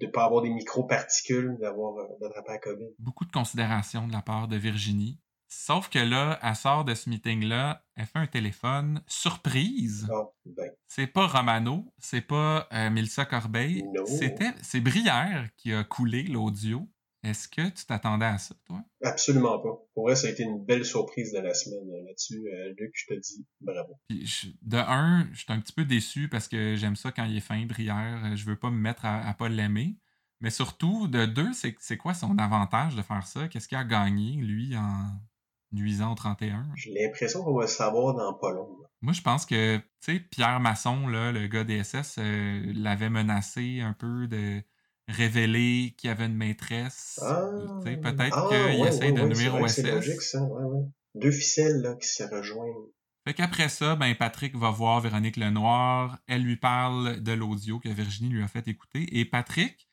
de 0.00 0.06
pas 0.06 0.24
avoir 0.24 0.42
des 0.42 0.50
micro-particules, 0.50 1.56
d'avoir, 1.60 1.96
euh, 1.98 2.04
d'attraper 2.20 2.52
la 2.52 2.58
COVID. 2.58 2.86
Beaucoup 2.98 3.24
de 3.24 3.32
considération 3.32 4.06
de 4.06 4.12
la 4.12 4.22
part 4.22 4.48
de 4.48 4.56
Virginie. 4.56 5.18
Sauf 5.50 5.88
que 5.88 5.98
là, 5.98 6.38
elle 6.42 6.54
sort 6.54 6.84
de 6.84 6.94
ce 6.94 7.08
meeting-là, 7.08 7.82
elle 7.96 8.04
fait 8.06 8.18
un 8.18 8.26
téléphone 8.26 9.02
surprise. 9.06 10.06
Ah, 10.12 10.24
ben. 10.44 10.70
C'est 10.86 11.06
pas 11.06 11.26
Romano, 11.26 11.92
c'est 11.98 12.20
pas 12.20 12.68
euh, 12.72 12.90
Mélissa 12.90 13.24
Corbeil, 13.24 13.82
c'était 14.06 14.52
c'est 14.62 14.80
Brière 14.80 15.48
qui 15.56 15.72
a 15.72 15.84
coulé 15.84 16.24
l'audio. 16.24 16.86
Est-ce 17.24 17.48
que 17.48 17.68
tu 17.70 17.84
t'attendais 17.84 18.26
à 18.26 18.38
ça, 18.38 18.54
toi? 18.66 18.82
Absolument 19.02 19.58
pas. 19.58 19.76
Pour 19.94 20.04
vrai, 20.06 20.14
ça 20.14 20.28
a 20.28 20.30
été 20.30 20.44
une 20.44 20.64
belle 20.64 20.84
surprise 20.84 21.32
de 21.32 21.40
la 21.40 21.52
semaine 21.54 21.88
euh, 21.90 22.04
là-dessus. 22.06 22.40
Euh, 22.46 22.74
Luc, 22.78 22.92
je 22.94 23.06
te 23.14 23.18
dis 23.20 23.46
bravo. 23.60 23.94
Puis 24.08 24.24
je- 24.26 24.48
de 24.62 24.76
un, 24.76 25.28
je 25.32 25.38
suis 25.40 25.52
un 25.52 25.60
petit 25.60 25.72
peu 25.72 25.84
déçu 25.84 26.28
parce 26.28 26.46
que 26.48 26.76
j'aime 26.76 26.96
ça 26.96 27.10
quand 27.10 27.24
il 27.24 27.36
est 27.36 27.40
fin, 27.40 27.64
Brière. 27.66 28.22
Euh, 28.24 28.36
Je 28.36 28.44
veux 28.44 28.56
pas 28.56 28.70
me 28.70 28.78
mettre 28.78 29.04
à, 29.04 29.26
à 29.28 29.34
pas 29.34 29.48
l'aimer. 29.48 29.96
Mais 30.40 30.50
surtout, 30.50 31.08
de 31.08 31.26
deux, 31.26 31.52
c'est 31.52 31.96
quoi 31.96 32.14
son 32.14 32.38
avantage 32.38 32.94
de 32.94 33.02
faire 33.02 33.26
ça? 33.26 33.48
Qu'est-ce 33.48 33.66
qu'il 33.66 33.76
a 33.78 33.82
gagné, 33.84 34.34
lui, 34.36 34.76
en 34.76 35.10
nuisant 35.72 36.12
au 36.12 36.14
31? 36.14 36.68
J'ai 36.76 36.92
l'impression 36.92 37.42
qu'on 37.42 37.54
va 37.54 37.62
le 37.62 37.66
savoir 37.68 38.14
dans 38.14 38.32
pas 38.34 38.52
long. 38.52 38.68
Moi, 39.00 39.12
je 39.12 39.20
pense 39.22 39.44
que, 39.46 39.78
tu 39.78 39.82
sais, 40.00 40.20
Pierre 40.20 40.60
Masson, 40.60 41.08
là, 41.08 41.32
le 41.32 41.48
gars 41.48 41.64
des 41.64 41.78
SS, 41.82 42.16
euh, 42.18 42.72
l'avait 42.74 43.10
menacé 43.10 43.80
un 43.80 43.92
peu 43.94 44.28
de 44.28 44.62
révéler 45.08 45.94
qu'il 45.96 46.08
y 46.08 46.10
avait 46.10 46.26
une 46.26 46.36
maîtresse. 46.36 47.18
Ah, 47.22 47.50
peut-être 47.82 48.36
ah, 48.36 48.46
qu'il 48.48 48.80
ouais, 48.80 48.88
essaye 48.88 49.10
ouais, 49.10 49.12
de 49.12 49.22
ouais, 49.22 49.34
nuire 49.34 49.54
au 49.54 49.68
C'est 49.68 49.82
logique, 49.82 50.20
ça. 50.20 50.42
Ouais, 50.42 50.64
ouais. 50.64 50.84
Deux 51.14 51.30
ficelles 51.30 51.80
là, 51.80 51.94
qui 51.94 52.06
se 52.06 52.22
rejoignent. 52.22 52.86
Fait 53.26 53.34
qu'après 53.34 53.68
ça, 53.68 53.96
ben 53.96 54.14
Patrick 54.14 54.56
va 54.56 54.70
voir 54.70 55.00
Véronique 55.00 55.36
Lenoir. 55.36 56.18
Elle 56.26 56.42
lui 56.42 56.56
parle 56.56 57.20
de 57.20 57.32
l'audio 57.32 57.78
que 57.78 57.88
Virginie 57.88 58.30
lui 58.30 58.42
a 58.42 58.48
fait 58.48 58.66
écouter. 58.68 59.06
Et 59.18 59.24
Patrick 59.24 59.88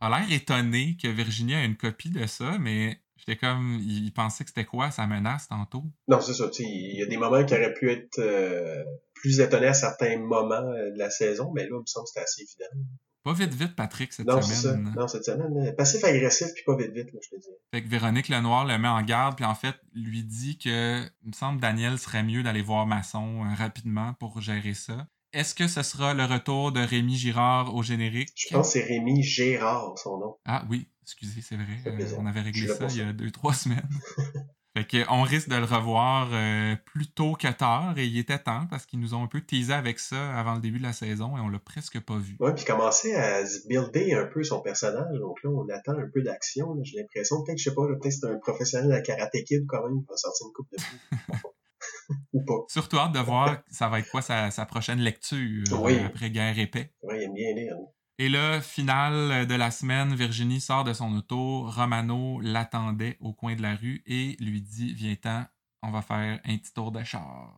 a 0.00 0.08
l'air 0.08 0.30
étonné 0.32 0.96
que 1.02 1.08
Virginie 1.08 1.54
a 1.54 1.64
une 1.64 1.76
copie 1.76 2.10
de 2.10 2.26
ça, 2.26 2.56
mais 2.58 3.00
j'étais 3.16 3.36
comme. 3.36 3.78
Il 3.82 4.12
pensait 4.12 4.44
que 4.44 4.50
c'était 4.50 4.64
quoi 4.64 4.90
sa 4.90 5.06
menace 5.06 5.48
tantôt? 5.48 5.84
Non, 6.06 6.20
c'est 6.20 6.34
ça. 6.34 6.48
tu 6.48 6.62
sais, 6.62 6.68
Il 6.68 6.98
y 6.98 7.02
a 7.02 7.06
des 7.06 7.16
moments 7.16 7.44
qui 7.44 7.54
auraient 7.54 7.74
pu 7.74 7.90
être 7.90 8.18
euh, 8.20 8.84
plus 9.14 9.40
étonnés 9.40 9.66
à 9.66 9.74
certains 9.74 10.18
moments 10.18 10.54
euh, 10.54 10.90
de 10.92 10.98
la 10.98 11.10
saison, 11.10 11.50
mais 11.54 11.62
là, 11.62 11.70
il 11.72 11.80
me 11.80 11.86
semble 11.86 12.04
que 12.04 12.10
c'était 12.10 12.24
assez 12.24 12.42
évident. 12.42 12.84
Pas 13.28 13.34
vite 13.34 13.52
vite, 13.52 13.76
Patrick, 13.76 14.10
cette 14.14 14.26
Non, 14.26 14.40
semaine. 14.40 14.94
Non, 14.96 15.06
cette 15.06 15.24
semaine. 15.24 15.52
là, 15.62 15.72
Passif-agressif, 15.72 16.46
puis 16.54 16.62
pas 16.64 16.74
vite 16.76 16.92
vite, 16.92 17.12
là, 17.12 17.20
je 17.22 17.28
te 17.28 17.36
dis. 17.38 17.48
Fait 17.74 17.82
que 17.82 17.88
Véronique 17.88 18.30
Lenoir 18.30 18.64
le 18.64 18.78
met 18.78 18.88
en 18.88 19.02
garde, 19.02 19.36
puis 19.36 19.44
en 19.44 19.54
fait, 19.54 19.76
lui 19.92 20.24
dit 20.24 20.56
que, 20.56 21.02
il 21.22 21.28
me 21.28 21.32
semble, 21.34 21.60
Daniel 21.60 21.98
serait 21.98 22.22
mieux 22.22 22.42
d'aller 22.42 22.62
voir 22.62 22.86
Masson 22.86 23.44
euh, 23.44 23.54
rapidement 23.54 24.14
pour 24.14 24.40
gérer 24.40 24.72
ça. 24.72 25.06
Est-ce 25.34 25.54
que 25.54 25.68
ce 25.68 25.82
sera 25.82 26.14
le 26.14 26.24
retour 26.24 26.72
de 26.72 26.80
Rémi 26.80 27.16
Girard 27.16 27.74
au 27.74 27.82
générique? 27.82 28.30
Je 28.34 28.48
pense 28.48 28.68
que 28.68 28.72
c'est 28.80 28.84
Rémi 28.86 29.22
Gérard, 29.22 29.98
son 29.98 30.18
nom. 30.18 30.36
Ah 30.46 30.64
oui, 30.70 30.88
excusez, 31.02 31.42
c'est 31.42 31.56
vrai. 31.56 31.82
euh, 31.86 32.16
on 32.18 32.24
avait 32.24 32.40
réglé 32.40 32.66
ça 32.66 32.86
il 32.88 32.96
y 32.96 33.02
a 33.02 33.12
deux, 33.12 33.30
trois 33.30 33.52
semaines. 33.52 33.86
Fait 34.78 35.04
qu'on 35.06 35.22
risque 35.22 35.48
de 35.48 35.56
le 35.56 35.64
revoir 35.64 36.28
euh, 36.32 36.76
plus 36.84 37.08
tôt 37.08 37.32
que 37.32 37.48
tard, 37.48 37.94
et 37.96 38.06
il 38.06 38.16
était 38.18 38.38
temps 38.38 38.66
parce 38.70 38.86
qu'ils 38.86 39.00
nous 39.00 39.14
ont 39.14 39.24
un 39.24 39.26
peu 39.26 39.40
teasé 39.40 39.72
avec 39.72 39.98
ça 39.98 40.38
avant 40.38 40.54
le 40.54 40.60
début 40.60 40.78
de 40.78 40.84
la 40.84 40.92
saison 40.92 41.36
et 41.36 41.40
on 41.40 41.48
l'a 41.48 41.58
presque 41.58 41.98
pas 42.00 42.16
vu. 42.16 42.36
Ouais, 42.38 42.54
puis 42.54 42.64
commencer 42.64 43.14
à 43.14 43.44
se 43.44 43.66
builder 43.66 44.14
un 44.14 44.26
peu 44.26 44.44
son 44.44 44.60
personnage. 44.60 45.18
Donc 45.18 45.42
là, 45.42 45.50
on 45.50 45.68
attend 45.68 45.98
un 45.98 46.08
peu 46.12 46.22
d'action. 46.22 46.76
J'ai 46.84 46.98
l'impression, 46.98 47.42
peut-être, 47.42 47.58
je 47.58 47.64
sais 47.64 47.74
pas, 47.74 47.86
peut-être 47.86 48.12
c'est 48.12 48.26
un 48.26 48.38
professionnel 48.38 48.92
à 48.92 49.00
Karate 49.00 49.32
Kid 49.44 49.66
quand 49.66 49.84
même, 49.84 50.00
qui 50.00 50.06
va 50.08 50.16
sortir 50.16 50.46
une 50.46 50.52
coupe 50.52 50.68
de 50.70 50.78
Ou 52.32 52.44
pas. 52.44 52.64
Surtout 52.68 52.98
hâte 52.98 53.12
de 53.12 53.18
voir 53.20 53.58
ça 53.70 53.88
va 53.88 53.98
être 53.98 54.10
quoi 54.10 54.22
sa, 54.22 54.50
sa 54.50 54.64
prochaine 54.64 55.00
lecture 55.00 55.64
euh, 55.72 55.76
Oui. 55.82 55.98
après 55.98 56.30
Guerre 56.30 56.58
épais. 56.58 56.92
Ouais, 57.02 57.18
il 57.18 57.22
aime 57.24 57.34
bien 57.34 57.54
lire. 57.54 57.76
Et 58.20 58.28
là, 58.28 58.60
finale 58.60 59.46
de 59.46 59.54
la 59.54 59.70
semaine, 59.70 60.12
Virginie 60.12 60.60
sort 60.60 60.82
de 60.82 60.92
son 60.92 61.14
auto. 61.14 61.70
Romano 61.70 62.40
l'attendait 62.40 63.16
au 63.20 63.32
coin 63.32 63.54
de 63.54 63.62
la 63.62 63.76
rue 63.76 64.02
et 64.06 64.36
lui 64.40 64.60
dit 64.60 64.92
Viens-t'en, 64.92 65.46
on 65.82 65.92
va 65.92 66.02
faire 66.02 66.40
un 66.44 66.58
petit 66.58 66.72
tour 66.72 66.90
de 66.90 67.04
char. 67.04 67.54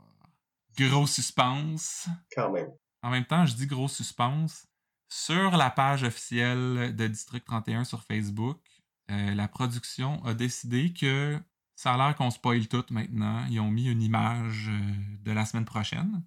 Gros 0.77 1.07
suspense. 1.07 2.09
Quand 2.35 2.51
même. 2.51 2.71
En 3.03 3.09
même 3.09 3.25
temps, 3.25 3.47
je 3.47 3.55
dis 3.55 3.67
gros 3.67 3.89
suspense. 3.89 4.67
Sur 5.09 5.57
la 5.57 5.71
page 5.71 6.05
officielle 6.05 6.95
de 6.95 7.07
District 7.07 7.45
31 7.45 7.85
sur 7.85 8.05
Facebook, 8.05 8.61
euh, 9.11 9.35
la 9.35 9.49
production 9.49 10.23
a 10.25 10.35
décidé 10.35 10.93
que 10.93 11.41
ça 11.75 11.95
a 11.95 11.97
l'air 11.97 12.15
qu'on 12.15 12.31
spoil 12.31 12.69
tout 12.69 12.85
maintenant. 12.91 13.47
Ils 13.49 13.61
ont 13.61 13.71
mis 13.71 13.87
une 13.87 14.03
image 14.03 14.69
euh, 14.69 15.25
de 15.25 15.33
la 15.33 15.47
semaine 15.47 15.65
prochaine. 15.65 16.23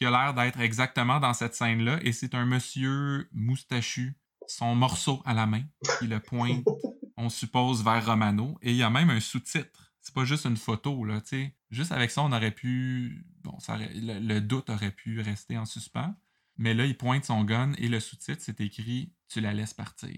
Qui 0.00 0.06
a 0.06 0.10
l'air 0.10 0.32
d'être 0.32 0.58
exactement 0.60 1.20
dans 1.20 1.34
cette 1.34 1.54
scène-là, 1.54 1.98
et 2.02 2.12
c'est 2.12 2.34
un 2.34 2.46
monsieur 2.46 3.28
moustachu, 3.32 4.14
son 4.46 4.74
morceau 4.74 5.20
à 5.26 5.34
la 5.34 5.44
main, 5.46 5.62
qui 5.98 6.06
le 6.06 6.20
pointe, 6.20 6.64
on 7.18 7.28
suppose, 7.28 7.84
vers 7.84 8.06
Romano, 8.06 8.56
et 8.62 8.70
il 8.70 8.76
y 8.76 8.82
a 8.82 8.88
même 8.88 9.10
un 9.10 9.20
sous-titre. 9.20 9.92
C'est 10.00 10.14
pas 10.14 10.24
juste 10.24 10.46
une 10.46 10.56
photo, 10.56 11.04
là, 11.04 11.20
tu 11.20 11.28
sais. 11.28 11.54
Juste 11.68 11.92
avec 11.92 12.10
ça, 12.10 12.22
on 12.22 12.32
aurait 12.32 12.50
pu... 12.50 13.26
Bon, 13.44 13.58
ça 13.58 13.74
aurait- 13.74 13.92
le, 13.92 14.18
le 14.20 14.40
doute 14.40 14.70
aurait 14.70 14.90
pu 14.90 15.20
rester 15.20 15.58
en 15.58 15.66
suspens, 15.66 16.14
mais 16.56 16.72
là, 16.72 16.86
il 16.86 16.96
pointe 16.96 17.26
son 17.26 17.44
gun, 17.44 17.72
et 17.76 17.88
le 17.88 18.00
sous-titre, 18.00 18.40
c'est 18.40 18.62
écrit 18.62 19.12
«Tu 19.28 19.42
la 19.42 19.52
laisses 19.52 19.74
partir 19.74 20.16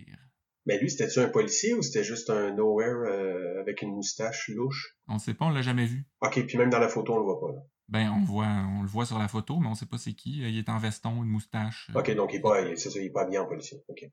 Mais 0.64 0.78
lui, 0.80 0.90
c'était-tu 0.90 1.18
un 1.18 1.28
policier 1.28 1.74
ou 1.74 1.82
c'était 1.82 2.04
juste 2.04 2.30
un 2.30 2.54
nowhere 2.54 3.02
euh, 3.10 3.60
avec 3.60 3.82
une 3.82 3.90
moustache 3.90 4.48
louche?». 4.54 4.96
On 5.08 5.18
sait 5.18 5.34
pas, 5.34 5.46
on 5.46 5.50
l'a 5.50 5.62
jamais 5.62 5.86
vu. 5.86 6.06
Ok, 6.20 6.46
puis 6.46 6.56
même 6.56 6.70
dans 6.70 6.78
la 6.78 6.88
photo, 6.88 7.14
on 7.14 7.18
le 7.18 7.24
voit 7.24 7.40
pas. 7.40 7.52
Là. 7.52 7.60
Ben, 7.92 8.08
on, 8.08 8.24
voit, 8.24 8.46
on 8.46 8.80
le 8.80 8.88
voit 8.88 9.04
sur 9.04 9.18
la 9.18 9.28
photo, 9.28 9.60
mais 9.60 9.68
on 9.68 9.74
sait 9.74 9.84
pas 9.84 9.98
c'est 9.98 10.14
qui. 10.14 10.38
Il 10.38 10.56
est 10.56 10.70
en 10.70 10.78
veston, 10.78 11.22
une 11.22 11.28
moustache. 11.28 11.90
Ok, 11.94 12.10
donc 12.14 12.32
il 12.32 12.36
est 12.36 12.40
pas, 12.40 12.74
ça, 12.74 12.88
il 12.94 13.02
est 13.02 13.10
pas 13.10 13.20
habillé 13.20 13.38
en 13.38 13.44
policier. 13.44 13.82
Ok. 13.88 14.08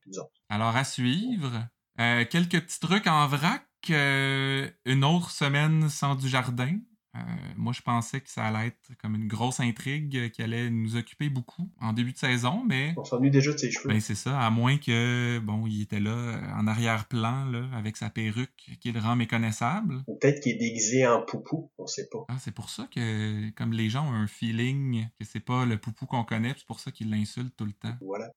Alors, 0.50 0.76
à 0.76 0.84
suivre. 0.84 1.66
Euh, 1.98 2.26
quelques 2.30 2.60
petits 2.62 2.80
trucs 2.82 3.08
en 3.08 3.26
vrac. 3.28 3.64
euh, 3.90 4.70
une 4.84 5.06
autre 5.06 5.32
semaine 5.32 5.88
sans 5.88 6.16
du 6.16 6.28
jardin. 6.28 6.78
Euh, 7.16 7.20
moi, 7.58 7.74
je 7.74 7.82
pensais 7.82 8.22
que 8.22 8.30
ça 8.30 8.46
allait 8.46 8.68
être 8.68 8.92
comme 9.02 9.16
une 9.16 9.28
grosse 9.28 9.60
intrigue 9.60 10.16
euh, 10.16 10.30
qui 10.30 10.44
allait 10.44 10.70
nous 10.70 10.96
occuper 10.96 11.30
beaucoup 11.30 11.70
en 11.82 11.92
début 11.92 12.14
de 12.14 12.18
saison, 12.18 12.64
mais 12.68 12.94
On 12.98 13.04
s'ennuie 13.04 13.32
déjà 13.32 13.52
de 13.52 13.58
ses 13.58 13.72
cheveux. 13.72 13.90
ben 13.90 14.00
c'est 14.00 14.16
ça, 14.16 14.40
à 14.40 14.50
moins 14.52 14.78
que 14.78 15.40
bon, 15.40 15.66
il 15.66 15.82
était 15.82 16.00
là 16.00 16.12
euh, 16.12 16.40
en 16.54 16.68
arrière-plan 16.68 17.46
là, 17.46 17.68
avec 17.74 17.98
sa 17.98 18.12
perruque 18.12 18.78
qui 18.80 18.92
le 18.92 19.00
rend 19.00 19.16
méconnaissable. 19.16 20.04
Ou 20.08 20.18
peut-être 20.18 20.42
qu'il 20.42 20.54
est 20.54 20.60
déguisé 20.60 21.08
en 21.08 21.24
poupou, 21.24 21.72
on 21.80 21.88
sait 21.88 22.08
pas. 22.12 22.26
Ah, 22.28 22.38
c'est 22.40 22.54
pour 22.54 22.70
ça 22.70 22.88
que 22.94 23.50
comme 23.52 23.74
les 23.74 23.90
gens 23.90 24.08
ont 24.08 24.14
un 24.14 24.28
feeling 24.28 25.08
que 25.20 25.26
c'est 25.26 25.40
pas 25.40 25.66
le 25.66 25.78
poupou 25.78 26.06
qu'on 26.06 26.24
connaît, 26.24 26.54
c'est 26.58 26.68
pour 26.68 26.80
ça 26.80 26.92
qu'ils 26.92 27.10
l'insultent 27.10 27.56
tout 27.58 27.66
le 27.66 27.74
temps. 27.74 27.96
Voilà. 28.02 28.30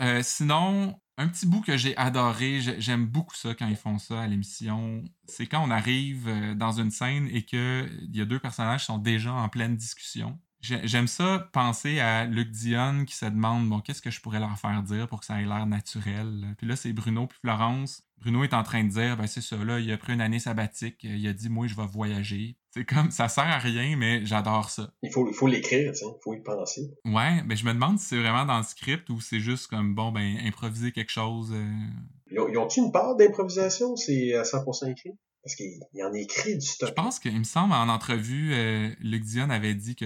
Euh, 0.00 0.20
sinon, 0.22 0.98
un 1.20 1.28
petit 1.28 1.46
bout 1.46 1.60
que 1.60 1.76
j'ai 1.76 1.96
adoré, 1.96 2.60
j'ai- 2.60 2.80
j'aime 2.80 3.06
beaucoup 3.06 3.34
ça 3.34 3.54
quand 3.54 3.66
ils 3.68 3.76
font 3.76 3.98
ça 3.98 4.20
à 4.22 4.26
l'émission, 4.26 5.02
c'est 5.26 5.46
quand 5.46 5.62
on 5.64 5.70
arrive 5.70 6.26
euh, 6.28 6.54
dans 6.54 6.72
une 6.80 6.90
scène 6.90 7.28
et 7.32 7.42
qu'il 7.44 8.10
y 8.12 8.20
a 8.20 8.24
deux 8.24 8.38
personnages 8.38 8.80
qui 8.80 8.86
sont 8.86 8.98
déjà 8.98 9.32
en 9.32 9.48
pleine 9.48 9.76
discussion. 9.76 10.38
J'ai- 10.60 10.86
J'aime 10.86 11.06
ça 11.08 11.48
penser 11.52 12.00
à 12.00 12.26
Luc 12.26 12.50
Dion 12.50 13.04
qui 13.06 13.14
se 13.14 13.24
demande 13.26 13.68
bon 13.68 13.80
qu'est-ce 13.80 14.02
que 14.02 14.10
je 14.10 14.20
pourrais 14.20 14.40
leur 14.40 14.58
faire 14.58 14.82
dire 14.82 15.08
pour 15.08 15.20
que 15.20 15.26
ça 15.26 15.40
ait 15.40 15.46
l'air 15.46 15.66
naturel. 15.66 16.54
Puis 16.58 16.66
là 16.66 16.76
c'est 16.76 16.92
Bruno 16.92 17.26
puis 17.26 17.38
Florence. 17.40 18.02
Bruno 18.18 18.44
est 18.44 18.52
en 18.52 18.62
train 18.62 18.84
de 18.84 18.90
dire 18.90 19.16
ben 19.16 19.26
c'est 19.26 19.40
ça 19.40 19.56
là 19.64 19.78
il 19.80 19.90
a 19.90 19.96
pris 19.96 20.12
une 20.12 20.20
année 20.20 20.38
sabbatique, 20.38 21.02
il 21.04 21.26
a 21.26 21.32
dit 21.32 21.48
moi 21.48 21.66
je 21.66 21.74
vais 21.74 21.86
voyager. 21.86 22.56
C'est 22.72 22.84
comme 22.84 23.10
ça 23.10 23.28
sert 23.28 23.44
à 23.48 23.58
rien 23.58 23.96
mais 23.96 24.24
j'adore 24.24 24.70
ça. 24.70 24.92
Il 25.02 25.10
faut, 25.12 25.32
faut 25.32 25.46
l'écrire, 25.48 25.92
tu 25.92 25.98
sais, 25.98 26.04
il 26.06 26.18
faut 26.22 26.34
y 26.34 26.40
penser. 26.42 26.90
Ouais, 27.04 27.42
mais 27.44 27.56
je 27.56 27.64
me 27.64 27.72
demande 27.72 27.98
si 27.98 28.06
c'est 28.06 28.20
vraiment 28.20 28.44
dans 28.44 28.58
le 28.58 28.62
script 28.64 29.10
ou 29.10 29.20
c'est 29.20 29.40
juste 29.40 29.66
comme 29.66 29.94
bon 29.94 30.12
ben 30.12 30.38
improviser 30.44 30.92
quelque 30.92 31.10
chose. 31.10 31.50
euh. 31.52 31.72
Ils 32.30 32.38
ont- 32.38 32.48
ils 32.48 32.56
ont-ils 32.58 32.84
une 32.84 32.92
part 32.92 33.16
d'improvisation? 33.16 33.96
C'est 33.96 34.34
à 34.34 34.44
100% 34.44 34.86
écrit? 34.88 35.10
Parce 35.42 35.56
qu'il 35.56 35.80
il 35.94 36.04
en 36.04 36.12
écrit 36.12 36.56
du 36.58 36.64
Je 36.66 36.72
stock. 36.72 36.94
pense 36.94 37.18
qu'il 37.18 37.36
me 37.38 37.44
semble 37.44 37.72
en 37.72 37.88
entrevue, 37.88 38.52
euh, 38.52 38.90
Luc 39.00 39.24
Dion 39.24 39.48
avait 39.50 39.74
dit 39.74 39.96
que 39.96 40.04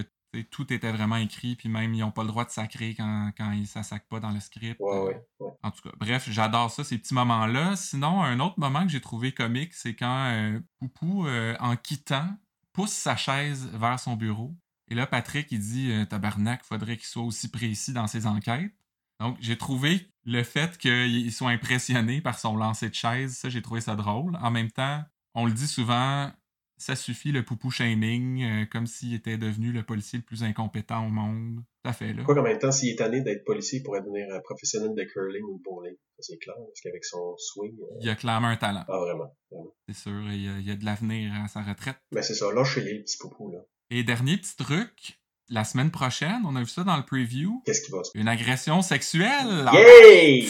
tout 0.50 0.72
était 0.72 0.90
vraiment 0.90 1.16
écrit, 1.16 1.54
puis 1.56 1.68
même 1.68 1.92
ils 1.94 2.00
n'ont 2.00 2.10
pas 2.10 2.22
le 2.22 2.28
droit 2.28 2.44
de 2.44 2.50
sacrer 2.50 2.94
quand, 2.96 3.30
quand 3.36 3.52
ils- 3.52 3.66
ça 3.66 3.82
pas 4.08 4.20
dans 4.20 4.30
le 4.30 4.40
script. 4.40 4.80
Ouais, 4.80 4.96
Euh, 4.96 5.04
ouais, 5.04 5.22
ouais. 5.40 5.50
En 5.62 5.70
tout 5.70 5.82
cas, 5.82 5.94
bref, 5.98 6.28
j'adore 6.30 6.70
ça, 6.70 6.82
ces 6.82 6.98
petits 6.98 7.14
moments-là. 7.14 7.76
Sinon, 7.76 8.22
un 8.22 8.40
autre 8.40 8.58
moment 8.58 8.82
que 8.84 8.88
j'ai 8.90 9.00
trouvé 9.00 9.32
comique, 9.32 9.74
c'est 9.74 9.94
quand 9.94 10.30
euh, 10.32 10.58
Poupou, 10.78 11.26
euh, 11.26 11.54
en 11.60 11.76
quittant, 11.76 12.28
pousse 12.74 12.92
sa 12.92 13.16
chaise 13.16 13.70
vers 13.72 13.98
son 13.98 14.16
bureau. 14.16 14.54
Et 14.88 14.94
là, 14.94 15.06
Patrick, 15.06 15.50
il 15.50 15.60
dit 15.60 15.90
euh, 15.90 16.04
Tabarnak, 16.04 16.62
faudrait 16.64 16.98
qu'il 16.98 17.06
soit 17.06 17.22
aussi 17.22 17.50
précis 17.50 17.94
dans 17.94 18.06
ses 18.06 18.26
enquêtes. 18.26 18.72
Donc, 19.20 19.38
j'ai 19.40 19.56
trouvé 19.56 20.10
le 20.24 20.42
fait 20.42 20.76
qu'il 20.76 21.32
soit 21.32 21.50
impressionné 21.50 22.20
par 22.20 22.38
son 22.38 22.56
lancer 22.56 22.90
de 22.90 22.94
chaise, 22.94 23.36
ça, 23.36 23.48
j'ai 23.48 23.62
trouvé 23.62 23.80
ça 23.80 23.96
drôle. 23.96 24.36
En 24.36 24.50
même 24.50 24.70
temps, 24.70 25.02
on 25.34 25.46
le 25.46 25.52
dit 25.52 25.68
souvent, 25.68 26.30
ça 26.76 26.96
suffit 26.96 27.32
le 27.32 27.44
poupou 27.44 27.70
shaming, 27.70 28.42
euh, 28.42 28.66
comme 28.66 28.86
s'il 28.86 29.14
était 29.14 29.38
devenu 29.38 29.72
le 29.72 29.82
policier 29.82 30.18
le 30.18 30.24
plus 30.24 30.42
incompétent 30.42 31.06
au 31.06 31.10
monde. 31.10 31.56
Tout 31.82 31.90
à 31.90 31.92
fait, 31.92 32.12
là. 32.12 32.22
Quoi 32.24 32.34
qu'en 32.34 32.42
même 32.42 32.58
temps, 32.58 32.72
s'il 32.72 32.90
est 32.90 32.96
tanné 32.96 33.20
d'être 33.20 33.44
policier, 33.44 33.78
il 33.78 33.82
pourrait 33.82 34.00
devenir 34.00 34.26
euh, 34.32 34.40
professionnel 34.40 34.94
de 34.94 35.04
curling 35.04 35.42
ou 35.44 35.58
de 35.58 35.62
bowling. 35.62 35.94
Ça, 36.16 36.22
c'est 36.22 36.38
clair, 36.38 36.54
parce 36.56 36.80
qu'avec 36.82 37.04
son 37.04 37.36
swing... 37.38 37.74
euh, 37.80 37.98
Il 38.00 38.08
a 38.10 38.14
clairement 38.16 38.48
un 38.48 38.56
talent, 38.56 38.84
Ah, 38.88 38.98
vraiment. 38.98 39.32
vraiment. 39.50 39.74
c'est 39.88 39.96
sûr. 39.96 40.22
Il 40.32 40.42
y 40.42 40.48
a, 40.48 40.58
il 40.58 40.66
y 40.66 40.70
a 40.70 40.76
de 40.76 40.84
l'avenir 40.84 41.32
à 41.44 41.48
sa 41.48 41.62
retraite. 41.62 41.96
Mais 42.12 42.22
c'est 42.22 42.34
ça, 42.34 42.52
lâchez-les, 42.52 42.94
le 42.94 43.02
petit 43.02 43.18
poupou, 43.18 43.50
là. 43.52 43.58
Et 43.90 44.02
dernier 44.02 44.36
petit 44.38 44.56
truc, 44.56 45.20
la 45.50 45.62
semaine 45.64 45.90
prochaine, 45.90 46.40
on 46.46 46.56
a 46.56 46.60
vu 46.60 46.68
ça 46.68 46.84
dans 46.84 46.96
le 46.96 47.04
preview, 47.04 47.62
Qu'est-ce 47.66 47.82
qui 47.82 47.92
va 47.92 48.02
se 48.02 48.10
une 48.18 48.28
agression 48.28 48.80
sexuelle. 48.82 49.68
Yay! 49.72 50.48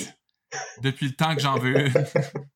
Depuis 0.83 1.07
le 1.09 1.15
temps 1.15 1.35
que 1.35 1.43
j'en 1.43 1.59
veux 1.59 1.77
une. 1.89 1.93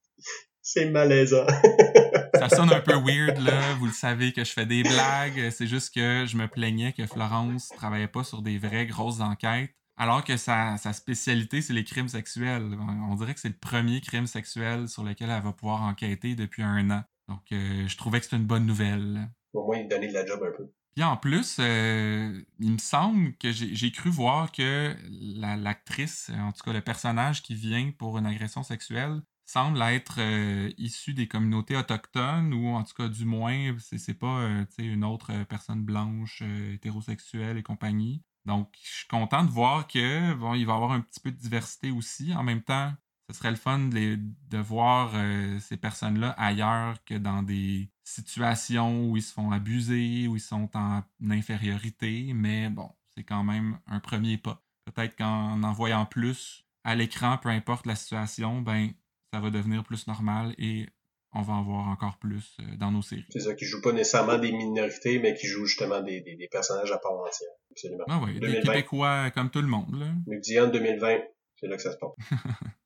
C'est 0.71 0.91
malaisant. 0.91 1.47
Ça 2.35 2.51
sonne 2.51 2.71
un 2.71 2.81
peu 2.81 2.93
weird, 2.93 3.39
là. 3.39 3.73
Vous 3.79 3.87
le 3.87 3.93
savez 3.93 4.35
que 4.35 4.45
je 4.45 4.53
fais 4.53 4.67
des 4.67 4.83
blagues. 4.83 5.49
C'est 5.49 5.67
juste 5.67 5.95
que 5.95 6.27
je 6.27 6.37
me 6.37 6.47
plaignais 6.47 6.93
que 6.93 7.07
Florence 7.07 7.71
travaillait 7.71 8.07
pas 8.07 8.23
sur 8.23 8.43
des 8.43 8.59
vraies 8.59 8.85
grosses 8.85 9.21
enquêtes. 9.21 9.75
Alors 9.97 10.23
que 10.25 10.37
sa, 10.37 10.77
sa 10.77 10.93
spécialité, 10.93 11.63
c'est 11.63 11.73
les 11.73 11.85
crimes 11.85 12.09
sexuels. 12.09 12.77
On 13.11 13.15
dirait 13.15 13.33
que 13.33 13.41
c'est 13.41 13.49
le 13.49 13.57
premier 13.59 14.03
crime 14.03 14.27
sexuel 14.27 14.91
sur 14.91 15.05
lequel 15.05 15.31
elle 15.31 15.43
va 15.43 15.55
pouvoir 15.55 15.81
enquêter 15.85 16.35
depuis 16.35 16.63
un 16.63 16.91
an. 16.91 17.03
Donc, 17.29 17.41
euh, 17.53 17.89
je 17.89 17.97
trouvais 17.97 18.19
que 18.19 18.25
c'était 18.27 18.37
une 18.37 18.45
bonne 18.45 18.67
nouvelle. 18.67 19.27
Au 19.55 19.65
moins, 19.65 19.79
il 19.79 19.89
donnait 19.89 20.09
de 20.09 20.13
la 20.13 20.27
job 20.27 20.41
un 20.47 20.55
peu. 20.55 20.71
Puis 20.95 21.03
en 21.03 21.17
plus, 21.17 21.57
euh, 21.61 22.43
il 22.61 22.73
me 22.73 22.79
semble 22.79 23.35
que 23.39 23.53
j'ai 23.53 23.91
cru 23.91 24.11
voir 24.11 24.53
que 24.53 24.95
la- 25.11 25.57
l'actrice, 25.57 26.31
en 26.39 26.53
tout 26.53 26.63
cas 26.63 26.75
le 26.75 26.83
personnage 26.83 27.43
qui 27.43 27.55
vient 27.55 27.91
pour 27.99 28.19
une 28.19 28.27
agression 28.27 28.63
sexuelle, 28.63 29.23
semble 29.49 29.81
être 29.81 30.17
euh, 30.19 30.71
issu 30.77 31.15
des 31.15 31.27
communautés 31.27 31.77
autochtones 31.77 32.53
ou 32.53 32.69
en 32.69 32.85
tout 32.85 32.95
cas 32.95 33.09
du 33.09 33.25
moins, 33.25 33.75
c'est 33.79 34.19
pas 34.19 34.41
euh, 34.41 34.65
une 34.79 35.05
autre 35.05 35.33
euh, 35.33 35.45
personne 35.45 35.83
blanche, 35.83 36.43
euh, 36.43 36.75
hétérosexuelle 36.75 37.57
et 37.57 37.63
compagnie. 37.63 38.23
Donc 38.45 38.75
je 38.83 38.99
suis 38.99 39.09
content 39.09 39.45
de 39.45 39.51
voir 39.51 39.87
que 39.87 40.35
bon, 40.35 40.53
il 40.55 40.67
va 40.67 40.75
y 40.75 40.77
avoir 40.77 40.93
un 40.93 41.01
petit 41.01 41.21
peu 41.21 41.31
de 41.31 41.37
diversité 41.39 41.91
aussi. 41.91 42.35
En 42.35 42.43
même 42.43 42.63
temps, 42.63 42.93
ce 43.31 43.37
serait 43.37 43.51
le 43.51 43.57
fun 43.57 43.79
de, 43.79 44.19
de 44.51 44.59
voir 44.59 45.13
euh, 45.15 45.59
ces 45.61 45.79
personnes-là 45.79 46.31
ailleurs 46.33 47.03
que 47.05 47.15
dans 47.15 47.43
des 47.43 47.91
situations 48.05 49.09
où 49.11 49.17
ils 49.17 49.23
se 49.23 49.33
font 49.33 49.51
abuser, 49.51 50.29
où 50.29 50.37
ils 50.37 50.41
sont 50.41 50.69
en 50.75 51.03
infériorité, 51.31 52.33
mais 52.35 52.69
bon, 52.69 52.91
c'est 53.15 53.25
quand 53.25 53.45
même 53.45 53.79
un 53.87 54.01
premier 54.01 54.37
pas. 54.37 54.63
Peut-être 54.85 55.17
qu'en 55.17 55.63
en 55.63 55.73
voyant 55.73 56.05
plus 56.05 56.67
à 56.85 56.95
l'écran, 56.95 57.39
peu 57.39 57.49
importe 57.49 57.87
la 57.87 57.97
situation, 57.97 58.61
ben 58.63 58.93
ça 59.33 59.41
va 59.41 59.51
devenir 59.51 59.85
plus 59.85 60.07
normal 60.07 60.55
et 60.59 60.87
on 61.33 61.43
va 61.43 61.53
en 61.55 61.63
voir 61.63 61.89
encore 61.89 62.19
plus 62.19 62.57
euh, 62.61 62.77
dans 62.77 62.91
nos 62.91 63.03
séries. 63.03 63.27
C'est 63.31 63.41
ça, 63.41 63.55
qui 63.55 63.67
joue 63.67 63.83
pas 63.83 63.93
nécessairement 63.93 64.39
des 64.39 64.53
minorités, 64.53 65.19
mais 65.19 65.35
qui 65.35 65.47
joue 65.47 65.67
justement 65.67 66.01
des, 66.01 66.21
des, 66.23 66.37
des 66.37 66.49
personnages 66.49 66.91
à 66.91 66.99
part 66.99 67.13
entière. 67.13 67.51
Absolument. 67.71 68.05
Ah 68.09 68.19
ouais, 68.21 68.33
des 68.35 68.41
2020. 68.41 68.63
Québécois 68.63 69.31
comme 69.31 69.51
tout 69.51 69.61
le 69.61 69.67
monde, 69.67 69.99
là. 69.99 70.07
Luc 70.27 70.41
Dion 70.41 70.69
2020, 70.69 71.19
c'est 71.57 71.67
là 71.67 71.77
que 71.77 71.83
ça 71.83 71.93
se 71.93 71.99
passe. 71.99 72.13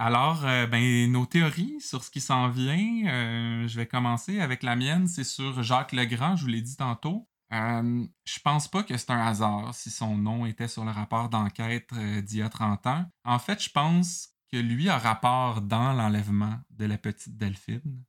Alors, 0.00 0.46
euh, 0.46 0.66
ben, 0.68 1.10
nos 1.10 1.26
théories 1.26 1.80
sur 1.80 2.04
ce 2.04 2.10
qui 2.10 2.20
s'en 2.20 2.48
vient, 2.48 3.08
euh, 3.08 3.66
je 3.66 3.76
vais 3.76 3.86
commencer 3.86 4.38
avec 4.38 4.62
la 4.62 4.76
mienne, 4.76 5.08
c'est 5.08 5.24
sur 5.24 5.64
Jacques 5.64 5.92
Legrand, 5.92 6.36
je 6.36 6.42
vous 6.42 6.48
l'ai 6.48 6.62
dit 6.62 6.76
tantôt. 6.76 7.28
Euh, 7.52 8.04
je 8.24 8.38
pense 8.44 8.68
pas 8.68 8.84
que 8.84 8.96
c'est 8.96 9.10
un 9.10 9.26
hasard 9.26 9.74
si 9.74 9.90
son 9.90 10.16
nom 10.16 10.46
était 10.46 10.68
sur 10.68 10.84
le 10.84 10.92
rapport 10.92 11.30
d'enquête 11.30 11.92
d'il 11.94 12.38
y 12.38 12.42
a 12.42 12.48
30 12.48 12.86
ans. 12.86 13.06
En 13.24 13.40
fait, 13.40 13.60
je 13.60 13.70
pense 13.70 14.28
que 14.50 14.56
lui 14.56 14.88
a 14.88 14.98
rapport 14.98 15.60
dans 15.60 15.92
l'enlèvement 15.92 16.58
de 16.70 16.86
la 16.86 16.98
petite 16.98 17.36
Delphine. 17.36 18.02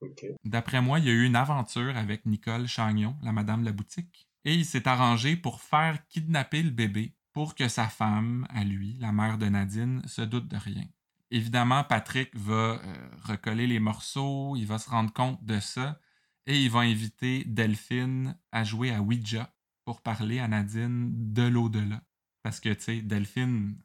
D'après 0.44 0.82
moi, 0.82 1.00
il 1.00 1.06
y 1.06 1.10
a 1.10 1.14
eu 1.14 1.26
une 1.26 1.36
aventure 1.36 1.98
avec 1.98 2.26
Nicole 2.26 2.68
Chagnon, 2.68 3.18
la 3.22 3.32
madame 3.32 3.62
de 3.62 3.66
la 3.66 3.72
boutique, 3.72 4.28
et 4.46 4.54
il 4.54 4.66
s'est 4.66 4.88
arrangé 4.88 5.36
pour 5.36 5.62
faire 5.62 6.06
kidnapper 6.08 6.64
le 6.64 6.70
bébé 6.70 7.16
pour 7.34 7.56
que 7.56 7.68
sa 7.68 7.88
femme, 7.88 8.48
à 8.50 8.64
lui, 8.64 8.98
la 9.00 9.12
mère 9.12 9.38
de 9.38 9.48
Nadine, 9.48 10.02
se 10.08 10.22
doute 10.22 10.48
de 10.48 10.58
rien. 10.58 10.86
Évidemment, 11.32 11.84
Patrick 11.84 12.36
va 12.36 12.54
euh, 12.54 13.10
recoller 13.24 13.68
les 13.68 13.80
morceaux, 13.80 14.56
il 14.56 14.66
va 14.66 14.80
se 14.80 14.90
rendre 14.90 15.14
compte 15.14 15.44
de 15.46 15.60
ça, 15.60 16.00
et 16.48 16.64
il 16.64 16.72
va 16.72 16.80
inviter 16.80 17.44
Delphine 17.46 18.36
à 18.52 18.64
jouer 18.64 18.92
à 18.92 19.02
Ouija 19.02 19.54
pour 19.86 20.02
parler 20.02 20.40
à 20.40 20.48
Nadine 20.48 21.34
de 21.34 21.44
l'au-delà. 21.44 22.02
Parce 22.42 22.60
que, 22.60 22.70
tu 22.70 22.82
sais, 22.82 23.02
Delphine, 23.02 23.78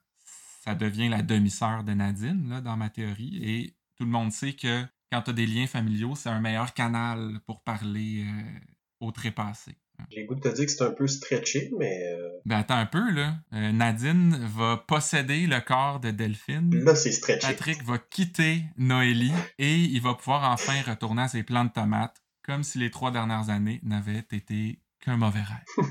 ça 0.64 0.74
devient 0.74 1.10
la 1.10 1.20
demi-sœur 1.20 1.84
de 1.84 1.92
Nadine, 1.92 2.48
là, 2.48 2.62
dans 2.62 2.76
ma 2.78 2.88
théorie, 2.88 3.38
et 3.42 3.74
tout 3.96 4.04
le 4.04 4.10
monde 4.10 4.32
sait 4.32 4.54
que 4.54 4.82
quand 5.12 5.20
tu 5.20 5.30
as 5.30 5.34
des 5.34 5.46
liens 5.46 5.66
familiaux, 5.66 6.14
c'est 6.14 6.30
un 6.30 6.40
meilleur 6.40 6.72
canal 6.72 7.38
pour 7.46 7.62
parler 7.62 8.24
euh, 8.24 8.58
au 9.00 9.12
trépassé. 9.12 9.72
J'ai 10.10 10.22
le 10.22 10.26
goût 10.26 10.34
de 10.36 10.40
te 10.40 10.48
dire 10.48 10.64
que 10.64 10.72
c'est 10.72 10.82
un 10.82 10.90
peu 10.90 11.06
stretché, 11.06 11.70
mais 11.78 12.14
euh, 12.14 12.30
Ben 12.46 12.60
attends 12.60 12.78
un 12.78 12.86
peu, 12.86 13.12
là. 13.12 13.34
Euh, 13.52 13.72
Nadine 13.72 14.36
va 14.56 14.78
posséder 14.88 15.46
le 15.46 15.60
corps 15.60 16.00
de 16.00 16.10
Delphine. 16.10 16.74
là, 16.82 16.94
c'est 16.94 17.12
stretché. 17.12 17.46
Patrick 17.46 17.84
va 17.84 17.98
quitter 17.98 18.62
Noélie 18.78 19.34
et 19.58 19.76
il 19.76 20.00
va 20.00 20.14
pouvoir 20.14 20.50
enfin 20.50 20.80
retourner 20.90 21.22
à 21.22 21.28
ses 21.28 21.42
plants 21.42 21.66
de 21.66 21.72
tomates, 21.72 22.24
comme 22.42 22.62
si 22.62 22.78
les 22.78 22.90
trois 22.90 23.10
dernières 23.10 23.50
années 23.50 23.80
n'avaient 23.82 24.24
été 24.32 24.80
qu'un 24.98 25.18
mauvais 25.18 25.42
rêve. 25.42 25.86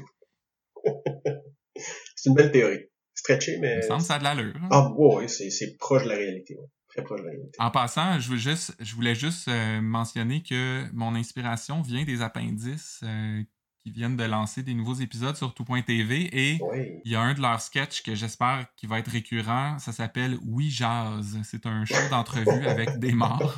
C'est 2.15 2.30
une 2.30 2.36
belle 2.36 2.51
théorie. 2.51 2.89
Stretché, 3.24 3.53
Il 3.55 3.61
mais... 3.61 3.78
me 3.78 3.82
semble 3.84 4.01
que 4.01 4.07
ça 4.07 4.15
a 4.15 4.19
de 4.19 4.24
l'allure. 4.26 4.53
hein. 4.61 4.67
Ah, 4.71 4.91
ouais, 4.91 5.28
c'est, 5.28 5.49
c'est 5.49 5.78
proche 5.78 6.03
de 6.03 6.09
la 6.09 6.15
réalité. 6.15 6.55
ouais. 6.55 6.67
Très 6.89 7.03
proche 7.03 7.21
de 7.21 7.26
la 7.26 7.32
réalité. 7.32 7.57
En 7.59 7.71
passant, 7.71 8.19
je, 8.19 8.30
veux 8.30 8.38
juste, 8.38 8.76
je 8.80 8.93
voulais 8.95 9.15
juste 9.15 9.47
euh, 9.47 9.82
mentionner 9.82 10.43
que 10.43 10.86
mon 10.93 11.15
inspiration 11.15 11.82
vient 11.82 12.03
des 12.03 12.21
appendices 12.21 12.99
euh, 13.03 13.41
qui 13.84 13.91
viennent 13.91 14.15
de 14.17 14.24
lancer 14.26 14.61
des 14.61 14.74
nouveaux 14.74 14.93
épisodes 14.95 15.36
sur 15.36 15.53
tout.tv 15.53 16.30
et 16.32 16.59
Oui. 16.61 16.99
il 17.05 17.11
y 17.11 17.15
a 17.15 17.21
un 17.21 17.34
de 17.34 17.41
leurs 17.41 17.61
sketchs 17.61 18.03
que 18.03 18.13
j'espère 18.15 18.67
qui 18.76 18.86
va 18.88 18.99
être 18.99 19.09
récurrent. 19.09 19.80
Ça 19.80 19.91
s'appelle 19.91 20.38
Oui 20.45 20.69
Jazz. 20.69 21.39
C'est 21.43 21.65
un 21.65 21.84
show 21.86 21.95
d'entrevue 22.11 22.67
avec 22.67 22.99
des 22.99 23.13
morts. 23.13 23.57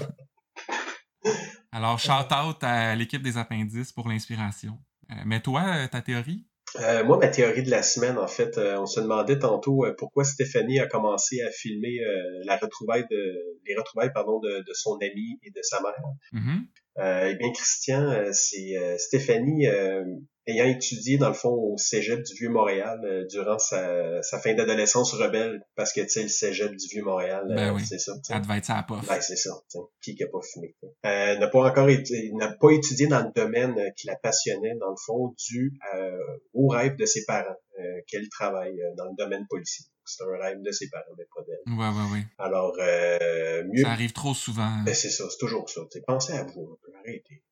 Alors, 1.71 1.99
shout 1.99 2.11
out 2.33 2.63
à 2.63 2.95
l'équipe 2.95 3.21
des 3.21 3.37
appendices 3.37 3.91
pour 3.91 4.07
l'inspiration. 4.07 4.79
Euh, 5.11 5.15
mais 5.25 5.41
toi, 5.41 5.87
ta 5.89 6.01
théorie? 6.01 6.47
Euh, 6.79 7.03
moi, 7.03 7.17
ma 7.17 7.27
théorie 7.27 7.63
de 7.63 7.71
la 7.71 7.83
semaine, 7.83 8.17
en 8.17 8.27
fait, 8.27 8.57
euh, 8.57 8.77
on 8.79 8.85
se 8.85 8.99
demandait 8.99 9.39
tantôt 9.39 9.85
euh, 9.85 9.93
pourquoi 9.97 10.23
Stéphanie 10.23 10.79
a 10.79 10.87
commencé 10.87 11.41
à 11.41 11.51
filmer 11.51 11.99
la 12.43 12.57
retrouvaille 12.57 13.05
de, 13.09 13.57
les 13.65 13.75
retrouvailles 13.75 14.11
pardon, 14.13 14.39
de, 14.39 14.59
de 14.59 14.73
son 14.73 14.97
ami 15.01 15.39
et 15.43 15.51
de 15.51 15.61
sa 15.61 15.81
mère. 15.81 15.93
Mhm. 16.33 16.67
Euh, 16.97 17.29
eh 17.31 17.35
bien, 17.35 17.51
Christian, 17.51 18.09
euh, 18.09 18.29
c'est 18.31 18.77
euh, 18.77 18.97
Stéphanie 18.97 19.67
euh, 19.67 20.03
ayant 20.47 20.65
étudié, 20.65 21.17
dans 21.17 21.27
le 21.27 21.33
fond, 21.33 21.49
au 21.49 21.77
Cégep 21.77 22.21
du 22.23 22.33
Vieux-Montréal 22.35 22.99
euh, 23.03 23.25
durant 23.29 23.59
sa, 23.59 24.21
sa 24.21 24.39
fin 24.39 24.53
d'adolescence 24.53 25.13
rebelle, 25.13 25.61
parce 25.75 25.91
que, 25.91 26.01
tu 26.01 26.09
sais, 26.09 26.23
le 26.23 26.29
Cégep 26.29 26.71
du 26.71 26.87
Vieux-Montréal, 26.91 27.47
euh, 27.49 27.55
Ben 27.55 27.73
oui. 27.73 27.81
c'est 27.85 27.99
ça. 27.99 28.13
Ça 28.23 28.39
devait 28.39 28.59
être 28.59 28.71
à. 28.71 28.85
Ben, 28.89 29.21
c'est 29.21 29.35
ça. 29.35 29.51
tu 29.69 29.79
sais. 29.79 29.83
Qui 30.01 30.15
qui 30.15 30.23
a 30.23 30.27
pas 30.27 30.39
fumé? 30.41 30.75
Euh, 31.05 31.37
n'a 31.37 31.47
pas 31.47 31.67
encore 31.69 31.89
été, 31.89 32.31
n'a 32.33 32.53
pas 32.53 32.71
étudié 32.71 33.07
dans 33.07 33.21
le 33.21 33.31
domaine 33.35 33.75
qui 33.97 34.07
la 34.07 34.15
passionnait, 34.15 34.75
dans 34.79 34.89
le 34.91 34.95
fond, 35.05 35.33
dû 35.49 35.73
euh, 35.95 36.17
au 36.53 36.67
rêve 36.67 36.95
de 36.95 37.05
ses 37.05 37.25
parents, 37.25 37.55
euh, 37.79 37.83
qu'elle 38.07 38.29
travaille 38.29 38.79
euh, 38.81 38.93
dans 38.97 39.05
le 39.05 39.15
domaine 39.17 39.45
policier. 39.49 39.85
C'est 40.05 40.23
un 40.23 40.37
rêve 40.37 40.61
de 40.61 40.71
ses 40.71 40.89
parents, 40.89 41.03
mais 41.17 41.25
pas 41.35 41.41
d'elle. 41.43 41.73
Ouais, 41.73 41.87
ouais, 41.87 42.11
ouais. 42.13 42.25
Alors, 42.37 42.73
euh, 42.79 43.63
mieux 43.73 43.83
Ça 43.83 43.91
arrive 43.91 44.13
trop 44.13 44.33
souvent. 44.33 44.69
ben, 44.85 44.93
c'est 44.93 45.09
ça, 45.09 45.25
c'est 45.29 45.37
toujours 45.39 45.69
ça. 45.69 45.81
tu 45.91 45.99
sais. 45.99 46.03
Pensez 46.05 46.33
à 46.33 46.43
vous 46.43 46.69
un 46.73 46.77
peu, 46.85 46.97
arrêtez. 46.97 47.43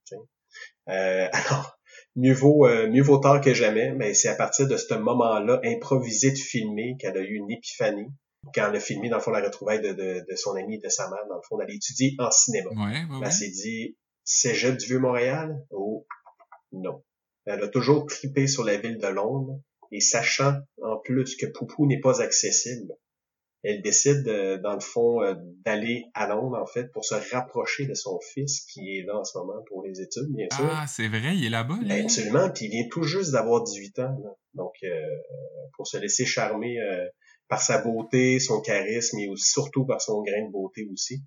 Euh, 0.90 1.28
alors, 1.34 1.80
mieux 2.16 2.34
vaut, 2.34 2.68
euh, 2.68 2.90
mieux 2.90 3.02
vaut 3.02 3.18
tard 3.18 3.42
que 3.42 3.54
jamais, 3.54 3.92
mais 3.94 4.14
c'est 4.14 4.30
à 4.30 4.36
partir 4.36 4.68
de 4.68 4.78
ce 4.78 4.94
moment-là, 4.94 5.60
improvisé 5.64 6.32
de 6.32 6.38
filmer, 6.38 6.96
qu'elle 7.00 7.18
a 7.18 7.22
eu 7.22 7.36
une 7.36 7.50
épiphanie. 7.52 8.12
Quand 8.54 8.68
elle 8.70 8.76
a 8.76 8.80
filmé, 8.80 9.10
dans 9.10 9.18
le 9.18 9.22
fond, 9.24 9.32
la 9.32 9.42
retrouvaille 9.42 9.82
de, 9.82 9.94
de, 9.94 10.26
de 10.30 10.36
son 10.36 10.56
ami 10.56 10.76
et 10.76 10.80
de 10.80 10.90
sa 10.90 11.10
mère, 11.10 11.26
dans 11.30 11.36
le 11.38 11.42
fond, 11.48 11.58
d'aller 11.58 11.76
étudier 11.76 12.16
en 12.20 12.30
cinéma. 12.30 12.70
Ouais, 12.72 13.06
ouais, 13.10 13.22
Elle 13.26 13.32
s'est 13.32 13.50
dit, 13.50 13.98
Cégep 14.26 14.78
du 14.78 14.86
Vieux-Montréal? 14.88 15.58
Oh, 15.72 16.06
non. 16.74 17.04
Elle 17.46 17.64
a 17.64 17.68
toujours 17.68 18.06
tripé 18.06 18.48
sur 18.48 18.64
la 18.64 18.78
ville 18.78 18.98
de 18.98 19.08
Londres, 19.08 19.60
et 19.94 20.02
sachant, 20.02 20.54
en 20.82 20.98
plus, 20.98 21.36
que 21.36 21.46
Poupou 21.46 21.86
n'est 21.88 22.00
pas 22.00 22.22
accessible, 22.22 22.94
elle 23.64 23.82
décide, 23.82 24.24
dans 24.62 24.74
le 24.74 24.82
fond, 24.82 25.24
euh, 25.24 25.36
d'aller 25.66 26.06
à 26.14 26.28
Londres, 26.28 26.60
en 26.62 26.66
fait, 26.66 26.92
pour 26.92 27.06
se 27.06 27.16
rapprocher 27.34 27.86
de 27.86 27.94
son 27.94 28.20
fils, 28.34 28.66
qui 28.66 28.98
est 28.98 29.04
là 29.04 29.18
en 29.18 29.24
ce 29.24 29.38
moment 29.38 29.64
pour 29.68 29.84
les 29.86 30.02
études, 30.02 30.28
bien 30.36 30.48
sûr. 30.54 30.70
Ah, 30.70 30.86
c'est 30.86 31.08
vrai, 31.08 31.38
il 31.38 31.46
est 31.46 31.50
là-bas. 31.50 31.80
Ben, 31.82 32.04
absolument, 32.04 32.50
puis 32.50 32.66
il 32.66 32.72
vient 32.72 32.88
tout 32.92 33.04
juste 33.04 33.32
d'avoir 33.32 33.64
18 33.64 34.00
ans. 34.00 34.20
là. 34.22 34.36
Donc, 34.54 34.74
euh, 34.84 34.90
pour 35.78 35.88
se 35.88 35.98
laisser 35.98 36.26
charmer 36.26 36.78
euh, 36.82 37.08
par 37.48 37.62
sa 37.62 37.82
beauté, 37.82 38.40
son 38.40 38.60
charisme, 38.60 39.18
et 39.20 39.30
aussi, 39.30 39.50
surtout 39.50 39.86
par 39.86 40.02
son 40.02 40.22
grain 40.24 40.46
de 40.46 40.52
beauté 40.52 40.86
aussi. 40.92 41.24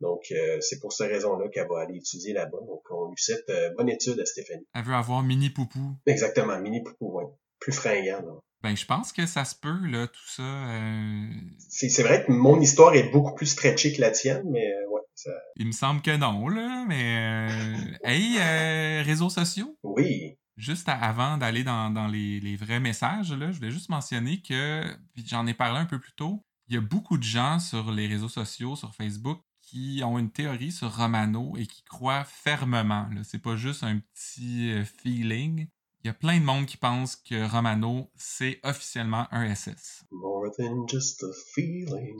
Donc, 0.00 0.22
euh, 0.30 0.58
c'est 0.60 0.78
pour 0.78 0.92
cette 0.92 1.10
raison-là 1.10 1.48
qu'elle 1.48 1.68
va 1.68 1.80
aller 1.80 1.96
étudier 1.96 2.32
là-bas. 2.32 2.58
Donc, 2.66 2.82
on 2.90 3.08
lui 3.08 3.16
souhaite 3.18 3.50
bonne 3.76 3.88
étude 3.88 4.18
à 4.20 4.24
Stéphanie. 4.24 4.66
Elle 4.74 4.84
veut 4.84 4.94
avoir 4.94 5.24
mini 5.24 5.50
poupou. 5.50 5.96
Exactement, 6.06 6.58
mini 6.60 6.82
poupou, 6.82 7.18
ouais. 7.18 7.26
Plus 7.60 7.72
fringant. 7.72 8.20
là. 8.22 8.32
Ben, 8.62 8.76
je 8.76 8.84
pense 8.84 9.12
que 9.12 9.24
ça 9.24 9.44
se 9.46 9.54
peut, 9.54 9.86
là, 9.86 10.06
tout 10.06 10.26
ça. 10.28 10.42
euh, 10.42 11.30
C'est 11.58 11.88
c'est 11.88 12.02
vrai 12.02 12.24
que 12.26 12.32
mon 12.32 12.60
histoire 12.60 12.94
est 12.94 13.10
beaucoup 13.10 13.34
plus 13.34 13.46
stretchée 13.46 13.94
que 13.94 14.00
la 14.02 14.10
tienne, 14.10 14.42
mais 14.50 14.66
euh, 14.66 14.88
ouais, 14.90 15.00
ça... 15.14 15.30
Il 15.56 15.66
me 15.66 15.72
semble 15.72 16.02
que 16.02 16.14
non, 16.14 16.46
là, 16.48 16.84
mais... 16.86 17.48
euh, 17.50 17.94
Hey, 18.04 18.36
euh, 18.38 19.02
réseaux 19.04 19.30
sociaux? 19.30 19.78
Oui, 19.82 20.36
Juste 20.58 20.90
à- 20.90 20.98
avant 20.98 21.38
d'aller 21.38 21.64
dans, 21.64 21.88
dans 21.90 22.06
les, 22.06 22.38
les 22.40 22.56
vrais 22.56 22.80
messages, 22.80 23.32
là, 23.32 23.50
je 23.50 23.56
voulais 23.56 23.70
juste 23.70 23.88
mentionner 23.88 24.42
que, 24.42 24.84
puis 25.14 25.24
j'en 25.26 25.46
ai 25.46 25.54
parlé 25.54 25.78
un 25.78 25.86
peu 25.86 25.98
plus 25.98 26.12
tôt, 26.12 26.44
il 26.68 26.74
y 26.74 26.76
a 26.76 26.82
beaucoup 26.82 27.16
de 27.16 27.22
gens 27.22 27.58
sur 27.60 27.90
les 27.92 28.06
réseaux 28.06 28.28
sociaux, 28.28 28.76
sur 28.76 28.94
Facebook, 28.94 29.40
qui 29.62 30.02
ont 30.04 30.18
une 30.18 30.30
théorie 30.30 30.70
sur 30.72 30.94
Romano 30.94 31.54
et 31.56 31.66
qui 31.66 31.82
croient 31.84 32.24
fermement. 32.24 33.08
Là. 33.14 33.22
C'est 33.24 33.38
pas 33.40 33.56
juste 33.56 33.84
un 33.84 34.00
petit 34.00 34.70
euh, 34.72 34.84
feeling. 34.84 35.66
Il 36.02 36.06
y 36.06 36.10
a 36.10 36.14
plein 36.14 36.38
de 36.40 36.44
monde 36.44 36.64
qui 36.66 36.76
pense 36.78 37.16
que 37.16 37.46
Romano, 37.50 38.10
c'est 38.16 38.58
officiellement 38.62 39.26
un 39.32 39.54
SS. 39.54 40.04
more 40.10 40.50
than 40.58 40.86
just 40.88 41.22
a 41.22 41.28
feeling. 41.54 42.16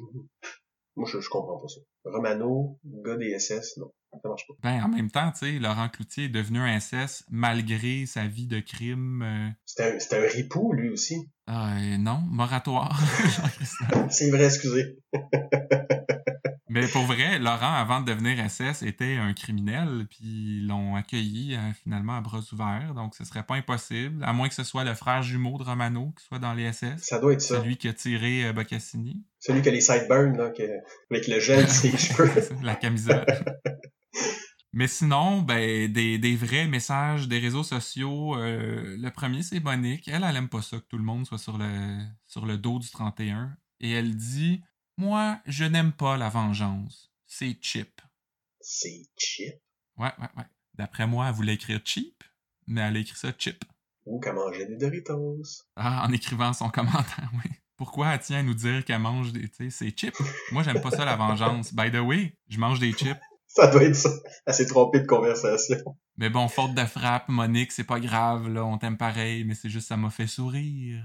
Moi, 0.97 1.09
je, 1.11 1.21
je 1.21 1.29
comprends 1.31 1.59
pas 1.59 1.69
ça. 1.69 1.81
Romano, 2.05 2.79
gars 2.85 3.17
des 3.17 3.39
SS, 3.39 3.79
non, 3.79 3.91
ça 4.23 4.29
marche 4.29 4.47
pas. 4.49 4.55
Ben, 4.63 4.83
en 4.85 4.89
même 4.89 5.11
temps, 5.11 5.31
tu 5.33 5.39
sais, 5.39 5.53
Laurent 5.59 5.89
Cloutier 5.89 6.25
est 6.25 6.29
devenu 6.29 6.59
un 6.59 6.79
SS 6.79 7.25
malgré 7.31 8.05
sa 8.07 8.27
vie 8.27 8.47
de 8.47 8.61
crime. 8.61 9.23
euh, 9.23 9.49
C'était 9.65 9.95
un, 9.95 9.99
c'était 9.99 10.17
un 10.27 10.29
ripou, 10.29 10.73
lui 10.75 10.91
aussi. 10.91 11.17
euh, 11.49 11.97
non, 11.99 12.19
moratoire. 12.27 13.01
C'est 14.11 14.31
vrai, 14.31 14.45
excusez. 14.47 14.99
Mais 16.73 16.87
pour 16.87 17.05
vrai, 17.05 17.41
Laurent, 17.41 17.75
avant 17.75 18.01
de 18.01 18.13
devenir 18.13 18.39
SS, 18.49 18.83
était 18.83 19.17
un 19.17 19.33
criminel, 19.35 20.07
puis 20.09 20.21
ils 20.23 20.67
l'ont 20.69 20.95
accueilli 20.95 21.57
euh, 21.57 21.73
finalement 21.83 22.17
à 22.17 22.21
bras 22.21 22.41
ouverts. 22.53 22.95
Donc, 22.95 23.17
ce 23.17 23.25
serait 23.25 23.43
pas 23.43 23.57
impossible, 23.57 24.23
à 24.23 24.33
moins 24.33 24.49
que 24.49 24.55
ce 24.55 24.63
soit 24.63 24.85
le 24.85 24.95
frère 24.95 25.21
jumeau 25.23 25.59
de 25.59 25.65
Romano 25.65 26.15
qui 26.17 26.25
soit 26.25 26.39
dans 26.39 26.55
les 26.55 26.73
SS. 26.73 26.99
Ça 27.03 27.19
doit 27.19 27.33
être 27.33 27.41
ça. 27.41 27.57
Celui 27.61 27.77
qui 27.77 27.89
a 27.89 27.93
tiré 27.93 28.47
euh, 28.47 28.53
Boccassini, 28.53 29.25
Celui 29.41 29.63
qui 29.63 29.69
a 29.69 29.73
les 29.73 29.81
sideburns, 29.81 30.37
là, 30.37 30.51
que- 30.51 30.63
avec 31.11 31.27
le 31.27 31.41
gel 31.41 31.65
de 31.65 31.69
ses 31.69 31.91
cheveux. 31.99 32.31
la 32.63 32.77
camisole. 32.77 33.27
Mais 34.73 34.87
sinon, 34.87 35.43
ben, 35.43 35.93
des, 35.93 36.19
des 36.19 36.37
vrais 36.37 36.69
messages 36.69 37.27
des 37.27 37.41
réseaux 37.41 37.65
sociaux. 37.65 38.37
euh, 38.37 38.97
le 38.97 39.11
premier, 39.11 39.43
c'est 39.43 39.59
Monique. 39.59 40.07
Elle, 40.07 40.23
elle 40.25 40.37
aime 40.37 40.49
pas 40.49 40.63
ça 40.63 40.77
que 40.77 40.85
tout 40.89 40.99
le 40.99 41.03
monde 41.03 41.27
soit 41.27 41.39
sur 41.39 41.59
le, 41.59 41.99
sur 42.29 42.47
le 42.47 42.57
dos 42.57 42.79
du 42.79 42.89
31. 42.89 43.51
Et 43.81 43.91
elle 43.91 44.15
dit 44.15 44.63
Moi, 45.01 45.41
je 45.47 45.65
n'aime 45.65 45.93
pas 45.93 46.19
la 46.19 46.29
vengeance. 46.29 47.11
C'est 47.25 47.57
cheap. 47.63 48.03
C'est 48.61 49.09
cheap. 49.17 49.55
Ouais, 49.97 50.13
ouais, 50.19 50.29
ouais. 50.37 50.45
D'après 50.75 51.07
moi, 51.07 51.29
elle 51.29 51.35
voulait 51.35 51.55
écrire 51.55 51.81
cheap, 51.83 52.23
mais 52.67 52.83
elle 52.83 52.99
a 52.99 52.99
écrit 52.99 53.17
ça 53.17 53.33
chip. 53.39 53.65
Ou 54.05 54.21
qu'à 54.21 54.35
manger 54.35 54.67
des 54.67 54.77
Doritos. 54.77 55.41
Ah, 55.75 56.07
en 56.07 56.13
écrivant 56.13 56.53
son 56.53 56.69
commentaire, 56.69 57.31
oui. 57.33 57.51
Pourquoi 57.79 58.13
elle 58.13 58.21
tient 58.21 58.41
à 58.41 58.43
nous 58.43 58.53
dire 58.53 58.85
qu'elle 58.85 58.99
mange 58.99 59.33
des. 59.33 59.49
Tu 59.49 59.71
sais, 59.71 59.71
c'est 59.71 59.99
chip. 59.99 60.15
Moi, 60.53 60.65
j'aime 60.65 60.83
pas 60.83 60.91
ça, 60.91 61.07
la 61.07 61.17
vengeance. 61.17 61.73
By 61.73 61.91
the 61.91 62.01
way, 62.01 62.37
je 62.51 62.59
mange 62.59 62.79
des 62.79 62.93
chips. 62.93 63.17
Ça 63.47 63.69
doit 63.69 63.83
être 63.83 63.97
ça. 63.97 64.11
Elle 64.47 64.55
s'est 64.55 64.67
trompée 64.67 65.01
de 65.01 65.07
conversation. 65.07 65.97
Mais 66.19 66.29
bon, 66.29 66.47
faute 66.47 66.75
de 66.75 66.85
frappe, 66.85 67.29
Monique, 67.31 67.73
c'est 67.73 67.83
pas 67.83 67.99
grave, 67.99 68.49
là, 68.49 68.65
on 68.65 68.79
t'aime 68.79 68.97
pareil, 68.97 69.43
mais 69.43 69.55
c'est 69.55 69.71
juste 69.71 69.89
ça 69.89 69.97
m'a 69.97 70.11
fait 70.11 70.29
sourire. 70.29 71.05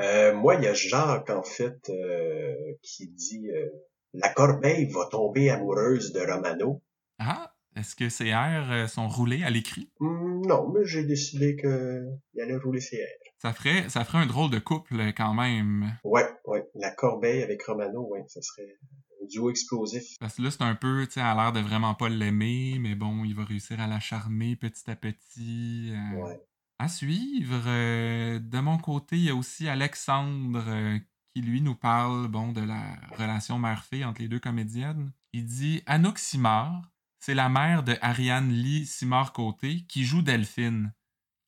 Euh, 0.00 0.34
moi, 0.34 0.54
il 0.54 0.64
y 0.64 0.66
a 0.66 0.74
Jacques, 0.74 1.30
en 1.30 1.42
fait, 1.42 1.90
euh, 1.90 2.54
qui 2.82 3.08
dit 3.08 3.50
euh, 3.50 3.68
La 4.14 4.30
corbeille 4.30 4.90
va 4.90 5.06
tomber 5.10 5.50
amoureuse 5.50 6.12
de 6.12 6.20
Romano. 6.20 6.82
Ah, 7.18 7.54
est-ce 7.76 7.94
que 7.94 8.08
ces 8.08 8.28
airs 8.28 8.88
sont 8.88 9.08
roulés 9.08 9.42
à 9.44 9.50
l'écrit? 9.50 9.90
Hmm, 10.00 10.40
non, 10.46 10.70
mais 10.72 10.84
j'ai 10.84 11.04
décidé 11.04 11.56
que 11.56 12.06
il 12.34 12.40
allait 12.40 12.56
rouler 12.56 12.80
ses 12.80 12.96
airs. 12.96 13.08
Ça 13.38 13.52
ferait, 13.52 13.88
ça 13.88 14.04
ferait 14.04 14.18
un 14.18 14.26
drôle 14.26 14.50
de 14.50 14.58
couple, 14.58 15.12
quand 15.16 15.34
même. 15.34 15.96
Ouais, 16.04 16.26
ouais. 16.46 16.66
La 16.74 16.90
corbeille 16.90 17.42
avec 17.42 17.62
Romano, 17.62 18.06
ouais, 18.08 18.24
ça 18.28 18.40
serait 18.42 18.76
une 19.20 19.28
duo 19.28 19.50
explosif. 19.50 20.18
Parce 20.18 20.36
que 20.36 20.42
là, 20.42 20.50
c'est 20.50 20.62
un 20.62 20.74
peu, 20.74 21.06
tu 21.06 21.14
sais, 21.14 21.20
à 21.20 21.34
l'air 21.34 21.52
de 21.52 21.60
vraiment 21.60 21.94
pas 21.94 22.08
l'aimer, 22.08 22.78
mais 22.80 22.94
bon, 22.94 23.24
il 23.24 23.34
va 23.34 23.44
réussir 23.44 23.80
à 23.80 23.86
la 23.86 24.00
charmer 24.00 24.56
petit 24.56 24.90
à 24.90 24.96
petit. 24.96 25.92
Ouais. 26.16 26.40
À 26.80 26.88
suivre. 26.88 27.62
Euh, 27.66 28.38
de 28.38 28.58
mon 28.58 28.78
côté, 28.78 29.16
il 29.16 29.24
y 29.24 29.28
a 29.28 29.34
aussi 29.34 29.68
Alexandre 29.68 30.64
euh, 30.66 30.98
qui, 31.28 31.42
lui, 31.42 31.60
nous 31.60 31.74
parle 31.74 32.26
bon, 32.28 32.52
de 32.52 32.62
la 32.62 32.96
relation 33.18 33.58
mère-fille 33.58 34.02
entre 34.02 34.22
les 34.22 34.28
deux 34.28 34.38
comédiennes. 34.40 35.12
Il 35.34 35.44
dit 35.44 35.82
Anouk 35.84 36.18
Simard, 36.18 36.90
c'est 37.18 37.34
la 37.34 37.50
mère 37.50 37.82
de 37.82 37.98
Ariane 38.00 38.48
Lee 38.48 38.86
Simard-Côté 38.86 39.84
qui 39.88 40.06
joue 40.06 40.22
Delphine. 40.22 40.94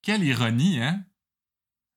Quelle 0.02 0.22
ironie, 0.22 0.82
hein 0.82 1.02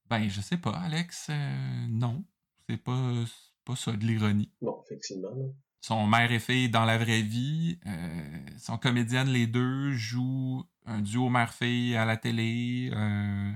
Ben, 0.09 0.29
je 0.29 0.39
sais 0.39 0.55
pas, 0.55 0.71
Alex. 0.71 1.27
euh, 1.29 1.87
non, 1.89 2.23
c'est 2.69 2.77
pas, 2.77 3.25
pas 3.65 3.75
ça 3.75 3.91
de 3.91 4.05
l'ironie. 4.05 4.49
Non, 4.61 4.81
effectivement. 4.85 5.53
Sont 5.85 6.07
mère 6.07 6.31
et 6.31 6.39
fille 6.39 6.67
dans 6.67 6.83
la 6.83 6.97
vraie 6.97 7.21
vie. 7.21 7.77
Euh, 7.85 8.57
sont 8.57 8.79
comédiennes 8.79 9.27
les 9.27 9.45
deux, 9.45 9.91
jouent 9.91 10.63
un 10.87 10.99
duo 10.99 11.29
mère-fille 11.29 11.95
à 11.95 12.05
la 12.05 12.17
télé. 12.17 12.89
euh, 12.91 13.51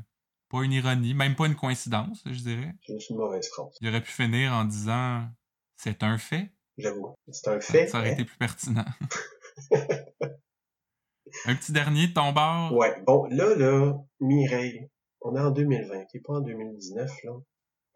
pas 0.47 0.61
une 0.61 0.73
ironie, 0.73 1.15
même 1.15 1.35
pas 1.35 1.47
une 1.47 1.55
coïncidence, 1.55 2.21
je 2.27 2.39
dirais. 2.39 2.75
C'est 2.85 2.93
juste 2.93 3.09
une 3.09 3.17
mauvaise 3.17 3.49
phrase. 3.49 3.75
Il 3.81 3.87
aurait 3.87 4.03
pu 4.03 4.11
finir 4.11 4.53
en 4.53 4.65
disant 4.65 5.27
c'est 5.75 6.03
un 6.03 6.19
fait. 6.19 6.51
J'avoue. 6.77 7.15
C'est 7.31 7.47
un 7.47 7.59
Ça, 7.59 7.71
fait. 7.71 7.87
ça 7.87 7.97
aurait 7.97 8.11
hein? 8.11 8.13
été 8.13 8.25
plus 8.25 8.37
pertinent. 8.37 8.85
un 9.71 11.55
petit 11.55 11.71
dernier 11.71 12.09
de 12.09 12.13
ton 12.13 12.31
bord. 12.31 12.71
Ouais, 12.73 12.93
bon, 13.07 13.25
là, 13.31 13.55
là, 13.55 13.97
Mireille, 14.19 14.87
on 15.21 15.35
est 15.35 15.41
en 15.41 15.49
2020, 15.49 16.05
qui 16.05 16.17
est 16.17 16.23
pas 16.23 16.33
en 16.33 16.41
2019, 16.41 17.11
là. 17.23 17.31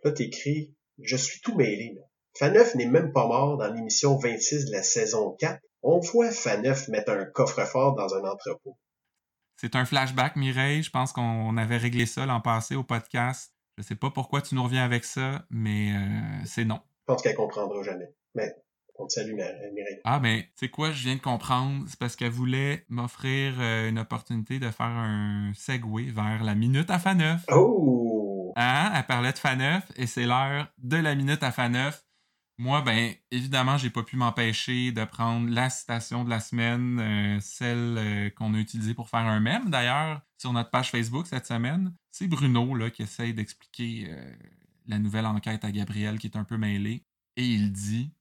Là, 0.04 0.12
t'écris, 0.12 0.74
je 1.04 1.18
suis 1.18 1.40
tout 1.42 1.56
mêlé, 1.56 1.94
là. 1.98 2.02
Faneuf 2.38 2.76
n'est 2.76 2.88
même 2.88 3.12
pas 3.14 3.28
mort 3.28 3.58
dans 3.58 3.72
l'émission 3.72 4.18
26 4.18 4.66
de 4.66 4.72
la 4.72 4.84
saison 4.84 5.36
4. 5.40 5.60
On 5.84 6.00
voit 6.00 6.32
Faneuf 6.32 6.88
mettre 6.88 7.12
un 7.12 7.26
coffre-fort 7.26 7.96
dans 7.96 8.16
un 8.16 8.24
entrepôt. 8.28 8.78
C'est 9.58 9.76
un 9.76 9.86
flashback, 9.86 10.36
Mireille. 10.36 10.82
Je 10.82 10.90
pense 10.90 11.14
qu'on 11.14 11.56
avait 11.58 11.78
réglé 11.78 12.06
ça 12.06 12.26
l'an 12.26 12.42
passé 12.42 12.76
au 12.76 12.84
podcast. 12.84 13.54
Je 13.78 13.84
sais 13.84 13.96
pas 13.96 14.10
pourquoi 14.10 14.42
tu 14.42 14.56
nous 14.56 14.64
reviens 14.64 14.84
avec 14.84 15.04
ça, 15.04 15.46
mais 15.50 15.94
euh, 15.94 16.46
c'est 16.46 16.66
non. 16.66 16.80
Je 17.08 17.14
pense 17.14 17.22
qu'elle 17.22 17.36
comprendra 17.36 17.82
jamais. 17.84 18.14
Mais, 18.36 18.52
on 18.96 19.08
te 19.08 19.14
salue, 19.14 19.34
Mir- 19.34 19.74
Mireille. 19.74 20.00
Ah, 20.04 20.20
ben, 20.20 20.44
c'est 20.56 20.70
quoi, 20.70 20.92
je 20.92 21.04
viens 21.04 21.16
de 21.16 21.22
comprendre. 21.22 21.86
C'est 21.88 22.00
parce 22.00 22.16
qu'elle 22.16 22.32
voulait 22.32 22.86
m'offrir 22.90 23.56
euh, 23.60 23.90
une 23.90 24.00
opportunité 24.00 24.60
de 24.60 24.70
faire 24.70 24.86
un 24.86 25.52
segue 25.56 26.12
vers 26.14 26.44
la 26.44 26.56
minute 26.56 26.90
à 26.90 27.00
Faneuf. 27.00 27.42
Oh! 27.52 28.54
Hein? 28.56 28.92
Elle 28.96 29.06
parlait 29.06 29.32
de 29.34 29.38
Faneuf 29.38 29.84
et 29.96 30.06
c'est 30.08 30.26
l'heure 30.26 30.68
de 30.78 30.98
la 30.98 31.16
minute 31.16 31.42
à 31.44 31.52
Faneuf. 31.52 32.03
Moi, 32.60 32.82
ben, 32.82 33.16
évidemment, 33.32 33.78
j'ai 33.78 33.90
pas 33.90 34.04
pu 34.04 34.16
m'empêcher 34.16 34.92
de 34.92 35.04
prendre 35.06 35.50
la 35.50 35.72
citation 35.72 36.24
de 36.24 36.30
la 36.30 36.40
semaine, 36.40 37.00
euh, 37.00 37.40
celle 37.42 37.98
euh, 37.98 38.30
qu'on 38.30 38.54
a 38.54 38.60
utilisée 38.60 38.94
pour 38.94 39.10
faire 39.10 39.22
un 39.22 39.40
mème, 39.40 39.72
d'ailleurs, 39.72 40.22
sur 40.38 40.54
notre 40.54 40.70
page 40.70 40.92
Facebook 40.92 41.26
cette 41.26 41.48
semaine. 41.48 41.96
C'est 42.12 42.28
Bruno, 42.28 42.76
là, 42.76 42.92
qui 42.92 43.02
essaye 43.02 43.34
d'expliquer 43.34 44.06
euh, 44.10 44.36
la 44.86 45.00
nouvelle 45.00 45.26
enquête 45.26 45.66
à 45.66 45.72
Gabriel, 45.72 46.20
qui 46.20 46.28
est 46.28 46.38
un 46.38 46.44
peu 46.44 46.58
mêlé. 46.58 47.04
Et 47.38 47.46
il 47.46 47.72
dit 47.72 48.12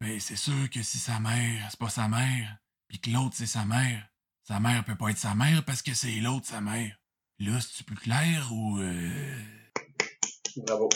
Ben, 0.00 0.20
c'est 0.20 0.36
sûr 0.36 0.68
que 0.68 0.82
si 0.82 0.98
sa 0.98 1.18
mère, 1.18 1.68
c'est 1.70 1.80
pas 1.80 1.88
sa 1.88 2.06
mère, 2.06 2.58
puis 2.86 3.00
que 3.00 3.10
l'autre, 3.10 3.34
c'est 3.34 3.46
sa 3.46 3.64
mère, 3.64 4.08
sa 4.44 4.60
mère 4.60 4.84
peut 4.84 4.96
pas 4.96 5.08
être 5.08 5.18
sa 5.18 5.34
mère 5.34 5.64
parce 5.64 5.80
que 5.80 5.94
c'est 5.94 6.20
l'autre, 6.20 6.46
sa 6.46 6.60
mère. 6.60 7.00
Là, 7.38 7.58
c'est 7.60 7.86
plus 7.86 7.96
clair 7.96 8.52
ou. 8.52 8.78
Bravo. 10.56 10.90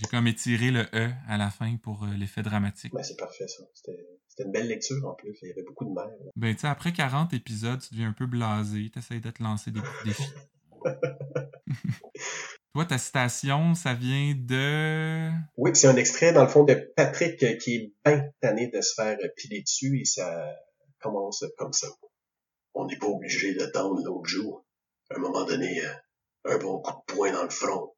J'ai 0.00 0.06
comme 0.06 0.26
étiré 0.26 0.70
le 0.70 0.86
E 0.94 1.10
à 1.28 1.36
la 1.36 1.50
fin 1.50 1.76
pour 1.76 2.04
euh, 2.04 2.16
l'effet 2.16 2.40
dramatique. 2.40 2.92
Ben, 2.94 3.02
c'est 3.02 3.18
parfait, 3.18 3.46
ça. 3.46 3.62
C'était 3.74 4.44
une 4.44 4.50
belle 4.50 4.68
lecture, 4.68 5.06
en 5.06 5.12
plus. 5.12 5.36
Il 5.42 5.48
y 5.48 5.50
avait 5.52 5.62
beaucoup 5.62 5.84
de 5.84 5.90
mer. 5.90 6.06
là. 6.06 6.30
Ben, 6.36 6.54
tu 6.54 6.62
sais, 6.62 6.68
après 6.68 6.92
40 6.92 7.34
épisodes, 7.34 7.78
tu 7.80 7.92
deviens 7.92 8.08
un 8.08 8.14
peu 8.14 8.26
blasé. 8.26 8.88
T'essayes 8.88 9.20
de 9.20 9.30
te 9.30 9.42
lancer 9.42 9.70
des 9.70 9.80
petits 9.80 10.08
défis. 10.08 10.32
Toi, 12.74 12.86
ta 12.86 12.96
citation, 12.96 13.74
ça 13.74 13.92
vient 13.92 14.34
de? 14.34 15.30
Oui, 15.58 15.72
c'est 15.74 15.88
un 15.88 15.96
extrait, 15.96 16.32
dans 16.32 16.44
le 16.44 16.48
fond, 16.48 16.64
de 16.64 16.74
Patrick 16.96 17.42
euh, 17.42 17.56
qui 17.56 17.76
est 17.76 17.92
bien 18.06 18.30
tanné 18.40 18.68
de 18.68 18.80
se 18.80 18.94
faire 18.94 19.18
euh, 19.22 19.28
piler 19.36 19.60
dessus 19.60 20.00
et 20.00 20.06
ça 20.06 20.48
commence 21.00 21.44
comme 21.58 21.74
ça. 21.74 21.88
On 22.72 22.86
n'est 22.86 22.96
pas 22.96 23.08
obligé 23.08 23.54
d'attendre 23.54 24.00
l'autre 24.02 24.30
jour. 24.30 24.64
À 25.10 25.16
un 25.16 25.18
moment 25.18 25.44
donné, 25.44 25.82
un 26.46 26.56
bon 26.56 26.80
coup 26.80 26.92
de 26.92 27.14
poing 27.14 27.32
dans 27.32 27.42
le 27.42 27.50
front, 27.50 27.92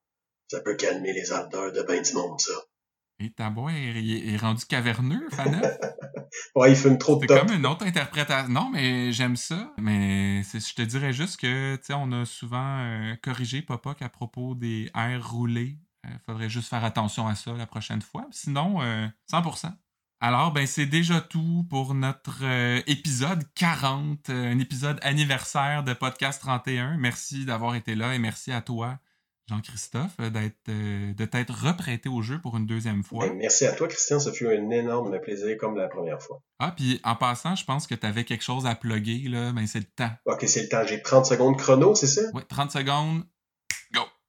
ça 0.53 0.61
peut 0.61 0.77
calmer 0.77 1.15
les 1.15 1.33
ardeurs 1.33 1.73
de 1.73 1.83
ben 1.83 2.03
du 2.03 2.13
monde, 2.13 2.39
ça. 2.39 2.53
Et 3.19 3.31
ta 3.33 3.49
boîte 3.49 3.75
est, 3.75 4.33
est- 4.35 4.37
rendu 4.37 4.65
caverneux, 4.67 5.27
Faneuf. 5.31 5.63
Ouais, 6.55 6.71
il 6.73 6.77
fume 6.77 6.97
trop 6.97 7.17
de 7.17 7.27
C'est 7.29 7.39
comme 7.39 7.53
une 7.53 7.67
autre 7.67 7.85
interprétation. 7.87 8.51
Non, 8.51 8.71
mais 8.71 9.13
j'aime 9.13 9.37
ça. 9.37 9.71
Mais 9.79 10.43
je 10.43 10.75
te 10.75 10.81
dirais 10.81 11.13
juste 11.13 11.39
que, 11.39 11.77
tu 11.77 11.83
sais, 11.85 11.93
on 11.95 12.11
a 12.13 12.25
souvent 12.25 12.79
euh, 12.81 13.15
corrigé 13.23 13.61
Popoc 13.61 14.01
à 14.01 14.09
propos 14.09 14.55
des 14.55 14.91
airs 14.95 15.31
roulés. 15.31 15.79
Euh, 16.07 16.09
faudrait 16.25 16.49
juste 16.49 16.69
faire 16.71 16.85
attention 16.85 17.29
à 17.29 17.35
ça 17.35 17.53
la 17.53 17.67
prochaine 17.67 18.01
fois. 18.01 18.27
Sinon, 18.31 18.81
euh, 18.81 19.07
100%. 19.31 19.73
Alors, 20.21 20.53
ben, 20.53 20.67
c'est 20.67 20.87
déjà 20.87 21.21
tout 21.21 21.67
pour 21.69 21.95
notre 21.95 22.45
euh, 22.45 22.81
épisode 22.87 23.45
40, 23.55 24.31
euh, 24.31 24.53
un 24.53 24.59
épisode 24.59 24.99
anniversaire 25.03 25.85
de 25.85 25.93
Podcast 25.93 26.41
31. 26.41 26.97
Merci 26.97 27.45
d'avoir 27.45 27.75
été 27.75 27.95
là 27.95 28.15
et 28.15 28.19
merci 28.19 28.53
à 28.53 28.63
toi, 28.63 28.99
Jean-Christophe, 29.49 30.15
euh, 30.21 30.31
d'être, 30.31 30.57
euh, 30.69 31.13
de 31.15 31.25
t'être 31.25 31.53
reprêté 31.53 32.09
au 32.09 32.23
jeu 32.23 32.41
pour 32.41 32.57
une 32.57 32.67
deuxième 32.67 33.03
fois. 33.03 33.27
Ben, 33.27 33.37
merci 33.37 33.67
à 33.67 33.73
toi, 33.73 33.89
Christian. 33.89 34.21
Ça 34.21 34.33
fut 34.33 34.47
un 34.47 34.71
énorme 34.71 35.19
plaisir 35.21 35.57
comme 35.59 35.77
la 35.77 35.89
première 35.89 36.23
fois. 36.23 36.41
Ah, 36.59 36.73
puis 36.77 37.01
en 37.05 37.17
passant, 37.17 37.57
je 37.57 37.65
pense 37.65 37.87
que 37.87 37.95
tu 37.95 38.07
avais 38.07 38.25
quelque 38.25 38.45
chose 38.45 38.67
à 38.67 38.75
plugger, 38.75 39.29
là. 39.29 39.53
Ben, 39.53 39.67
c'est 39.67 39.81
le 39.81 39.85
temps. 39.85 40.11
Ok, 40.27 40.45
c'est 40.47 40.63
le 40.63 40.69
temps. 40.69 40.85
J'ai 40.87 41.03
30 41.03 41.27
secondes 41.27 41.57
chrono, 41.57 41.95
c'est 41.95 42.07
ça? 42.07 42.23
Ouais, 42.33 42.43
30 42.49 42.71
secondes. 42.71 43.25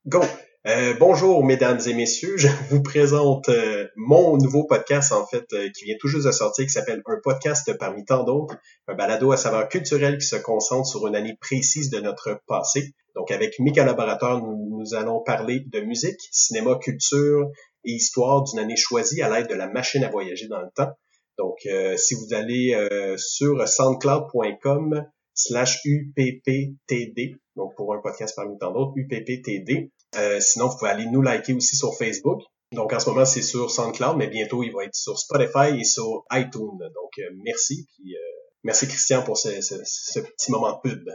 Go! 0.05 0.22
Euh, 0.66 0.93
bonjour, 0.97 1.43
mesdames 1.43 1.82
et 1.88 1.93
messieurs. 1.93 2.38
Je 2.38 2.47
vous 2.70 2.82
présente 2.82 3.49
euh, 3.49 3.86
mon 3.97 4.38
nouveau 4.38 4.64
podcast, 4.64 5.11
en 5.11 5.26
fait, 5.28 5.43
euh, 5.51 5.70
qui 5.78 5.84
vient 5.84 5.97
tout 5.99 6.07
juste 6.07 6.26
de 6.26 6.32
sortir, 6.32 6.66
qui 6.66 6.72
s'appelle 6.72 7.01
Un 7.05 7.20
podcast 7.22 7.78
parmi 7.78 8.05
tant 8.05 8.24
d'autres. 8.24 8.55
Un 8.88 8.95
balado 8.95 9.34
à 9.34 9.38
saveur 9.38 9.68
culturelle 9.68 10.18
qui 10.20 10.26
se 10.26 10.38
concentre 10.38 10.88
sur 10.88 11.05
une 11.05 11.18
année 11.18 11.36
précise 11.41 11.89
de 11.89 11.99
notre 11.99 12.39
passé. 12.47 12.93
Donc, 13.14 13.30
avec 13.32 13.59
mes 13.59 13.74
collaborateurs, 13.74 14.41
nous, 14.41 14.80
nous 14.80 14.95
allons 14.95 15.22
parler 15.22 15.66
de 15.68 15.82
musique, 15.82 16.20
cinéma, 16.32 16.78
culture 16.82 17.51
et 17.84 17.91
histoire 17.91 18.43
d'une 18.43 18.59
année 18.59 18.78
choisie 18.78 19.22
à 19.22 19.30
l'aide 19.30 19.49
de 19.49 19.55
la 19.55 19.68
machine 19.68 20.05
à 20.05 20.09
voyager 20.09 20.47
dans 20.47 20.61
le 20.61 20.70
temps. 20.74 20.93
Donc, 21.38 21.57
si 21.97 22.16
vous 22.16 22.34
allez 22.34 22.74
sur 23.18 23.68
soundcloud.com 23.68 25.03
slash 25.34 25.82
UPPTD, 25.84 27.36
donc 27.56 27.74
pour 27.76 27.93
un 27.93 27.99
podcast 28.01 28.34
parmi 28.36 28.58
tant 28.58 28.72
d'autres, 28.72 28.93
UPPTD, 28.95 29.91
euh, 30.18 30.39
sinon, 30.39 30.68
vous 30.70 30.78
pouvez 30.78 30.91
aller 30.91 31.06
nous 31.06 31.22
liker 31.22 31.54
aussi 31.54 31.76
sur 31.76 31.93
Facebook. 31.97 32.39
Donc, 32.72 32.91
en 32.93 32.99
ce 32.99 33.10
moment, 33.10 33.26
c'est 33.26 33.41
sur 33.43 33.70
SoundCloud, 33.70 34.18
mais 34.18 34.28
bientôt, 34.28 34.64
il 34.64 34.72
va 34.72 34.84
être 34.86 34.95
sur 34.95 35.18
Spotify 35.20 35.80
et 35.80 35.84
sur 35.84 36.24
iTunes. 36.32 36.78
Donc, 36.80 37.12
euh, 37.20 37.24
merci. 37.43 37.88
Puis, 37.95 38.16
euh, 38.16 38.20
merci, 38.64 38.88
Christian, 38.88 39.24
pour 39.24 39.38
ce, 39.38 39.62
ce- 39.62 39.82
ce 39.84 40.20
petit 40.20 40.51
moment 40.51 40.72
de 40.84 40.89
pub. 40.89 41.08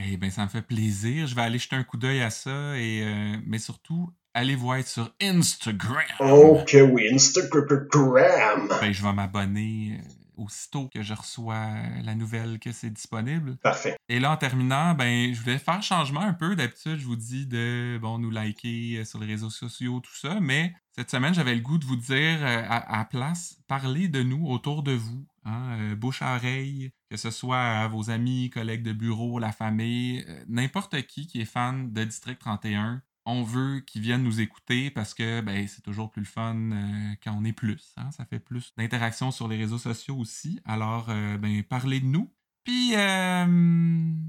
Eh 0.00 0.16
ben, 0.16 0.30
ça 0.30 0.44
me 0.44 0.48
fait 0.48 0.62
plaisir. 0.62 1.26
Je 1.26 1.34
vais 1.34 1.42
aller 1.42 1.58
jeter 1.58 1.74
un 1.76 1.82
coup 1.82 1.96
d'œil 1.96 2.22
à 2.22 2.30
ça. 2.30 2.76
Et, 2.78 3.02
mais 3.44 3.58
surtout, 3.58 4.08
allez 4.34 4.54
voir 4.54 4.76
être 4.76 4.86
sur 4.86 5.12
Instagram. 5.20 5.96
Oh, 6.20 6.58
que 6.64 6.80
oui, 6.80 7.08
Instagram! 7.12 8.68
Ben, 8.80 8.92
je 8.92 9.02
vais 9.02 9.12
m'abonner 9.12 9.98
aussitôt 10.40 10.88
que 10.88 11.02
je 11.02 11.14
reçois 11.14 11.68
la 12.02 12.14
nouvelle 12.14 12.58
que 12.58 12.72
c'est 12.72 12.90
disponible. 12.90 13.56
Parfait. 13.58 13.96
Et 14.08 14.20
là, 14.20 14.32
en 14.32 14.36
terminant, 14.36 14.94
ben, 14.94 15.32
je 15.32 15.40
voulais 15.40 15.58
faire 15.58 15.82
changement 15.82 16.20
un 16.20 16.34
peu. 16.34 16.56
D'habitude, 16.56 16.98
je 16.98 17.06
vous 17.06 17.16
dis 17.16 17.46
de 17.46 17.98
bon, 18.00 18.18
nous 18.18 18.30
liker 18.30 18.98
euh, 18.98 19.04
sur 19.04 19.18
les 19.18 19.26
réseaux 19.26 19.50
sociaux, 19.50 20.00
tout 20.00 20.16
ça. 20.16 20.40
Mais 20.40 20.72
cette 20.92 21.10
semaine, 21.10 21.34
j'avais 21.34 21.54
le 21.54 21.60
goût 21.60 21.78
de 21.78 21.84
vous 21.84 21.96
dire 21.96 22.38
euh, 22.42 22.62
à, 22.68 23.00
à 23.00 23.04
place, 23.04 23.58
parlez 23.68 24.08
de 24.08 24.22
nous 24.22 24.46
autour 24.46 24.82
de 24.82 24.92
vous. 24.92 25.26
Hein, 25.44 25.78
euh, 25.78 25.96
bouche 25.96 26.20
à 26.20 26.36
oreille, 26.36 26.92
que 27.08 27.16
ce 27.16 27.30
soit 27.30 27.62
à 27.62 27.88
vos 27.88 28.10
amis, 28.10 28.50
collègues 28.50 28.82
de 28.82 28.92
bureau, 28.92 29.38
la 29.38 29.52
famille, 29.52 30.22
euh, 30.28 30.44
n'importe 30.48 31.00
qui 31.06 31.26
qui 31.26 31.40
est 31.40 31.46
fan 31.46 31.92
de 31.92 32.04
District 32.04 32.38
31. 32.38 33.02
On 33.32 33.42
veut 33.44 33.80
qu'ils 33.80 34.02
viennent 34.02 34.24
nous 34.24 34.40
écouter 34.40 34.90
parce 34.90 35.14
que 35.14 35.40
ben, 35.40 35.66
c'est 35.68 35.82
toujours 35.82 36.10
plus 36.10 36.22
le 36.22 36.26
fun 36.26 36.56
euh, 36.72 37.14
quand 37.22 37.32
on 37.38 37.44
est 37.44 37.52
plus. 37.52 37.92
hein. 37.96 38.10
Ça 38.10 38.24
fait 38.24 38.40
plus 38.40 38.72
d'interactions 38.76 39.30
sur 39.30 39.46
les 39.46 39.56
réseaux 39.56 39.78
sociaux 39.78 40.16
aussi. 40.16 40.60
Alors, 40.64 41.06
euh, 41.10 41.38
ben, 41.38 41.62
parlez 41.62 42.00
de 42.00 42.06
nous. 42.06 42.28
Puis, 42.64 42.94
euh, 42.96 43.46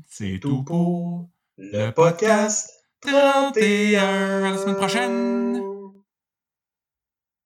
c'est 0.07 0.39
tout 0.39 0.63
pour 0.63 1.29
Le 1.57 1.89
podcast 1.89 2.69
31. 3.01 4.43
À 4.43 4.51
la 4.51 4.57
semaine 4.57 4.75
prochaine! 4.75 5.80